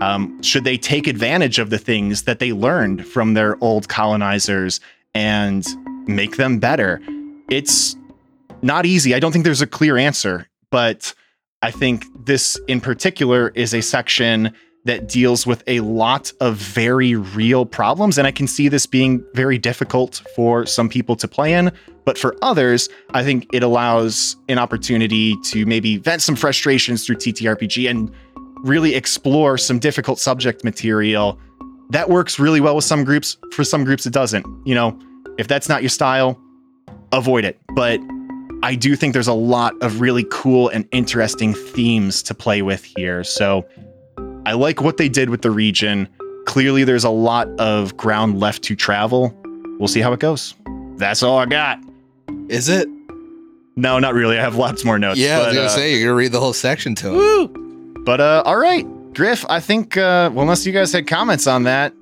[0.00, 4.80] Um, should they take advantage of the things that they learned from their old colonizers
[5.14, 5.66] and
[6.06, 7.00] make them better?
[7.50, 7.96] It's
[8.62, 9.14] not easy.
[9.14, 11.14] I don't think there's a clear answer, but
[11.62, 14.54] I think this in particular is a section
[14.84, 18.16] that deals with a lot of very real problems.
[18.16, 21.70] And I can see this being very difficult for some people to play in.
[22.04, 27.16] But for others, I think it allows an opportunity to maybe vent some frustrations through
[27.16, 28.10] TTRPG and
[28.62, 31.38] really explore some difficult subject material.
[31.90, 33.36] That works really well with some groups.
[33.52, 34.46] For some groups, it doesn't.
[34.66, 34.98] You know,
[35.38, 36.40] if that's not your style,
[37.12, 37.60] avoid it.
[37.74, 38.00] But
[38.62, 42.84] I do think there's a lot of really cool and interesting themes to play with
[42.84, 43.24] here.
[43.24, 43.66] So
[44.46, 46.08] I like what they did with the region.
[46.46, 49.34] Clearly, there's a lot of ground left to travel.
[49.78, 50.54] We'll see how it goes.
[50.96, 51.78] That's all I got.
[52.48, 52.88] Is it?
[53.76, 54.38] No, not really.
[54.38, 55.18] I have lots more notes.
[55.18, 57.14] Yeah, I was gonna uh, say you're gonna read the whole section to him.
[57.14, 58.02] Woo!
[58.04, 58.84] But uh, all right,
[59.14, 59.44] Griff.
[59.48, 61.94] I think uh, well, unless you guys had comments on that,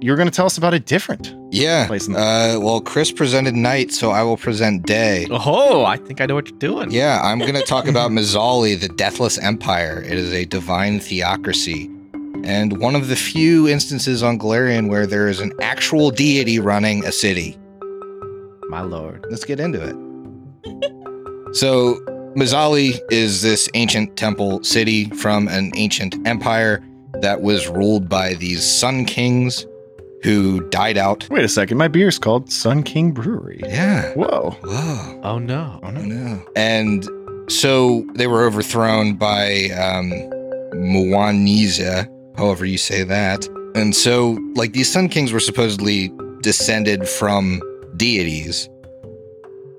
[0.00, 1.34] you're going to tell us about a different.
[1.50, 1.86] Yeah.
[1.86, 5.26] Place in the- Uh, well, Chris presented night, so I will present day.
[5.30, 6.90] Oh, I think I know what you're doing.
[6.90, 10.02] Yeah, I'm going to talk about Mzali, the Deathless Empire.
[10.02, 11.90] It is a divine theocracy.
[12.44, 17.04] And one of the few instances on Golarion where there is an actual deity running
[17.04, 17.56] a city.
[18.68, 19.24] My lord.
[19.30, 19.96] Let's get into it.
[21.56, 22.00] so,
[22.36, 26.84] Mzali is this ancient temple city from an ancient empire
[27.22, 29.64] that was ruled by these sun kings
[30.22, 31.28] who died out.
[31.30, 31.78] Wait a second.
[31.78, 33.60] My beer's called Sun King Brewery.
[33.64, 34.12] Yeah.
[34.14, 34.56] Whoa.
[34.64, 35.20] Whoa.
[35.22, 35.78] Oh no.
[35.82, 36.44] Oh I no.
[36.56, 37.06] And
[37.48, 40.10] so they were overthrown by um,
[40.74, 43.46] Mwaniza, however you say that.
[43.74, 46.10] And so, like, these Sun Kings were supposedly
[46.40, 47.60] descended from
[47.96, 48.68] deities.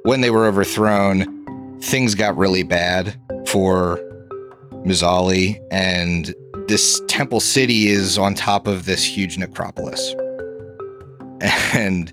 [0.03, 3.99] When they were overthrown, things got really bad for
[4.85, 6.33] Mzali, and
[6.67, 10.15] this temple city is on top of this huge necropolis.
[11.73, 12.11] And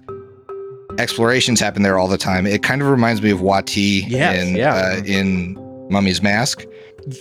[0.99, 2.47] explorations happen there all the time.
[2.47, 4.75] It kind of reminds me of Wati Yes, in yeah.
[4.75, 5.55] uh, in
[5.91, 6.65] Mummy's Mask.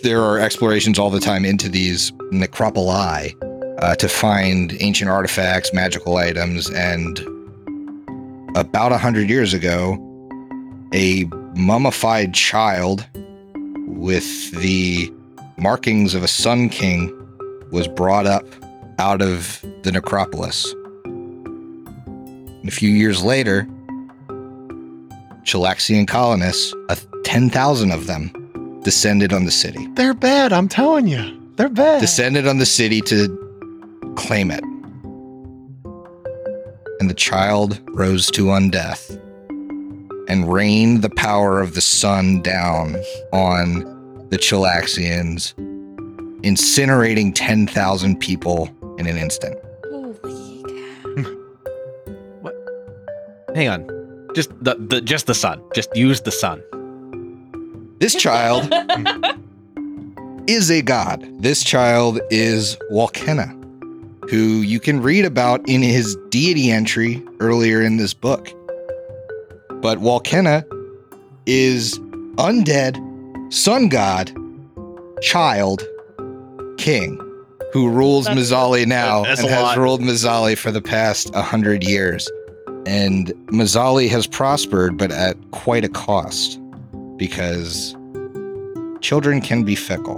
[0.03, 3.33] There are explorations all the time into these necropoli
[3.79, 7.19] uh, to find ancient artifacts, magical items, and
[8.55, 9.97] about a hundred years ago,
[10.93, 11.25] a
[11.55, 13.05] mummified child
[13.87, 15.11] with the
[15.57, 17.11] markings of a sun king
[17.71, 18.45] was brought up
[18.99, 20.73] out of the necropolis.
[22.65, 23.67] A few years later,
[25.43, 28.31] Chelaxian colonists, a 10,000 of them,
[28.83, 29.85] descended on the city.
[29.95, 30.53] They're bad.
[30.53, 31.39] I'm telling you.
[31.57, 31.99] They're bad.
[31.99, 33.27] Descended on the city to
[34.15, 34.63] claim it.
[36.99, 39.19] And the child rose to undeath
[40.29, 42.95] and rained the power of the sun down
[43.33, 45.53] on the Chelaxians,
[46.43, 49.57] incinerating 10,000 people in an instant.
[53.55, 54.29] Hang on.
[54.35, 55.61] Just the, the just the sun.
[55.75, 56.61] Just use the sun.
[57.99, 58.67] This child
[60.47, 61.23] is a god.
[61.41, 63.49] This child is Walkena,
[64.29, 68.49] who you can read about in his deity entry earlier in this book.
[69.81, 70.63] But Walkena
[71.45, 71.99] is
[72.37, 72.97] undead,
[73.53, 74.31] sun god,
[75.21, 75.83] child,
[76.77, 77.17] king,
[77.71, 82.27] who rules That's- Mzali now That's and has ruled Mzali for the past hundred years.
[82.85, 86.59] And Mzali has prospered, but at quite a cost
[87.17, 87.95] because
[88.99, 90.17] children can be fickle.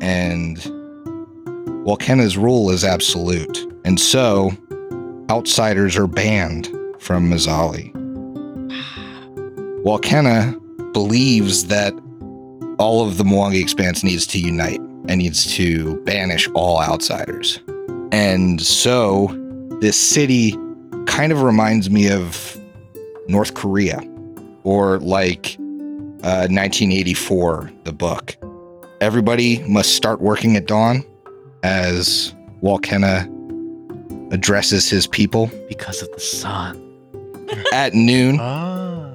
[0.00, 0.58] And
[1.86, 3.66] Walkena's rule is absolute.
[3.84, 4.52] And so
[5.30, 6.66] outsiders are banned
[6.98, 7.92] from Mzali.
[9.84, 10.58] Walkena
[10.92, 11.94] believes that
[12.78, 17.60] all of the Mwangi expanse needs to unite and needs to banish all outsiders.
[18.12, 19.28] And so
[19.80, 20.56] this city
[21.08, 22.56] kind of reminds me of
[23.26, 24.00] North Korea
[24.62, 25.56] or like
[26.22, 28.36] uh, 1984, the book.
[29.00, 31.04] Everybody must start working at dawn
[31.62, 33.26] as Walkena
[34.32, 35.50] addresses his people.
[35.68, 36.84] Because of the sun.
[37.72, 39.10] At noon, Ah.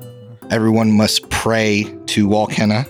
[0.50, 2.88] everyone must pray to Walkena.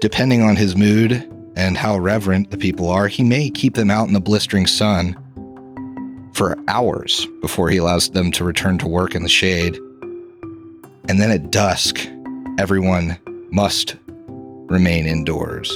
[0.00, 1.12] Depending on his mood
[1.56, 5.16] and how reverent the people are, he may keep them out in the blistering sun
[6.36, 9.74] for hours before he allows them to return to work in the shade.
[11.08, 12.06] And then at dusk,
[12.58, 13.18] everyone
[13.50, 13.96] must
[14.68, 15.70] remain indoors.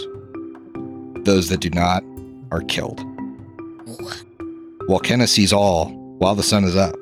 [1.24, 2.04] Those that do not
[2.50, 2.98] are killed.
[4.86, 5.86] Walkena sees all
[6.18, 6.94] while the sun is up.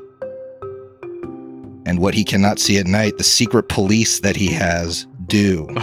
[1.85, 5.67] And what he cannot see at night, the secret police that he has do.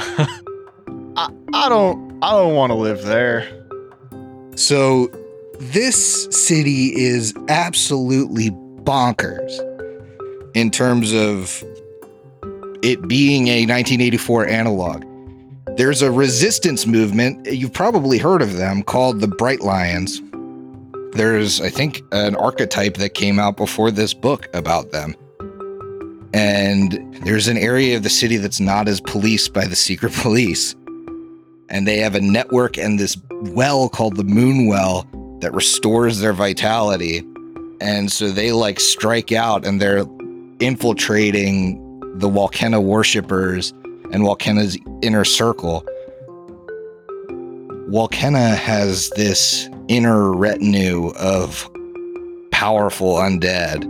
[1.17, 2.23] I, I don't.
[2.23, 3.45] I don't want to live there.
[4.55, 5.09] So
[5.59, 8.51] this city is absolutely
[8.83, 9.51] bonkers
[10.53, 11.63] in terms of
[12.81, 15.03] it being a 1984 analog.
[15.77, 17.45] there's a resistance movement.
[17.51, 20.21] You've probably heard of them called the Bright Lions.
[21.11, 25.15] There's, I think, an archetype that came out before this book about them.
[26.33, 30.75] And there's an area of the city that's not as policed by the secret police.
[31.69, 35.05] And they have a network and this well called the Moon Well
[35.39, 37.23] that restores their vitality.
[37.81, 40.05] And so they like strike out and they're
[40.59, 41.81] infiltrating
[42.19, 43.71] the Walkena worshippers
[44.11, 45.85] and Walkena's inner circle.
[47.89, 51.69] Walkenna has this inner retinue of
[52.51, 53.83] powerful undead.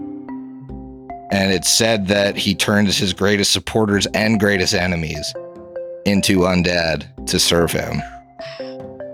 [1.32, 5.34] And it's said that he turns his greatest supporters and greatest enemies
[6.06, 8.02] into undead to serve him.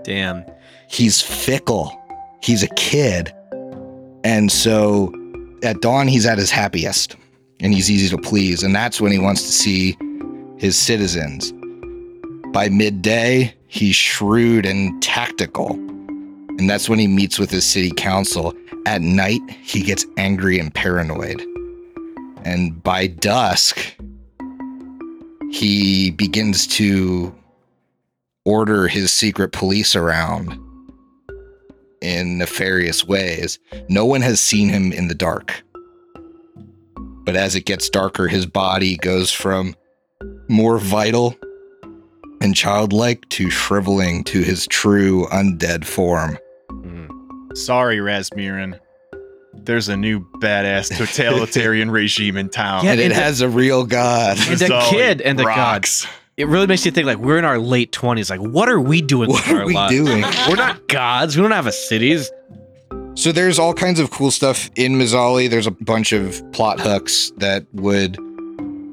[0.04, 0.44] Damn.
[0.88, 2.01] He's fickle.
[2.42, 3.32] He's a kid.
[4.24, 5.12] And so
[5.62, 7.16] at dawn, he's at his happiest
[7.60, 8.62] and he's easy to please.
[8.62, 9.96] And that's when he wants to see
[10.58, 11.52] his citizens.
[12.52, 15.70] By midday, he's shrewd and tactical.
[15.70, 18.52] And that's when he meets with his city council.
[18.86, 21.40] At night, he gets angry and paranoid.
[22.44, 23.78] And by dusk,
[25.52, 27.32] he begins to
[28.44, 30.58] order his secret police around
[32.02, 33.58] in nefarious ways.
[33.88, 35.62] No one has seen him in the dark.
[37.24, 39.76] But as it gets darker, his body goes from
[40.48, 41.36] more vital
[42.40, 46.36] and childlike to shriveling to his true undead form.
[46.70, 47.56] Mm.
[47.56, 48.78] Sorry, Razmiran.
[49.54, 52.84] There's a new badass totalitarian regime in town.
[52.84, 54.38] Yeah, and it the- has a real god.
[54.48, 56.06] And a kid and the rocks.
[56.36, 58.30] It really makes you think like we're in our late twenties.
[58.30, 59.28] Like, what are we doing?
[59.30, 59.92] What are we lives?
[59.94, 60.22] doing?
[60.48, 61.36] We're not gods.
[61.36, 62.30] We don't have a cities.
[63.14, 65.50] So there's all kinds of cool stuff in Mzali.
[65.50, 68.18] There's a bunch of plot hooks that would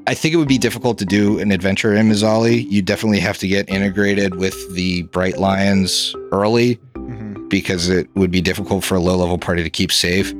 [0.08, 2.70] I think it would be difficult to do an adventure in Mzali.
[2.70, 7.48] You definitely have to get integrated with the Bright Lions early Mhm.
[7.50, 10.34] because it would be difficult for a low level party to keep safe.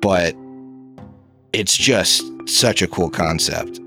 [0.00, 0.36] But
[1.52, 3.80] it's just such a cool concept.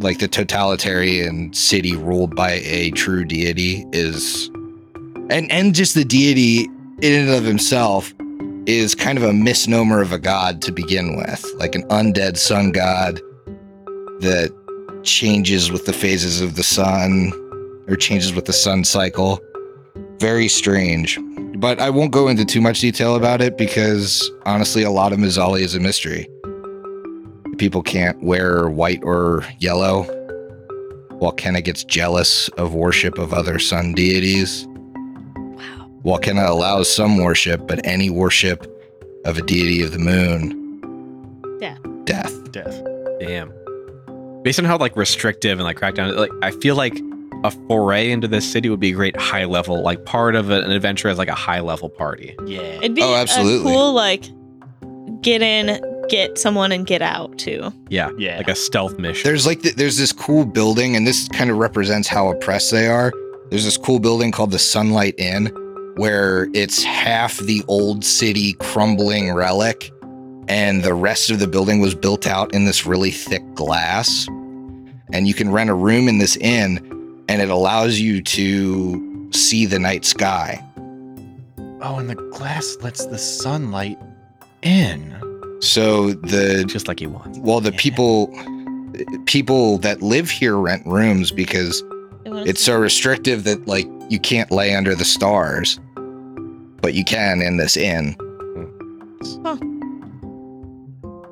[0.00, 4.50] Like the totalitarian city ruled by a true deity is
[5.30, 6.64] and and just the deity
[7.02, 8.12] in and of himself
[8.66, 12.72] is kind of a misnomer of a god to begin with, like an undead sun
[12.72, 13.20] god
[14.20, 14.54] that
[15.02, 17.32] changes with the phases of the sun
[17.88, 19.40] or changes with the sun cycle.
[20.18, 21.18] Very strange.
[21.56, 25.18] But I won't go into too much detail about it because honestly, a lot of
[25.18, 26.26] Mzali is a mystery.
[27.60, 30.04] People can't wear white or yellow.
[31.20, 34.66] Walkena gets jealous of worship of other sun deities.
[34.66, 35.90] Wow.
[36.02, 38.66] Walkena allows some worship, but any worship
[39.26, 40.56] of a deity of the moon.
[41.60, 41.78] Death.
[42.04, 42.50] Death.
[42.50, 42.82] Death.
[43.20, 43.52] Damn.
[44.42, 46.98] Based on how like restrictive and like crackdown, like I feel like
[47.44, 50.70] a foray into this city would be a great high level, like part of an
[50.70, 52.34] adventure as like a high level party.
[52.46, 52.60] Yeah.
[52.60, 53.70] It'd be Oh, a absolutely.
[53.70, 54.24] cool like
[55.20, 55.78] get in,
[56.10, 57.72] get someone, and get out too.
[57.88, 58.36] Yeah, Yeah.
[58.38, 59.22] like a stealth mission.
[59.28, 62.88] There's like th- there's this cool building, and this kind of represents how oppressed they
[62.88, 63.12] are.
[63.50, 65.46] There's this cool building called the Sunlight Inn,
[65.96, 69.90] where it's half the old city crumbling relic,
[70.48, 74.26] and the rest of the building was built out in this really thick glass.
[75.12, 76.78] And you can rent a room in this inn,
[77.28, 80.64] and it allows you to see the night sky.
[81.82, 83.98] Oh, and the glass lets the sunlight
[84.62, 85.16] in.
[85.60, 87.38] So the just like he wants.
[87.38, 87.78] well, the Yeah.
[87.78, 88.34] people
[89.26, 91.82] people that live here rent rooms because
[92.24, 95.78] They it's so restrictive that like you can't lay under the stars
[96.82, 98.16] but you can in this inn
[99.44, 99.56] Huh.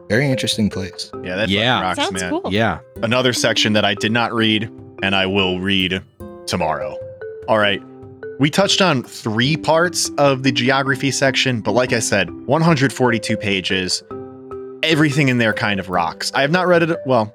[0.08, 1.80] very interesting place Yeah, that Yeah.
[1.82, 2.30] rocks, Sounds man.
[2.30, 2.42] cool.
[2.52, 2.78] Yeah.
[3.02, 4.70] Another section that I did not read,
[5.02, 6.00] and I will read
[6.46, 6.96] tomorrow.
[7.48, 7.82] All right.
[8.38, 14.02] We touched on three parts of the geography section, but like I said, 142 pages.
[14.82, 16.30] Everything in there kind of rocks.
[16.34, 16.96] I have not read it.
[17.04, 17.32] Well,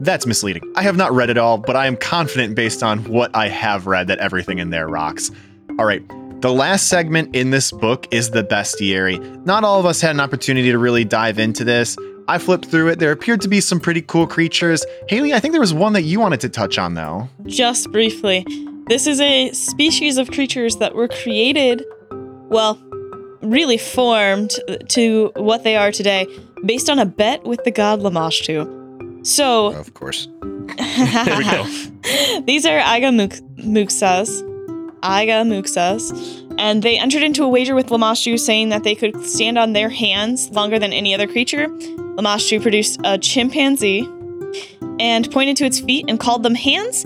[0.00, 0.62] that's misleading.
[0.76, 3.86] I have not read it all, but I am confident based on what I have
[3.86, 5.30] read that everything in there rocks.
[5.78, 6.02] All right.
[6.40, 9.18] The last segment in this book is the bestiary.
[9.46, 11.96] Not all of us had an opportunity to really dive into this.
[12.28, 12.98] I flipped through it.
[12.98, 14.84] There appeared to be some pretty cool creatures.
[15.08, 17.28] Haley, I think there was one that you wanted to touch on, though.
[17.46, 18.44] Just briefly,
[18.88, 22.78] this is a species of creatures that were created, well,
[23.40, 24.52] really formed
[24.88, 26.26] to what they are today,
[26.64, 29.26] based on a bet with the god Lamashtu.
[29.26, 31.66] So, of course There we go.
[32.46, 34.42] These are Aiga Muk- Muxas.
[35.02, 36.42] Aigamuxas.
[36.58, 39.88] And they entered into a wager with Lamashtu saying that they could stand on their
[39.88, 41.68] hands longer than any other creature.
[42.16, 44.08] Lamashtu produced a chimpanzee
[45.00, 47.04] and pointed to its feet and called them hands.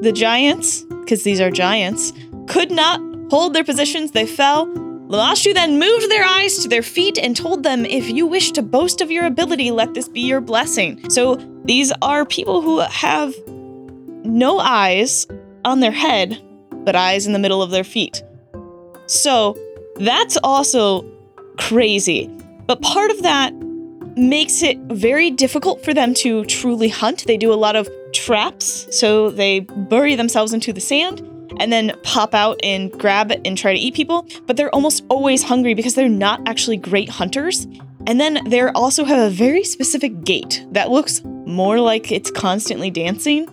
[0.00, 2.12] the giants, because these are giants,
[2.46, 4.12] could not hold their positions.
[4.12, 4.66] They fell.
[5.08, 8.62] Lamashtu then moved their eyes to their feet and told them, If you wish to
[8.62, 11.08] boast of your ability, let this be your blessing.
[11.08, 13.32] So these are people who have
[14.22, 15.26] no eyes
[15.64, 16.42] on their head,
[16.84, 18.22] but eyes in the middle of their feet.
[19.06, 19.56] So
[19.96, 21.10] that's also
[21.56, 22.28] crazy.
[22.66, 23.54] But part of that
[24.14, 27.24] makes it very difficult for them to truly hunt.
[27.26, 31.27] They do a lot of traps, so they bury themselves into the sand
[31.60, 34.26] and then pop out and grab and try to eat people.
[34.46, 37.66] But they're almost always hungry because they're not actually great hunters.
[38.06, 42.90] And then they also have a very specific gait that looks more like it's constantly
[42.90, 43.48] dancing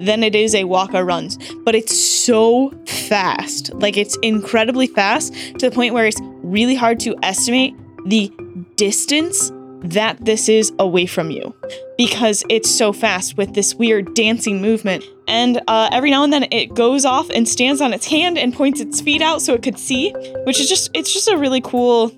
[0.00, 1.38] than it is a walk or runs.
[1.64, 3.72] But it's so fast.
[3.74, 7.74] Like it's incredibly fast to the point where it's really hard to estimate
[8.06, 8.32] the
[8.76, 9.50] distance
[9.82, 11.54] that this is away from you
[11.96, 15.04] because it's so fast with this weird dancing movement.
[15.26, 18.52] And uh, every now and then it goes off and stands on its hand and
[18.52, 20.12] points its feet out so it could see,
[20.44, 22.12] which is just, it's just a really cool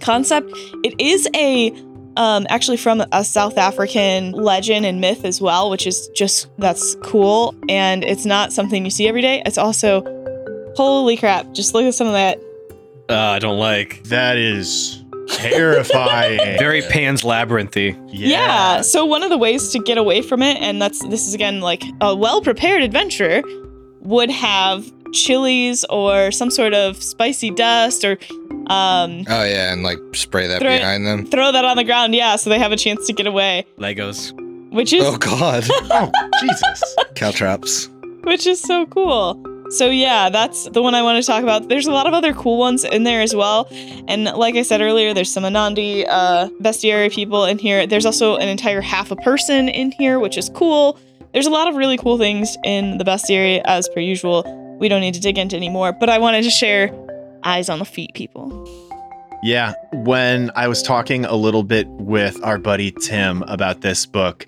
[0.00, 0.50] concept.
[0.82, 1.70] It is a
[2.16, 6.94] um, actually from a South African legend and myth as well, which is just that's
[7.02, 7.54] cool.
[7.68, 9.42] And it's not something you see every day.
[9.46, 10.02] It's also
[10.76, 11.52] holy crap!
[11.52, 12.38] Just look at some of that.
[13.08, 14.02] Uh, I don't like.
[14.04, 15.01] That is
[15.32, 16.38] terrifying.
[16.58, 17.98] Very Pan's Labyrinthy.
[18.12, 18.80] Yeah.
[18.82, 21.60] So one of the ways to get away from it, and that's this is again
[21.60, 23.42] like a well prepared adventure,
[24.00, 28.12] would have chilies or some sort of spicy dust or
[28.68, 31.26] um, Oh yeah, and like spray that Throw behind them.
[31.26, 32.14] throw that on the ground.
[32.14, 34.32] Yeah, so they have a chance to get away, Legos.
[34.72, 36.10] which is Oh god, Oh,
[36.40, 36.96] Jesus.
[37.14, 37.88] caltrops.
[38.24, 39.34] which is so cool.
[39.72, 41.68] So yeah, that's the one I want to talk about.
[41.68, 43.66] There's a lot of other cool ones in there as well.
[44.06, 47.86] And like I said earlier, there's some Anadi uh, bestiary people in here.
[47.86, 50.98] There's also an entire half a person in here, which is cool.
[51.32, 54.44] There's a lot of really cool things in the bestiary as per usual.
[54.78, 56.92] We don't need to dig into anymore, but I wanted to share
[57.42, 58.68] eyes on the feet people.
[59.42, 64.46] Yeah, when I was talking a little bit with our buddy Tim about this book,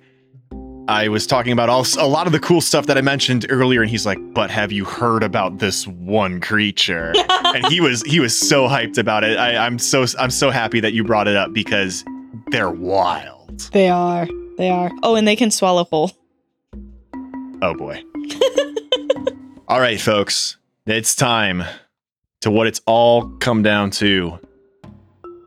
[0.87, 3.81] I was talking about all, a lot of the cool stuff that I mentioned earlier,
[3.81, 8.21] and he's like, "But have you heard about this one creature?" and he was he
[8.21, 9.39] was so hyped about it.
[9.39, 12.05] I, I'm so I'm so happy that you brought it up because
[12.49, 13.61] they're wild.
[13.73, 14.29] They are.
[14.59, 14.91] They are.
[15.03, 16.13] Oh, and they can swallow whole.
[17.63, 18.03] Oh boy.
[19.69, 21.65] all right, folks, it's time
[22.43, 24.39] to what it's all come down to.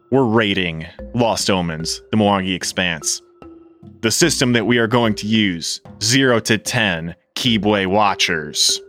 [0.10, 3.22] We're rating Lost Omens, the Mwangi Expanse.
[4.02, 8.80] The system that we are going to use 0 to 10 Kibwe Watchers.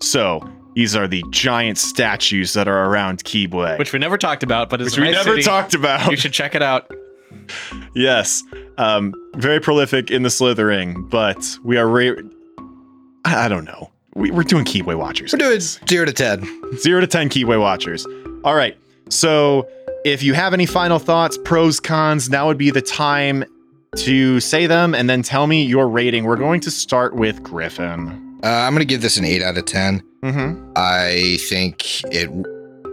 [0.00, 0.40] So,
[0.74, 4.80] these are the giant statues that are around Kibwe, Which we never talked about, but
[4.80, 5.42] it's which a we nice never city.
[5.42, 6.10] talked about.
[6.10, 6.90] You should check it out.
[7.94, 8.42] yes.
[8.78, 11.88] Um, very prolific in the slithering, but we are.
[11.88, 12.22] Ra-
[13.24, 13.90] I I don't know.
[14.14, 15.32] We, we're doing Kibwe Watchers.
[15.32, 16.44] We're doing zero to ten.
[16.78, 18.06] Zero to 10 Kibwe Watchers.
[18.44, 18.76] All right.
[19.10, 19.68] So
[20.04, 23.44] if you have any final thoughts, pros, cons, now would be the time
[23.96, 26.24] to say them and then tell me your rating.
[26.24, 28.38] We're going to start with Griffin.
[28.42, 30.02] Uh, I'm gonna give this an eight out of ten.
[30.22, 30.72] Mm-hmm.
[30.76, 32.30] I think it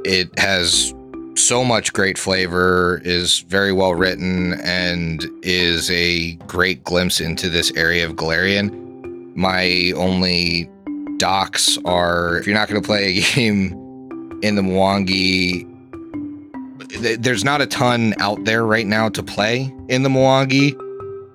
[0.05, 0.93] it has
[1.35, 7.71] so much great flavor, is very well written, and is a great glimpse into this
[7.75, 9.35] area of Golarion.
[9.35, 10.69] My only
[11.17, 13.73] docs are if you're not going to play a game
[14.41, 15.67] in the Mwangi,
[16.89, 20.73] th- there's not a ton out there right now to play in the Mwangi,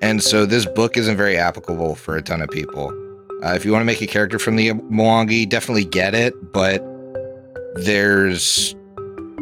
[0.00, 2.88] and so this book isn't very applicable for a ton of people.
[3.42, 6.84] Uh, if you want to make a character from the Mwangi, definitely get it, but
[7.74, 8.74] there's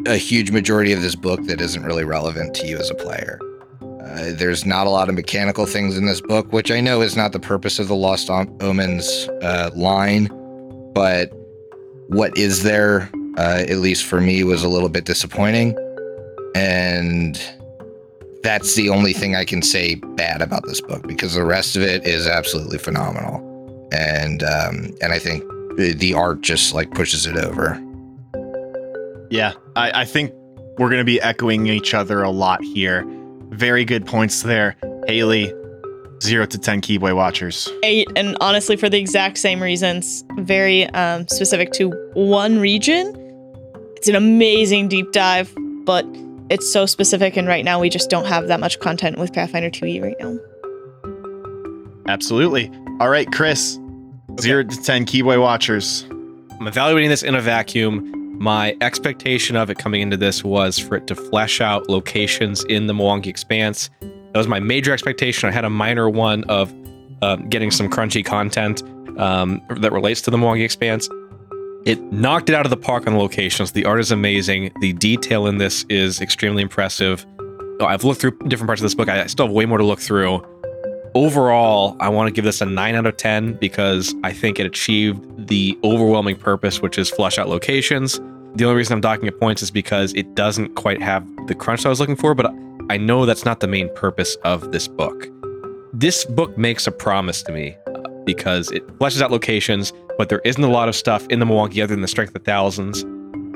[0.06, 3.40] a huge majority of this book that isn't really relevant to you as a player.
[3.82, 7.16] Uh, there's not a lot of mechanical things in this book, which I know is
[7.16, 10.28] not the purpose of the Lost Omens uh, line,
[10.94, 11.30] but
[12.08, 15.76] what is there, uh, at least for me, was a little bit disappointing.
[16.54, 17.38] And
[18.42, 21.82] that's the only thing I can say bad about this book because the rest of
[21.82, 23.44] it is absolutely phenomenal.
[23.92, 25.42] And um, and I think
[25.76, 27.82] the the art just like pushes it over.
[29.30, 30.32] Yeah, I, I think
[30.78, 33.04] we're going to be echoing each other a lot here.
[33.50, 34.76] Very good points there.
[35.06, 35.52] Haley,
[36.22, 37.68] 0 to 10 Kibwe Watchers.
[37.82, 43.14] Eight, and honestly, for the exact same reasons, very um, specific to one region.
[43.96, 45.52] It's an amazing deep dive,
[45.84, 46.06] but
[46.50, 49.70] it's so specific, and right now we just don't have that much content with Pathfinder
[49.70, 50.38] 2e right now.
[52.06, 52.72] Absolutely.
[53.00, 53.78] All right, Chris,
[54.40, 56.06] 0 to 10 Kibwe Watchers.
[56.58, 58.14] I'm evaluating this in a vacuum.
[58.40, 62.86] My expectation of it coming into this was for it to flesh out locations in
[62.86, 63.90] the Mwangi Expanse.
[64.00, 65.48] That was my major expectation.
[65.48, 66.72] I had a minor one of
[67.22, 68.82] um, getting some crunchy content
[69.18, 71.08] um, that relates to the Mwangi Expanse.
[71.88, 73.72] It knocked it out of the park on the locations.
[73.72, 74.72] The art is amazing.
[74.82, 77.24] The detail in this is extremely impressive.
[77.80, 79.08] I've looked through different parts of this book.
[79.08, 80.46] I still have way more to look through.
[81.14, 84.66] Overall, I want to give this a 9 out of 10 because I think it
[84.66, 88.20] achieved the overwhelming purpose, which is flush out locations.
[88.56, 91.84] The only reason I'm docking at points is because it doesn't quite have the crunch
[91.84, 92.52] that I was looking for, but
[92.90, 95.26] I know that's not the main purpose of this book.
[95.94, 97.77] This book makes a promise to me
[98.28, 101.82] because it fleshes out locations, but there isn't a lot of stuff in the Mwangi
[101.82, 103.06] other than the Strength of Thousands,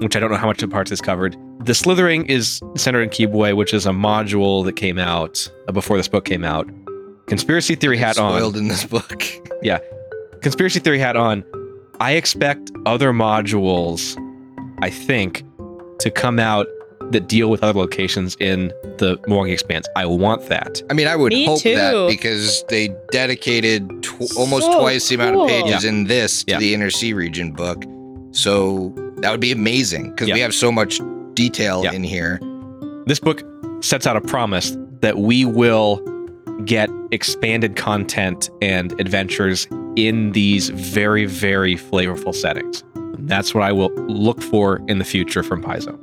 [0.03, 1.36] which I don't know how much of the parts is covered.
[1.61, 5.99] The Slithering is centered in Kibwe, which is a module that came out uh, before
[5.99, 6.66] this book came out.
[7.27, 8.32] Conspiracy theory hat on.
[8.32, 9.23] Spoiled in this book.
[9.62, 9.78] Yeah.
[10.40, 11.44] Conspiracy theory hat on.
[12.01, 14.16] I expect other modules,
[14.82, 15.44] I think,
[16.01, 16.66] to come out
[17.12, 18.68] that deal with other locations in
[18.98, 19.86] the Mwangi Expanse.
[19.97, 20.82] I want that.
[20.90, 21.74] I mean, I would Me hope too.
[21.76, 25.44] that because they dedicated tw- almost So twice the amount cool.
[25.44, 26.59] of pages in this to Yeah.
[26.59, 27.84] the Inner Sea region book.
[28.32, 30.44] So that would be amazing because we Yeah.
[30.44, 31.01] have so much
[31.34, 31.93] detail Yeah.
[31.93, 32.40] in here.
[33.06, 33.43] This book
[33.80, 36.01] sets out a promise that we will
[36.64, 39.66] get expanded content and adventures
[39.97, 42.84] in these very, very flavorful settings.
[43.18, 45.98] That's what I will look for in the future from Paizo.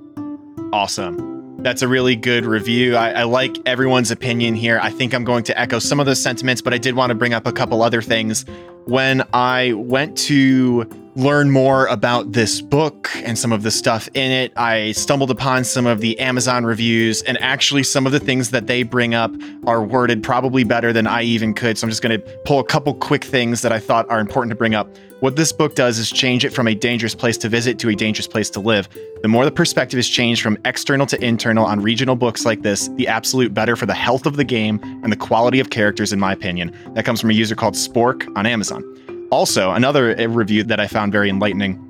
[0.72, 1.40] Awesome.
[1.64, 2.96] That's a really good review.
[2.96, 4.80] I, I like everyone's opinion here.
[4.82, 7.16] I think I'm going to echo some of those sentiments, but I did want to
[7.16, 8.46] bring up a couple other things.
[8.86, 14.32] When I went to learn more about this book and some of the stuff in
[14.32, 18.52] it, I stumbled upon some of the Amazon reviews, and actually, some of the things
[18.52, 19.32] that they bring up
[19.66, 21.78] are worded probably better than I even could.
[21.78, 24.52] So I'm just going to pull a couple quick things that I thought are important
[24.52, 24.90] to bring up.
[25.20, 27.96] What this book does is change it from a dangerous place to visit to a
[27.96, 28.88] dangerous place to live.
[29.22, 32.88] The more the perspective is changed from external to internal on regional books like this,
[32.96, 36.22] the absolute better for the health of the game and the quality of characters, in
[36.22, 36.74] my opinion.
[36.94, 38.82] That comes from a user called Spork on Amazon.
[39.30, 41.89] Also, another uh, review that I found very enlightening.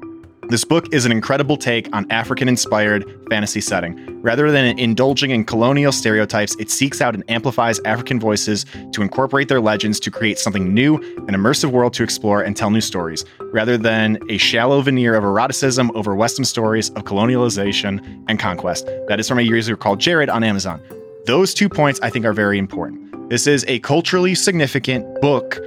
[0.49, 4.19] This book is an incredible take on African inspired fantasy setting.
[4.23, 9.47] Rather than indulging in colonial stereotypes, it seeks out and amplifies African voices to incorporate
[9.47, 13.25] their legends to create something new, an immersive world to explore and tell new stories,
[13.53, 18.87] rather than a shallow veneer of eroticism over Western stories of colonialization and conquest.
[19.07, 20.81] That is from a user called Jared on Amazon.
[21.27, 23.29] Those two points I think are very important.
[23.29, 25.59] This is a culturally significant book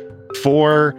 [0.42, 0.96] for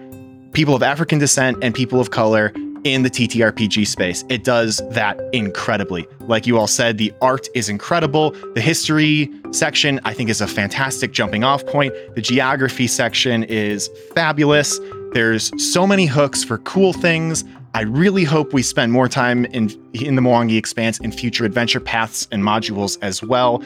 [0.54, 2.54] people of African descent and people of color
[2.84, 4.24] in the TTRPG space.
[4.30, 6.08] It does that incredibly.
[6.22, 8.32] Like you all said, the art is incredible.
[8.54, 11.94] The history section, I think, is a fantastic jumping off point.
[12.16, 14.80] The geography section is fabulous.
[15.14, 17.44] There's so many hooks for cool things.
[17.76, 21.80] I really hope we spend more time in in the Mwangi Expanse in future adventure
[21.80, 23.64] paths and modules as well.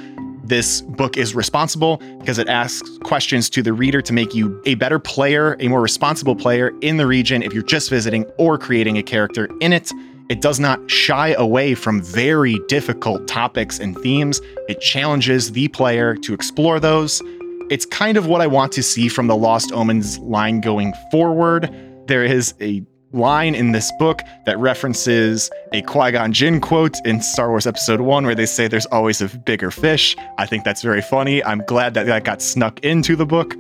[0.47, 4.75] This book is responsible because it asks questions to the reader to make you a
[4.75, 8.97] better player, a more responsible player in the region if you're just visiting or creating
[8.97, 9.91] a character in it.
[10.29, 14.39] It does not shy away from very difficult topics and themes.
[14.69, 17.21] It challenges the player to explore those.
[17.69, 21.69] It's kind of what I want to see from the Lost Omens line going forward.
[22.07, 22.83] There is a
[23.17, 28.01] line in this book that references a Qui Gon Jinn quote in Star Wars Episode
[28.01, 30.15] 1 where they say there's always a bigger fish.
[30.37, 31.43] I think that's very funny.
[31.43, 33.55] I'm glad that that got snuck into the book.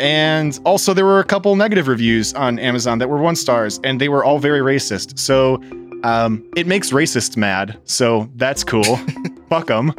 [0.00, 4.00] And also, there were a couple negative reviews on Amazon that were one stars, and
[4.00, 5.18] they were all very racist.
[5.18, 5.56] So
[6.04, 7.78] um, it makes racists mad.
[7.84, 8.84] So that's cool.
[9.48, 9.92] Fuck them.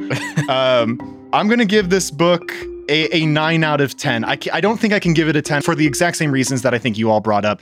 [0.48, 2.54] Um, I'm going to give this book
[2.88, 4.24] a, a 9 out of 10.
[4.26, 6.62] I, I don't think I can give it a 10 for the exact same reasons
[6.62, 7.62] that I think you all brought up.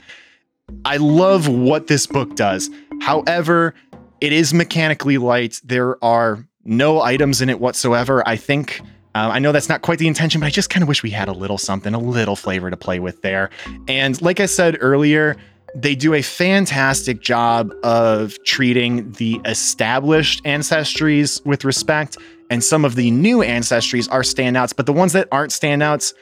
[0.84, 2.70] I love what this book does.
[3.00, 3.74] However,
[4.20, 5.60] it is mechanically light.
[5.64, 8.22] There are no items in it whatsoever.
[8.26, 8.80] I think.
[9.14, 11.10] Uh, I know that's not quite the intention, but I just kind of wish we
[11.10, 13.50] had a little something, a little flavor to play with there.
[13.88, 15.34] And like I said earlier,
[15.74, 22.16] they do a fantastic job of treating the established ancestries with respect,
[22.50, 26.12] and some of the new ancestries are standouts, but the ones that aren't standouts,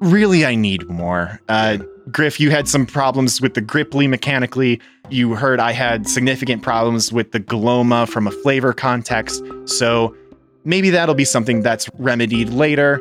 [0.00, 1.40] really, I need more.
[1.48, 1.78] Uh,
[2.10, 4.80] Griff, you had some problems with the Grippli mechanically.
[5.10, 9.42] You heard I had significant problems with the Goloma from a flavor context.
[9.66, 10.16] So
[10.64, 13.00] maybe that'll be something that's remedied later.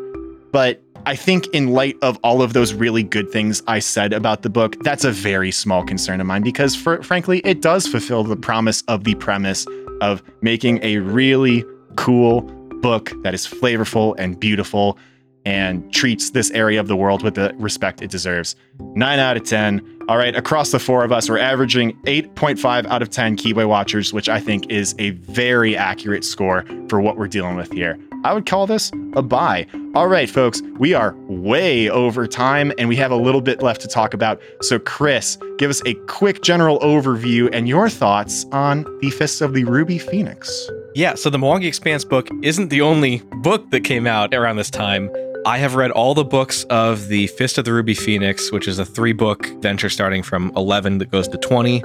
[0.51, 4.43] But I think, in light of all of those really good things I said about
[4.43, 8.23] the book, that's a very small concern of mine because, for, frankly, it does fulfill
[8.23, 9.65] the promise of the premise
[10.01, 11.65] of making a really
[11.95, 12.41] cool
[12.81, 14.97] book that is flavorful and beautiful
[15.45, 18.55] and treats this area of the world with the respect it deserves.
[18.79, 19.99] 9 out of 10.
[20.07, 24.13] All right, across the four of us, we're averaging 8.5 out of 10 Kibwe Watchers,
[24.13, 27.97] which I think is a very accurate score for what we're dealing with here.
[28.23, 29.65] I would call this a buy.
[29.95, 33.81] All right, folks, we are way over time and we have a little bit left
[33.81, 34.39] to talk about.
[34.61, 39.53] So, Chris, give us a quick general overview and your thoughts on the Fist of
[39.53, 40.69] the Ruby Phoenix.
[40.93, 44.69] Yeah, so the Mwangi Expanse book isn't the only book that came out around this
[44.69, 45.09] time.
[45.43, 48.77] I have read all the books of the Fist of the Ruby Phoenix, which is
[48.77, 51.83] a three book venture starting from 11 that goes to 20,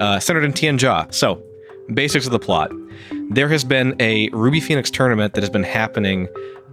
[0.00, 1.12] uh, centered in Tian Xia.
[1.12, 1.42] So,
[1.92, 2.72] basics of the plot.
[3.28, 6.28] There has been a Ruby Phoenix tournament that has been happening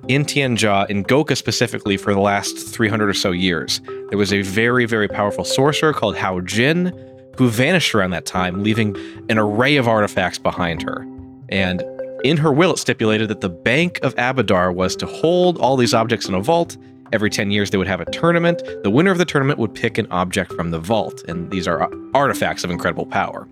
[0.08, 3.82] in Tian Xia, in Goka specifically, for the last 300 or so years.
[4.08, 6.94] There was a very, very powerful sorcerer called Hao Jin
[7.38, 8.95] who vanished around that time, leaving
[9.30, 11.06] an array of artifacts behind her.
[11.49, 11.84] And
[12.23, 15.93] in her will, it stipulated that the Bank of Abadar was to hold all these
[15.93, 16.77] objects in a vault.
[17.14, 18.64] Every 10 years, they would have a tournament.
[18.84, 21.84] The winner of the tournament would pick an object from the vault, and these are
[21.84, 23.48] uh, artifacts of incredible power.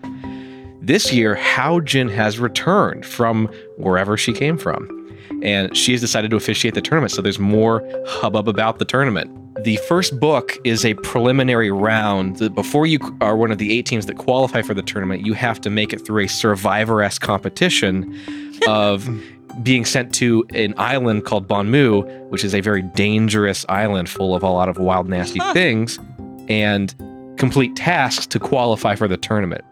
[0.80, 4.88] This year, Hao Jin has returned from wherever she came from,
[5.42, 9.30] and she has decided to officiate the tournament, so there's more hubbub about the tournament.
[9.64, 12.54] The first book is a preliminary round.
[12.54, 15.60] Before you are one of the eight teams that qualify for the tournament, you have
[15.60, 18.18] to make it through a survivor esque competition
[18.66, 19.06] of
[19.62, 24.42] being sent to an island called Banmu, which is a very dangerous island full of
[24.42, 25.98] a lot of wild, nasty things,
[26.48, 26.94] and
[27.36, 29.64] complete tasks to qualify for the tournament.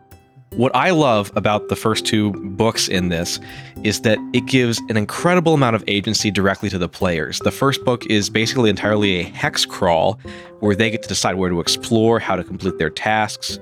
[0.52, 3.38] What I love about the first two books in this
[3.84, 7.38] is that it gives an incredible amount of agency directly to the players.
[7.40, 10.18] The first book is basically entirely a hex crawl
[10.60, 13.60] where they get to decide where to explore, how to complete their tasks.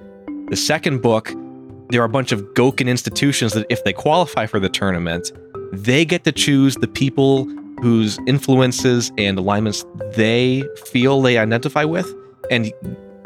[0.48, 1.34] The second book,
[1.90, 5.32] there are a bunch of Gokkan institutions that, if they qualify for the tournament,
[5.72, 7.44] they get to choose the people
[7.82, 9.84] whose influences and alignments
[10.14, 12.14] they feel they identify with
[12.50, 12.72] and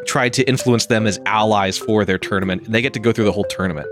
[0.07, 2.65] try to influence them as allies for their tournament.
[2.67, 3.87] and They get to go through the whole tournament.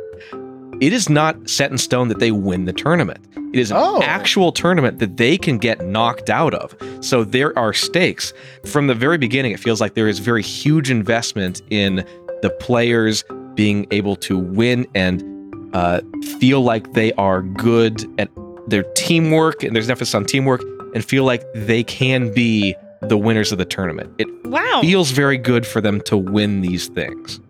[0.81, 3.19] It is not set in stone that they win the tournament.
[3.53, 4.01] It is an Oh.
[4.03, 6.77] actual tournament that they can get knocked out of.
[7.01, 8.33] So there are stakes.
[8.65, 12.05] From the very beginning, it feels like there is very huge investment in
[12.43, 13.25] the players
[13.55, 15.25] being able to win and
[15.73, 16.01] uh,
[16.39, 18.29] feel like they are good at
[18.69, 20.63] their teamwork, and there's an emphasis on teamwork,
[20.95, 24.11] and feel like they can be the winners of the tournament.
[24.19, 24.81] It Wow.
[24.81, 27.41] feels very good for them to win these things.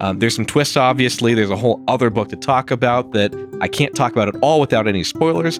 [0.00, 1.34] Um, there's some twists, obviously.
[1.34, 4.60] There's a whole other book to talk about that I can't talk about at all
[4.60, 5.58] without any spoilers.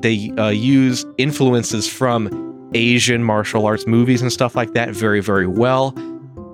[0.00, 5.46] They uh, use influences from Asian martial arts movies and stuff like that very, very
[5.46, 5.94] well.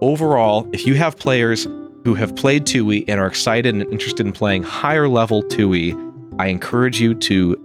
[0.01, 1.65] Overall, if you have players
[2.05, 5.95] who have played 2e and are excited and interested in playing higher level 2e,
[6.39, 7.57] I encourage you to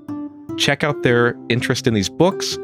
[0.58, 2.58] check out their interest in these books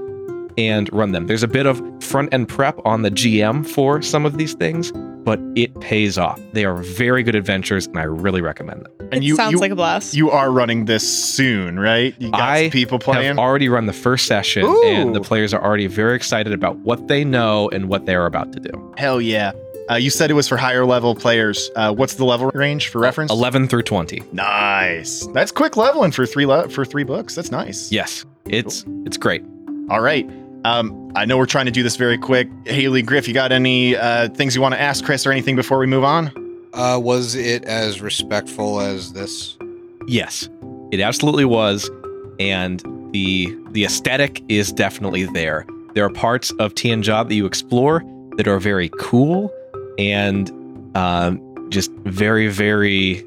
[0.57, 1.27] and run them.
[1.27, 4.91] There's a bit of front end prep on the GM for some of these things,
[5.23, 6.39] but it pays off.
[6.53, 8.91] They are very good adventures, and I really recommend them.
[9.11, 10.13] And it you, sounds you, like a blast.
[10.13, 12.15] you are running this soon, right?
[12.19, 13.27] You got I some people playing.
[13.27, 14.83] Have already run the first session, Ooh.
[14.83, 18.25] and the players are already very excited about what they know and what they are
[18.25, 18.93] about to do.
[18.97, 19.51] Hell yeah.
[19.89, 21.69] Uh, you said it was for higher level players.
[21.75, 23.31] Uh, what's the level range for reference?
[23.31, 24.23] 11 through 20.
[24.31, 25.27] Nice.
[25.27, 27.35] That's quick leveling for three le- for three books.
[27.35, 27.91] That's nice.
[27.91, 29.43] Yes, it's it's great.
[29.89, 30.27] All right.
[30.65, 32.49] Um, I know we're trying to do this very quick.
[32.65, 35.77] Haley Griff, you got any uh, things you want to ask Chris or anything before
[35.77, 36.31] we move on?
[36.73, 39.59] Uh, was it as respectful as this?
[40.07, 40.49] Yes,
[40.91, 41.91] it absolutely was,
[42.39, 42.81] and
[43.13, 45.67] the the aesthetic is definitely there.
[45.93, 48.03] There are parts of Tian Xia that you explore
[48.37, 49.53] that are very cool
[49.99, 50.51] and
[50.97, 51.39] um,
[51.69, 53.23] just very very.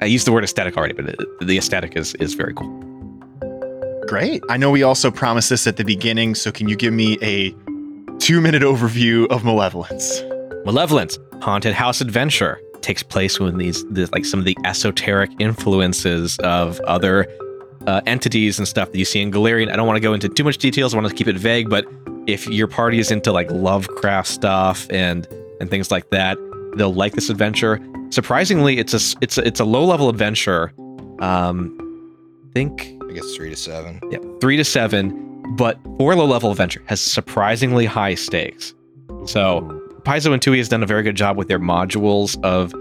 [0.00, 2.91] I used the word aesthetic already, but it, the aesthetic is is very cool.
[4.12, 4.44] Great.
[4.50, 7.50] I know we also promised this at the beginning, so can you give me a
[8.18, 10.20] two minute overview of Malevolence?
[10.66, 16.36] Malevolence, haunted house adventure takes place when these, the, like some of the esoteric influences
[16.40, 17.26] of other
[17.86, 19.72] uh, entities and stuff that you see in Golarion.
[19.72, 20.92] I don't want to go into too much details.
[20.92, 21.86] I want to keep it vague, but
[22.26, 25.26] if your party is into like Lovecraft stuff and
[25.58, 26.36] and things like that,
[26.76, 27.80] they'll like this adventure.
[28.10, 30.70] Surprisingly, it's a it's a, it's a low level adventure.
[31.20, 31.78] Um,
[32.46, 34.00] I think I guess three to seven.
[34.10, 38.72] yeah, three to seven, but for low level adventure has surprisingly high stakes.
[39.26, 39.60] So
[40.04, 42.74] Paizo and 2e has done a very good job with their modules of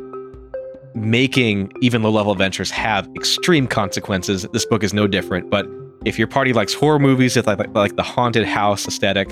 [0.96, 4.48] making even low level adventures have extreme consequences.
[4.54, 5.68] This book is no different, but
[6.06, 9.30] if your party likes horror movies, if they like, like the haunted house aesthetic,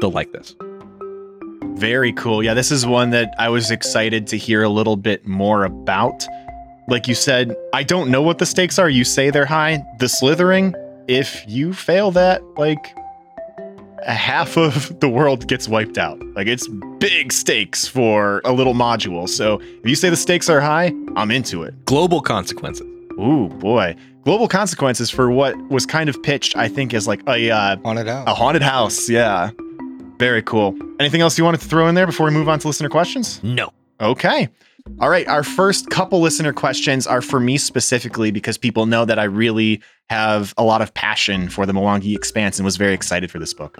[0.00, 0.56] they'll like this.
[1.74, 2.42] Very cool.
[2.42, 6.26] Yeah, this is one that I was excited to hear a little bit more about.
[6.88, 8.88] Like you said, I don't know what the stakes are.
[8.90, 9.82] You say they're high.
[9.98, 10.74] The slithering,
[11.08, 12.94] if you fail that, like
[14.06, 16.20] a half of the world gets wiped out.
[16.34, 19.28] Like it's big stakes for a little module.
[19.28, 21.84] So if you say the stakes are high, I'm into it.
[21.86, 22.86] Global consequences.
[23.18, 23.94] Ooh, boy.
[24.24, 28.08] global consequences for what was kind of pitched, I think, as like a uh, Haunted
[28.08, 28.24] house.
[28.28, 29.08] a haunted house.
[29.08, 29.50] Yeah,
[30.18, 30.76] very cool.
[31.00, 33.40] Anything else you wanted to throw in there before we move on to listener questions?
[33.44, 33.72] No.
[34.00, 34.48] Okay.
[35.00, 35.26] All right.
[35.28, 39.82] Our first couple listener questions are for me specifically because people know that I really
[40.10, 43.54] have a lot of passion for the Mwangi Expanse and was very excited for this
[43.54, 43.78] book.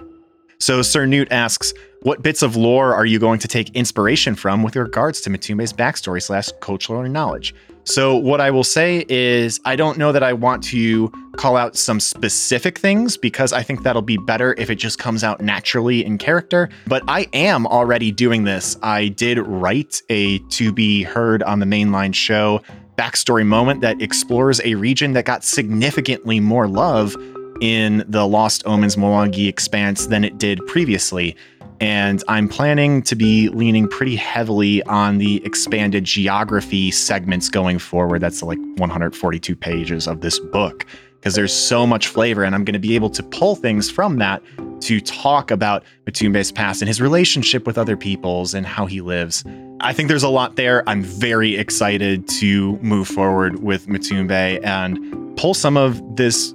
[0.59, 4.63] So, Sir Newt asks, What bits of lore are you going to take inspiration from
[4.63, 7.53] with regards to Matumbe's backstory slash cultural knowledge?
[7.85, 11.75] So, what I will say is, I don't know that I want to call out
[11.75, 16.03] some specific things because I think that'll be better if it just comes out naturally
[16.03, 16.69] in character.
[16.87, 18.75] But I am already doing this.
[18.81, 22.61] I did write a to be heard on the mainline show
[22.97, 27.15] backstory moment that explores a region that got significantly more love
[27.61, 31.35] in the Lost Omens Mwangi expanse than it did previously.
[31.81, 38.21] And I'm planning to be leaning pretty heavily on the expanded geography segments going forward.
[38.21, 40.85] That's like 142 pages of this book
[41.25, 44.19] because there's so much flavor, and I'm going to be able to pull things from
[44.19, 44.43] that
[44.81, 49.43] to talk about Matumbe's past and his relationship with other peoples and how he lives.
[49.79, 50.87] I think there's a lot there.
[50.87, 56.53] I'm very excited to move forward with Matumbe and pull some of this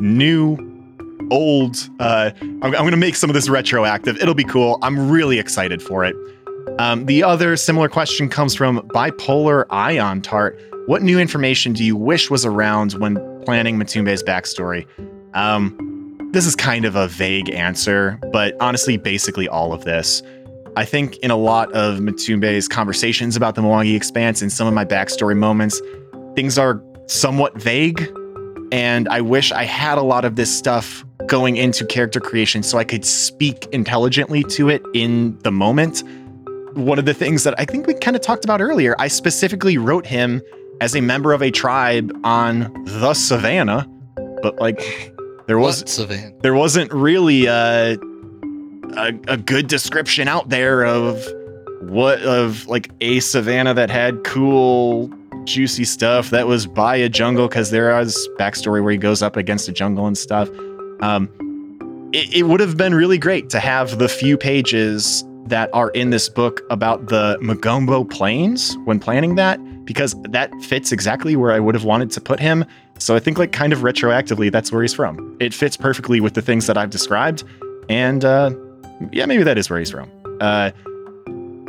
[0.00, 0.56] new
[1.30, 4.20] old uh I'm, I'm gonna make some of this retroactive.
[4.20, 4.78] It'll be cool.
[4.82, 6.16] I'm really excited for it.
[6.78, 10.60] Um, the other similar question comes from bipolar ion tart.
[10.86, 14.86] What new information do you wish was around when planning matumbe's backstory?
[15.34, 15.76] Um,
[16.32, 20.22] this is kind of a vague answer but honestly basically all of this.
[20.76, 24.74] I think in a lot of matumbe's conversations about the mwangi expanse and some of
[24.74, 25.80] my backstory moments
[26.34, 28.08] things are somewhat vague
[28.72, 32.78] and I wish I had a lot of this stuff going into character creation so
[32.78, 36.02] I could speak intelligently to it in the moment.
[36.74, 39.78] One of the things that I think we kind of talked about earlier, I specifically
[39.78, 40.42] wrote him
[40.80, 43.88] as a member of a tribe on the savannah,
[44.42, 45.12] but like
[45.46, 46.32] there was Savannah?
[46.42, 47.96] there wasn't really a,
[48.96, 51.26] a a good description out there of
[51.80, 55.10] what of like a savannah that had cool
[55.48, 59.36] juicy stuff that was by a jungle because there is backstory where he goes up
[59.36, 60.48] against a jungle and stuff
[61.00, 61.28] um
[62.12, 66.10] it, it would have been really great to have the few pages that are in
[66.10, 71.60] this book about the Magombo Plains when planning that because that fits exactly where I
[71.60, 72.64] would have wanted to put him.
[72.98, 75.36] So I think like kind of retroactively that's where he's from.
[75.40, 77.44] It fits perfectly with the things that I've described
[77.88, 78.50] and uh
[79.12, 80.10] yeah, maybe that is where he's from.
[80.40, 80.70] Uh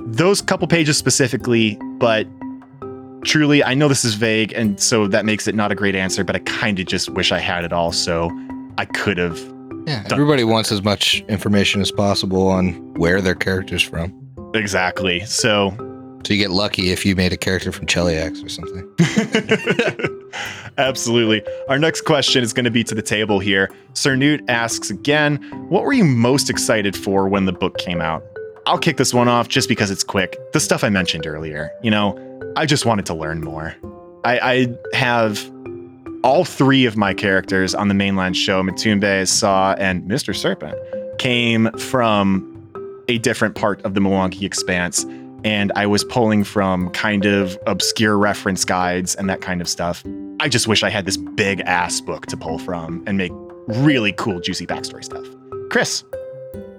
[0.05, 2.27] those couple pages specifically, but
[3.23, 6.23] truly I know this is vague and so that makes it not a great answer,
[6.23, 8.29] but I kind of just wish I had it all so
[8.77, 9.37] I could have
[9.87, 14.13] Yeah, everybody wants as much information as possible on where their character's from.
[14.53, 15.19] exactly.
[15.25, 15.71] So
[16.25, 18.85] So you get lucky if you made a character from Cheliax or something.
[20.77, 21.41] Absolutely.
[21.67, 23.69] Our next question is going to be to the table here.
[23.93, 25.37] Sir Newt asks again,
[25.69, 28.23] what were you most excited for when the book came out?
[28.65, 30.37] I'll kick this one off just because it's quick.
[30.53, 31.71] The stuff I mentioned earlier.
[31.81, 32.17] You know,
[32.55, 33.75] I just wanted to learn more.
[34.23, 35.51] I, I have
[36.23, 40.35] all three of my characters on the mainland show, Matumbe, Saw, and Mr.
[40.35, 40.77] Serpent,
[41.17, 42.45] came from
[43.07, 45.05] a different part of the Mwangi Expanse
[45.43, 50.03] and I was pulling from kind of obscure reference guides and that kind of stuff.
[50.39, 53.31] I just wish I had this big ass book to pull from and make
[53.67, 55.25] really cool, juicy backstory stuff.
[55.69, 56.03] Chris,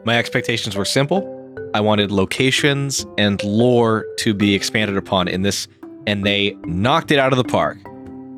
[0.05, 1.40] My expectations were simple.
[1.75, 5.69] I wanted locations and lore to be expanded upon in this,
[6.07, 7.79] and they knocked it out of the park.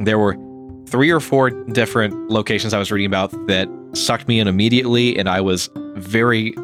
[0.01, 0.37] There were
[0.87, 5.29] three or four different locations I was reading about that sucked me in immediately, and
[5.29, 6.55] I was very,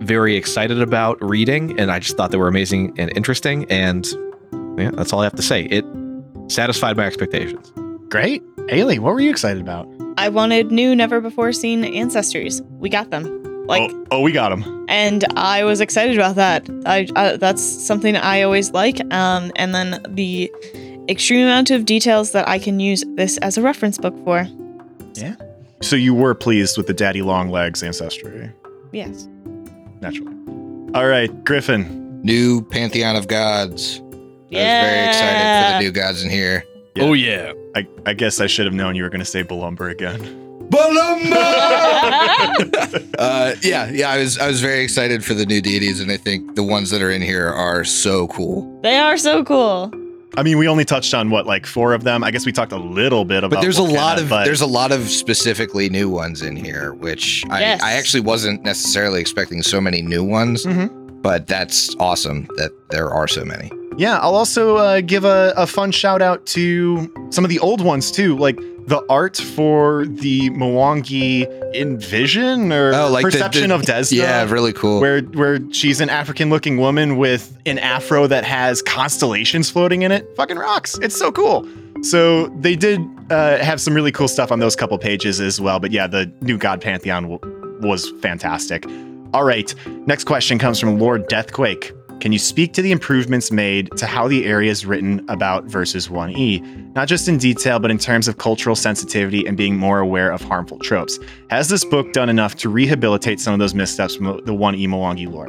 [0.00, 3.66] very excited about reading, and I just thought they were amazing and interesting.
[3.70, 4.06] And
[4.78, 5.64] yeah, that's all I have to say.
[5.64, 5.84] It
[6.48, 7.72] satisfied my expectations.
[8.08, 8.42] great.
[8.68, 9.88] Haley, what were you excited about?
[10.16, 12.64] I wanted new, never before seen ancestries.
[12.78, 13.40] We got them.
[13.70, 14.84] Like, oh, oh, we got him.
[14.88, 16.68] and I was excited about that.
[16.86, 19.00] I uh, that's something I always like.
[19.14, 20.52] Um, and then the
[21.08, 24.46] extreme amount of details that I can use this as a reference book for.
[25.14, 25.34] Yeah.
[25.82, 28.50] So you were pleased with the Daddy Long Legs ancestry,
[28.92, 29.26] Yes.
[30.00, 30.34] naturally.
[30.94, 32.20] All right, Griffin.
[32.22, 34.00] New Pantheon of Gods.
[34.00, 34.10] I was
[34.52, 36.64] very excited for the new gods in here.
[36.96, 37.04] Yeah.
[37.04, 37.52] Oh yeah.
[37.76, 40.20] I, I guess I should have known you were going to say Balumbdar again.
[43.18, 46.16] uh, yeah, yeah, I was I was very excited for the new deities, and I
[46.16, 48.80] think the ones that are in here are so cool.
[48.82, 49.92] They are so cool.
[50.36, 52.22] I mean, we only touched on what, like four of them.
[52.22, 53.56] I guess we talked a little bit about.
[53.56, 56.94] But there's a lot of but- there's a lot of specifically new ones in here,
[56.94, 57.82] which I, Yes.
[57.82, 60.64] I actually wasn't necessarily expecting so many new ones.
[60.64, 61.22] Mhm.
[61.22, 63.70] But that's awesome that there are so many.
[63.98, 67.82] Yeah, I'll also uh, give a, a fun shout out to some of the old
[67.82, 68.58] ones too, like
[68.90, 71.46] the art for the Mwangi
[71.76, 74.16] Envision or Oh, like the- Perception the- of Desna.
[74.18, 75.00] Yeah, really cool.
[75.00, 80.10] where where she's an African looking woman with an afro that has constellations floating in
[80.12, 80.28] it.
[80.36, 80.98] Fucking rocks.
[81.02, 81.66] It's so cool.
[82.02, 83.00] So they did
[83.30, 85.78] uh, have some really cool stuff on those couple pages as well.
[85.78, 88.84] But yeah, the new God Pantheon w- was fantastic.
[89.32, 89.72] All right,
[90.06, 91.92] next question comes from Lord Deathquake.
[92.20, 96.08] Can you speak to the improvements made to how the area is written about versus
[96.08, 96.94] 1E?
[96.94, 100.42] Not just in detail, but in terms of cultural sensitivity and being more aware of
[100.42, 101.18] harmful tropes.
[101.48, 105.32] Has this book done enough to rehabilitate some of those missteps from the 1E Mwangi
[105.32, 105.48] lore?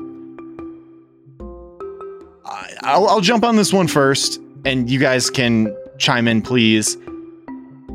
[2.83, 6.97] I'll, I'll jump on this one first, and you guys can chime in, please.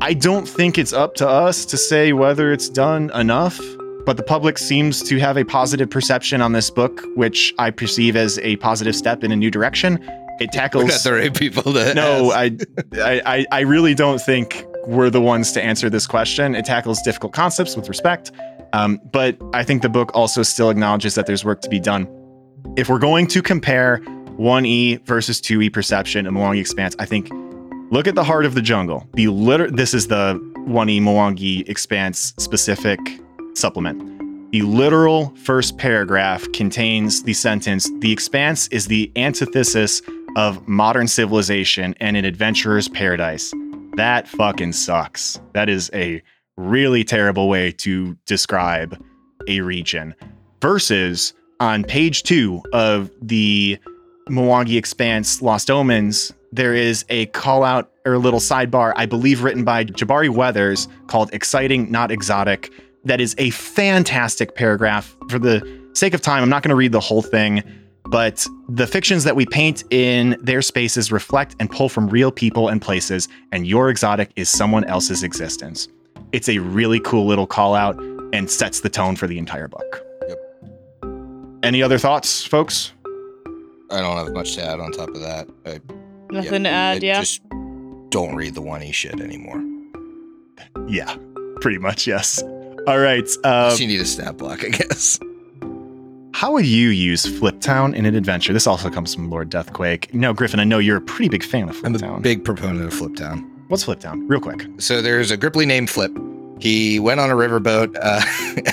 [0.01, 3.59] I don't think it's up to us to say whether it's done enough,
[4.07, 8.15] but the public seems to have a positive perception on this book, which I perceive
[8.15, 9.95] as a positive step in a new direction.
[10.39, 10.87] It We're tackles.
[10.87, 12.31] not the right people to No.
[12.31, 12.57] I,
[12.95, 16.55] I, I- really don't think we're the ones to answer this question.
[16.55, 18.31] It tackles difficult concepts with respect,
[18.71, 22.07] um, but I think the book also still acknowledges that there's work to be done.
[22.77, 23.99] If we're going to compare
[24.39, 27.29] 1E versus 2E perception and Mwangi Expanse, I think
[27.91, 29.05] look at the heart of the jungle.
[29.15, 32.99] The liter- this is the 1E Mwangi Expanse specific
[33.57, 34.51] supplement.
[34.51, 40.01] The literal first paragraph contains the sentence The Expanse is the antithesis
[40.37, 43.53] of modern civilization and an adventurer's paradise.
[43.97, 45.39] That fucking sucks.
[45.53, 46.21] That is a
[46.55, 49.01] really terrible way to describe
[49.47, 50.15] a region.
[50.61, 53.79] Versus on page two of the
[54.29, 59.43] Mwangi Expanse Lost Omens, there is a call out or a little sidebar, I believe
[59.43, 62.71] written by Jabari Weathers called Exciting, Not Exotic.
[63.07, 65.15] That is a fantastic paragraph.
[65.29, 67.63] For the sake of time, I'm not going to read the whole thing,
[68.05, 72.67] but the fictions that we paint in their spaces reflect and pull from real people
[72.67, 75.87] and places, and your exotic is someone else's existence.
[76.33, 77.97] It's a really cool little call out
[78.33, 80.05] and sets the tone for the entire book.
[80.27, 80.37] Yep.
[81.63, 82.91] Any other thoughts, folks?
[83.89, 85.47] I don't have much to add on top of that.
[85.65, 85.79] I,
[86.29, 87.19] Nothing to add, it yeah.
[87.21, 87.41] Just
[88.09, 89.63] don't read the one e shit anymore.
[90.89, 91.15] Yeah,
[91.61, 92.43] pretty much, yes.
[92.87, 93.29] All right.
[93.43, 95.19] Uh, you need a stat block, I guess.
[96.33, 98.53] how would you use Fliptown in an adventure?
[98.53, 100.13] This also comes from Lord Deathquake.
[100.13, 102.93] No, Griffin, I know you're a pretty big fan of I'm a big proponent of
[102.97, 103.45] Fliptown.
[103.67, 104.23] What's Fliptown?
[104.29, 104.65] Real quick.
[104.77, 106.17] So there's a Grippli named Flip.
[106.59, 108.21] He went on a riverboat uh,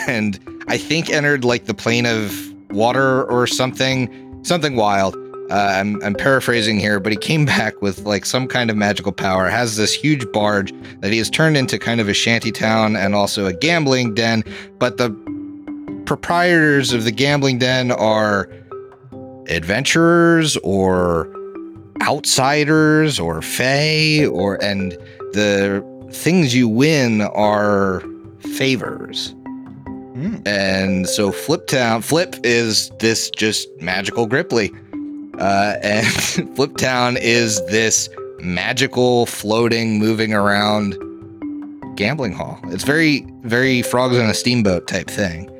[0.07, 0.39] and
[0.69, 5.17] I think entered like the plane of water or something, something wild.
[5.51, 9.13] Uh, I'm, I'm paraphrasing here, but he came back with like some kind of magical
[9.13, 12.97] power, has this huge barge that he has turned into kind of a shanty town
[12.97, 14.45] and also a gambling den.
[14.79, 15.11] But the
[16.07, 18.49] proprietors of the gambling den are
[19.49, 21.31] adventurers or
[22.03, 24.93] outsiders or fae or and
[25.33, 28.03] the things you win are
[28.41, 29.35] favors.
[30.15, 30.47] Mm.
[30.47, 34.73] And so Flip Town Flip is this just magical Grippli.
[35.39, 36.07] Uh, and
[36.57, 38.09] Fliptown is this
[38.41, 40.97] magical, floating, moving around
[41.97, 42.59] gambling hall.
[42.65, 45.51] It's very, very frogs on a steamboat type thing.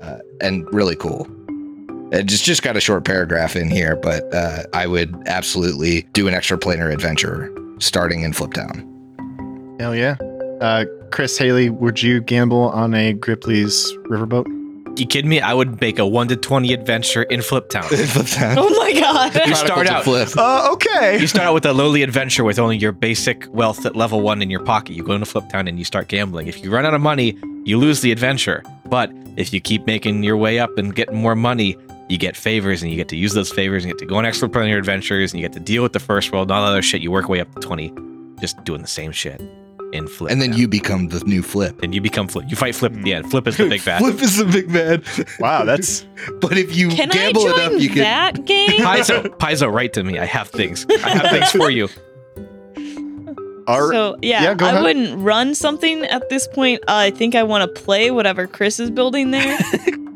[0.00, 1.28] Uh, and really cool.
[2.12, 6.28] It just, just got a short paragraph in here, but uh, I would absolutely do
[6.28, 9.76] an extra planar adventure starting in Flip Town.
[9.80, 10.16] Hell yeah.
[10.60, 14.61] Uh, Chris Haley, would you gamble on a Grippli's riverboat?
[14.96, 15.40] You kidding me?
[15.40, 17.84] I would make a one to twenty adventure in Flip Town.
[17.92, 18.56] In Flip Town.
[18.58, 19.34] Oh my god.
[19.46, 20.28] You start out- Flip.
[20.36, 21.18] Uh, okay.
[21.18, 24.42] You start out with a lowly adventure with only your basic wealth at level one
[24.42, 24.94] in your pocket.
[24.94, 26.46] You go into Flip Town and you start gambling.
[26.46, 28.62] If you run out of money, you lose the adventure.
[28.86, 31.76] But if you keep making your way up and getting more money,
[32.10, 34.16] you get favors and you get to use those favors and you get to go
[34.16, 36.62] on extra planar adventures and you get to deal with the first world and all
[36.64, 37.00] that other shit.
[37.00, 37.92] You work way up to 20,
[38.40, 39.40] just doing the same shit
[39.92, 40.30] in Flip.
[40.32, 40.56] And then now.
[40.56, 41.80] you become the new Flip.
[41.82, 42.44] and you become Flip.
[42.48, 43.30] You fight Flip at the end.
[43.30, 43.98] Flip is the big bad.
[44.00, 45.04] Flip is the big bad.
[45.38, 46.04] Wow, that's
[46.40, 47.98] But if you Can I gamble join enough, you can.
[47.98, 48.70] that game?
[48.80, 50.18] Paizo, Paizo, write to me.
[50.18, 50.86] I have things.
[51.04, 51.88] I have things for you.
[53.68, 53.94] all right.
[53.94, 54.82] So yeah, Yeah, go I ahead.
[54.82, 56.82] wouldn't run something at this point.
[56.88, 59.58] Uh, I think I want to play whatever Chris is building there.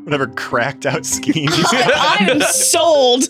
[0.04, 1.50] Whatever cracked out schemes.
[1.52, 3.24] I am sold.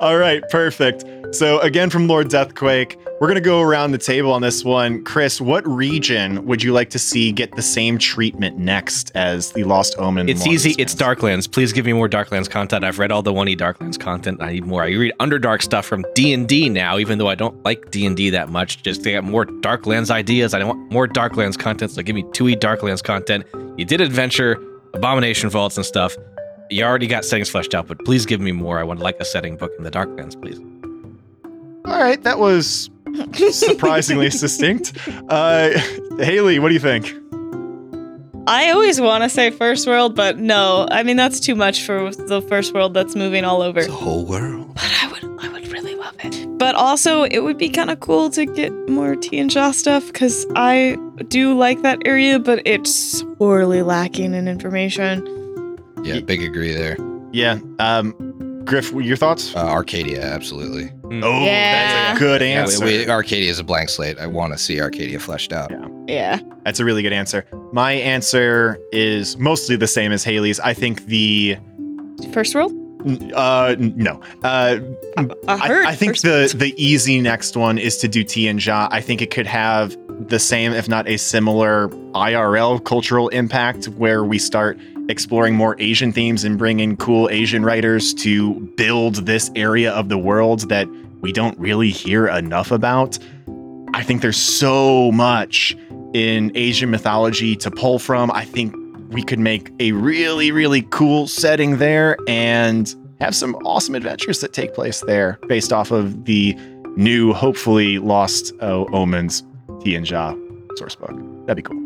[0.00, 1.04] All right, perfect.
[1.34, 5.04] So again, from Lord Deathquake, we're gonna go around the table on this one.
[5.04, 9.64] Chris, what region would you like to see get the same treatment next as the
[9.64, 10.30] Lost Omen?
[10.30, 10.74] It's easy.
[10.78, 11.52] It's Darklands.
[11.52, 12.82] Please give me more Darklands content.
[12.82, 14.40] I've read all the 1E Darklands content.
[14.42, 14.82] I need more.
[14.82, 18.82] I read Underdark stuff from D&D now, even though I don't like D&D that much.
[18.82, 20.54] Just to get more Darklands ideas.
[20.54, 23.44] I want more Darklands content, so give me 2E Darklands content.
[23.76, 24.58] You did Adventure,
[24.94, 26.16] Abomination Vaults and stuff.
[26.70, 28.78] You already got settings fleshed out, but please give me more.
[28.78, 30.60] I would like a setting book in the Darklands, please.
[31.84, 32.88] All right, that was
[33.50, 34.96] surprisingly succinct.
[35.28, 35.76] Uh,
[36.18, 37.12] Haley, what do you think?
[38.46, 40.86] I always want to say first world, but no.
[40.92, 43.82] I mean, that's too much for the first world that's moving all over.
[43.82, 44.72] The whole world.
[44.74, 46.46] But I would, I would really love it.
[46.56, 50.46] But also, it would be kind of cool to get more Tian Xia stuff because
[50.54, 50.96] I
[51.28, 55.39] do like that area, but it's sorely lacking in information.
[56.04, 56.96] Yeah, big agree there.
[57.32, 58.14] Yeah, um,
[58.64, 59.54] Griff, your thoughts?
[59.54, 60.90] Uh, Arcadia, absolutely.
[61.04, 62.12] Oh, Yeah.
[62.12, 62.84] that's a good Yeah, answer.
[62.84, 64.18] we, Arcadia is a blank slate.
[64.18, 65.70] I want to see Arcadia fleshed out.
[65.70, 65.86] Yeah.
[66.06, 66.40] Yeah.
[66.64, 67.44] That's a really good answer.
[67.72, 70.60] My answer is mostly the same as Haley's.
[70.60, 71.56] I think the
[72.32, 72.72] First world?
[73.34, 74.20] uh no.
[74.42, 74.78] Uh
[75.16, 75.86] I I, heard.
[75.86, 76.50] I think the world.
[76.50, 78.88] the easy next one is to do Tian Xia.
[78.90, 79.96] I think it could have
[80.28, 84.78] the same, if not a similar, IRL cultural impact where we start
[85.10, 90.08] exploring more Asian themes and bring in cool Asian writers to build this area of
[90.08, 90.88] the world that
[91.20, 93.18] we don't really hear enough about.
[93.92, 95.76] I think there's so much
[96.14, 98.30] in Asian mythology to pull from.
[98.30, 98.74] I think
[99.10, 104.52] we could make a really, really cool setting there and have some awesome adventures that
[104.52, 106.54] take place there based off of the
[106.96, 109.42] new, hopefully lost uh, Omens
[109.82, 110.38] Tian Xia
[110.78, 111.10] source book.
[111.46, 111.80] That'd be cool.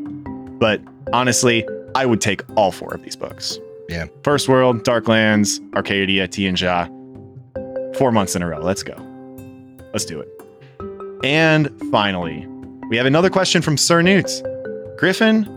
[0.59, 0.81] But
[1.13, 3.59] honestly, I would take all four of these books.
[3.89, 4.07] Yeah.
[4.23, 6.91] First World, Darklands, Arcadia, Tian Xia.
[7.97, 8.61] Four months in a row.
[8.61, 8.95] Let's go.
[9.93, 10.29] Let's do it.
[11.23, 12.47] And finally,
[12.91, 14.43] we have another question from Sir Newt.
[14.99, 15.49] Griffin,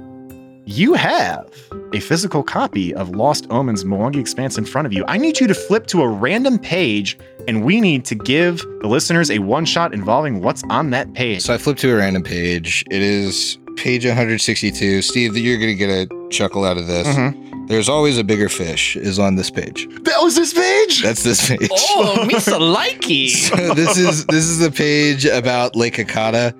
[0.65, 1.49] you have
[1.93, 5.03] a physical copy of Lost Omens Mwangi Expanse in front of you.
[5.07, 8.87] I need you to flip to a random page, and we need to give the
[8.87, 11.41] listeners a one shot involving what's on that page.
[11.41, 12.83] So I flipped to a random page.
[12.91, 15.01] It is page 162.
[15.01, 17.07] Steve, you're going to get a chuckle out of this.
[17.07, 17.67] Mhm.
[17.67, 19.87] There's always a bigger fish is on this page.
[20.03, 21.01] That was this page.
[21.03, 21.69] That's this page.
[21.71, 23.29] Oh, Misa Likey.
[23.29, 26.53] So this is this is the page about Lake Akata.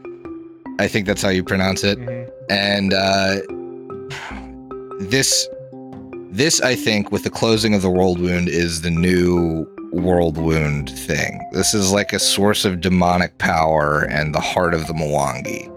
[0.80, 1.98] I think that's how you pronounce it.
[1.98, 2.30] Mhm.
[2.49, 3.35] And uh,
[4.99, 5.48] this
[6.31, 10.89] this I think with the closing of the world wound is the new world wound
[10.89, 11.39] thing.
[11.53, 15.72] This is like a source of demonic power and the heart of the Mwangi.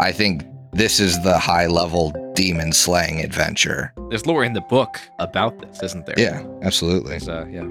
[0.00, 3.92] I think this is the high level demon slaying adventure.
[4.08, 6.14] There's lore in the book about this, isn't there?
[6.18, 7.10] Yeah, absolutely.
[7.10, 7.66] There's, uh, yeah.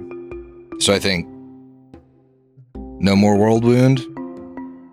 [0.79, 1.27] So I think
[2.99, 3.99] no more world wound.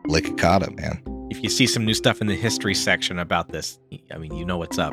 [0.07, 1.03] Lake Akata, man.
[1.31, 3.79] If you see some new stuff in the history section about this,
[4.11, 4.93] I mean, you know what's up.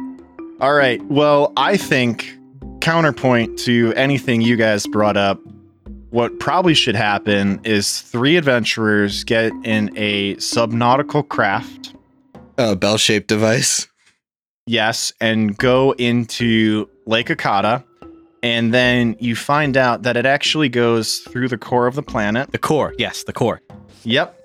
[0.59, 1.01] All right.
[1.05, 2.37] Well, I think
[2.81, 5.39] counterpoint to anything you guys brought up,
[6.09, 11.94] what probably should happen is three adventurers get in a subnautical craft,
[12.57, 13.87] A bell shaped device.
[14.65, 17.83] yes, and go into Lake Akata.
[18.41, 22.51] And then you find out that it actually goes through the core of the planet.
[22.51, 23.59] The core, yes, the core.
[24.03, 24.39] Yep.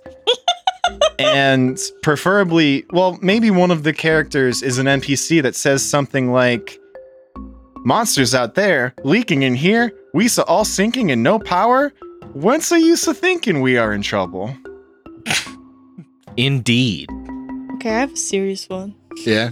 [1.18, 6.78] and preferably, well, maybe one of the characters is an NPC that says something like,
[7.82, 11.92] Monsters out there, leaking in here, we saw all sinking and no power.
[12.34, 14.54] Whence the use of thinking we are in trouble?
[16.36, 17.08] Indeed.
[17.80, 18.94] Okay, I have a serious one.
[19.24, 19.48] Yeah.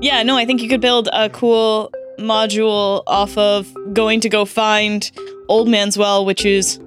[0.00, 4.44] Yeah, no, I think you could build a cool module off of going to go
[4.44, 5.08] find
[5.48, 6.80] Old Man's Well, which is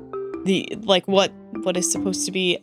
[0.43, 1.31] the like what
[1.63, 2.59] what is supposed to be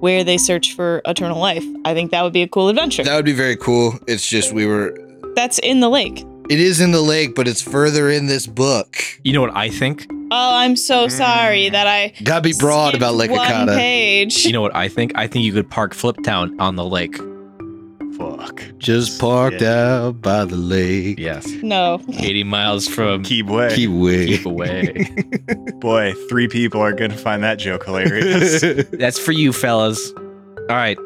[0.00, 1.64] where they search for eternal life.
[1.84, 3.04] I think that would be a cool adventure.
[3.04, 3.96] That would be very cool.
[4.08, 4.98] It's just we were
[5.36, 6.24] That's in the lake.
[6.50, 8.96] It is in the lake, but it's further in this book.
[9.22, 10.06] You know what I think?
[10.32, 11.10] Oh, I'm so mm.
[11.10, 13.76] sorry that I Gotta be broad skipped about Lake one Akata.
[13.76, 14.44] page.
[14.44, 15.12] You know what I think?
[15.14, 17.16] I think you could park Flip Town on the lake.
[18.16, 18.64] Fuck.
[18.78, 21.20] Just parked out by the lake.
[21.20, 21.46] Yes.
[21.62, 22.02] no.
[22.08, 23.74] 80 miles from Keep away.
[23.74, 24.26] Keep away.
[24.26, 25.08] keep away.
[25.76, 28.60] Boy, three people are going to find that joke hilarious.
[28.92, 30.12] That's for you, fellas.
[30.68, 30.98] All right.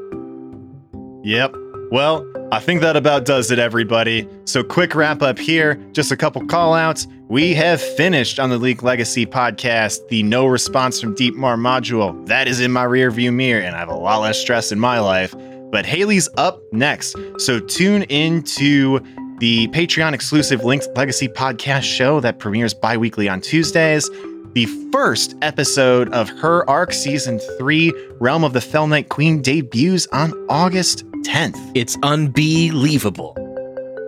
[1.23, 1.55] Yep.
[1.95, 4.29] Well, I think that about does it, everybody.
[4.47, 5.77] So, quick wrap up here.
[5.93, 7.07] Just a couple call outs.
[7.29, 12.27] We have finished on the Linked Legacy podcast the no response from Deep Mar module.
[12.27, 14.81] That is in my rear view mirror, and I have a lot less stress in
[14.81, 15.37] my life.
[15.71, 17.15] But Haley's up next.
[17.39, 18.99] So, tune into
[19.39, 24.11] the Patreon exclusive Linked Legacy podcast show that premieres bi weekly on Tuesdays.
[24.55, 30.33] The first episode of her arc season three, Realm of the Fellnight Queen, debuts on
[30.49, 31.73] August 10th.
[31.75, 33.35] It's unbelievable.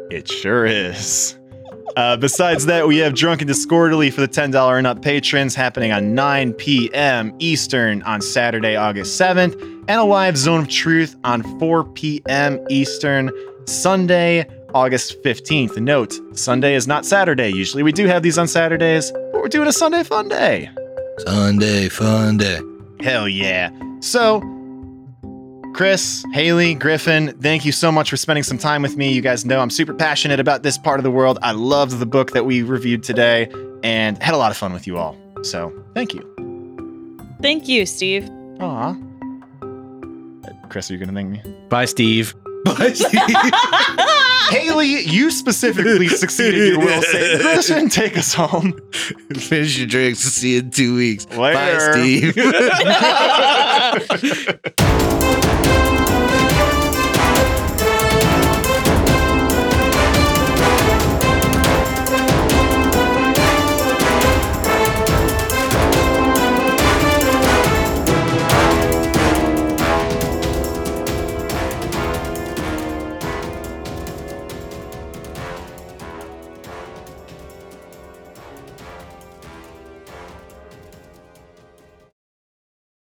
[0.08, 1.36] It sure is.
[1.96, 6.14] Uh, besides that, we have Drunken Discordly for the $10 and up patrons happening on
[6.14, 7.34] 9 p.m.
[7.40, 12.64] Eastern on Saturday, August 7th, and a live Zone of Truth on 4 p.m.
[12.70, 13.32] Eastern
[13.66, 15.78] Sunday, August 15th.
[15.78, 17.48] Note, Sunday is not Saturday.
[17.48, 20.68] Usually we do have these on Saturdays, but we're doing a Sunday fun day.
[21.20, 22.60] Sunday fun day.
[23.00, 23.70] Hell yeah.
[24.00, 24.42] So,
[25.72, 29.10] Chris, Haley, Griffin, thank you so much for spending some time with me.
[29.10, 31.38] You guys know I'm super passionate about this part of the world.
[31.40, 33.50] I loved the book that we reviewed today
[33.82, 35.16] and had a lot of fun with you all.
[35.42, 36.20] So, thank you.
[37.40, 38.28] Thank you, Steve.
[38.60, 38.94] Aw.
[40.68, 41.56] Chris, are you going to thank me?
[41.70, 42.34] Bye, Steve.
[42.66, 43.20] Bye, Steve.
[44.50, 47.40] Haley, you specifically succeeded your will save.
[47.42, 48.80] Griffin, take us home.
[49.34, 50.18] Finish your drinks.
[50.20, 51.26] See you in two weeks.
[51.36, 51.92] Later.
[51.92, 52.36] Bye, Steve.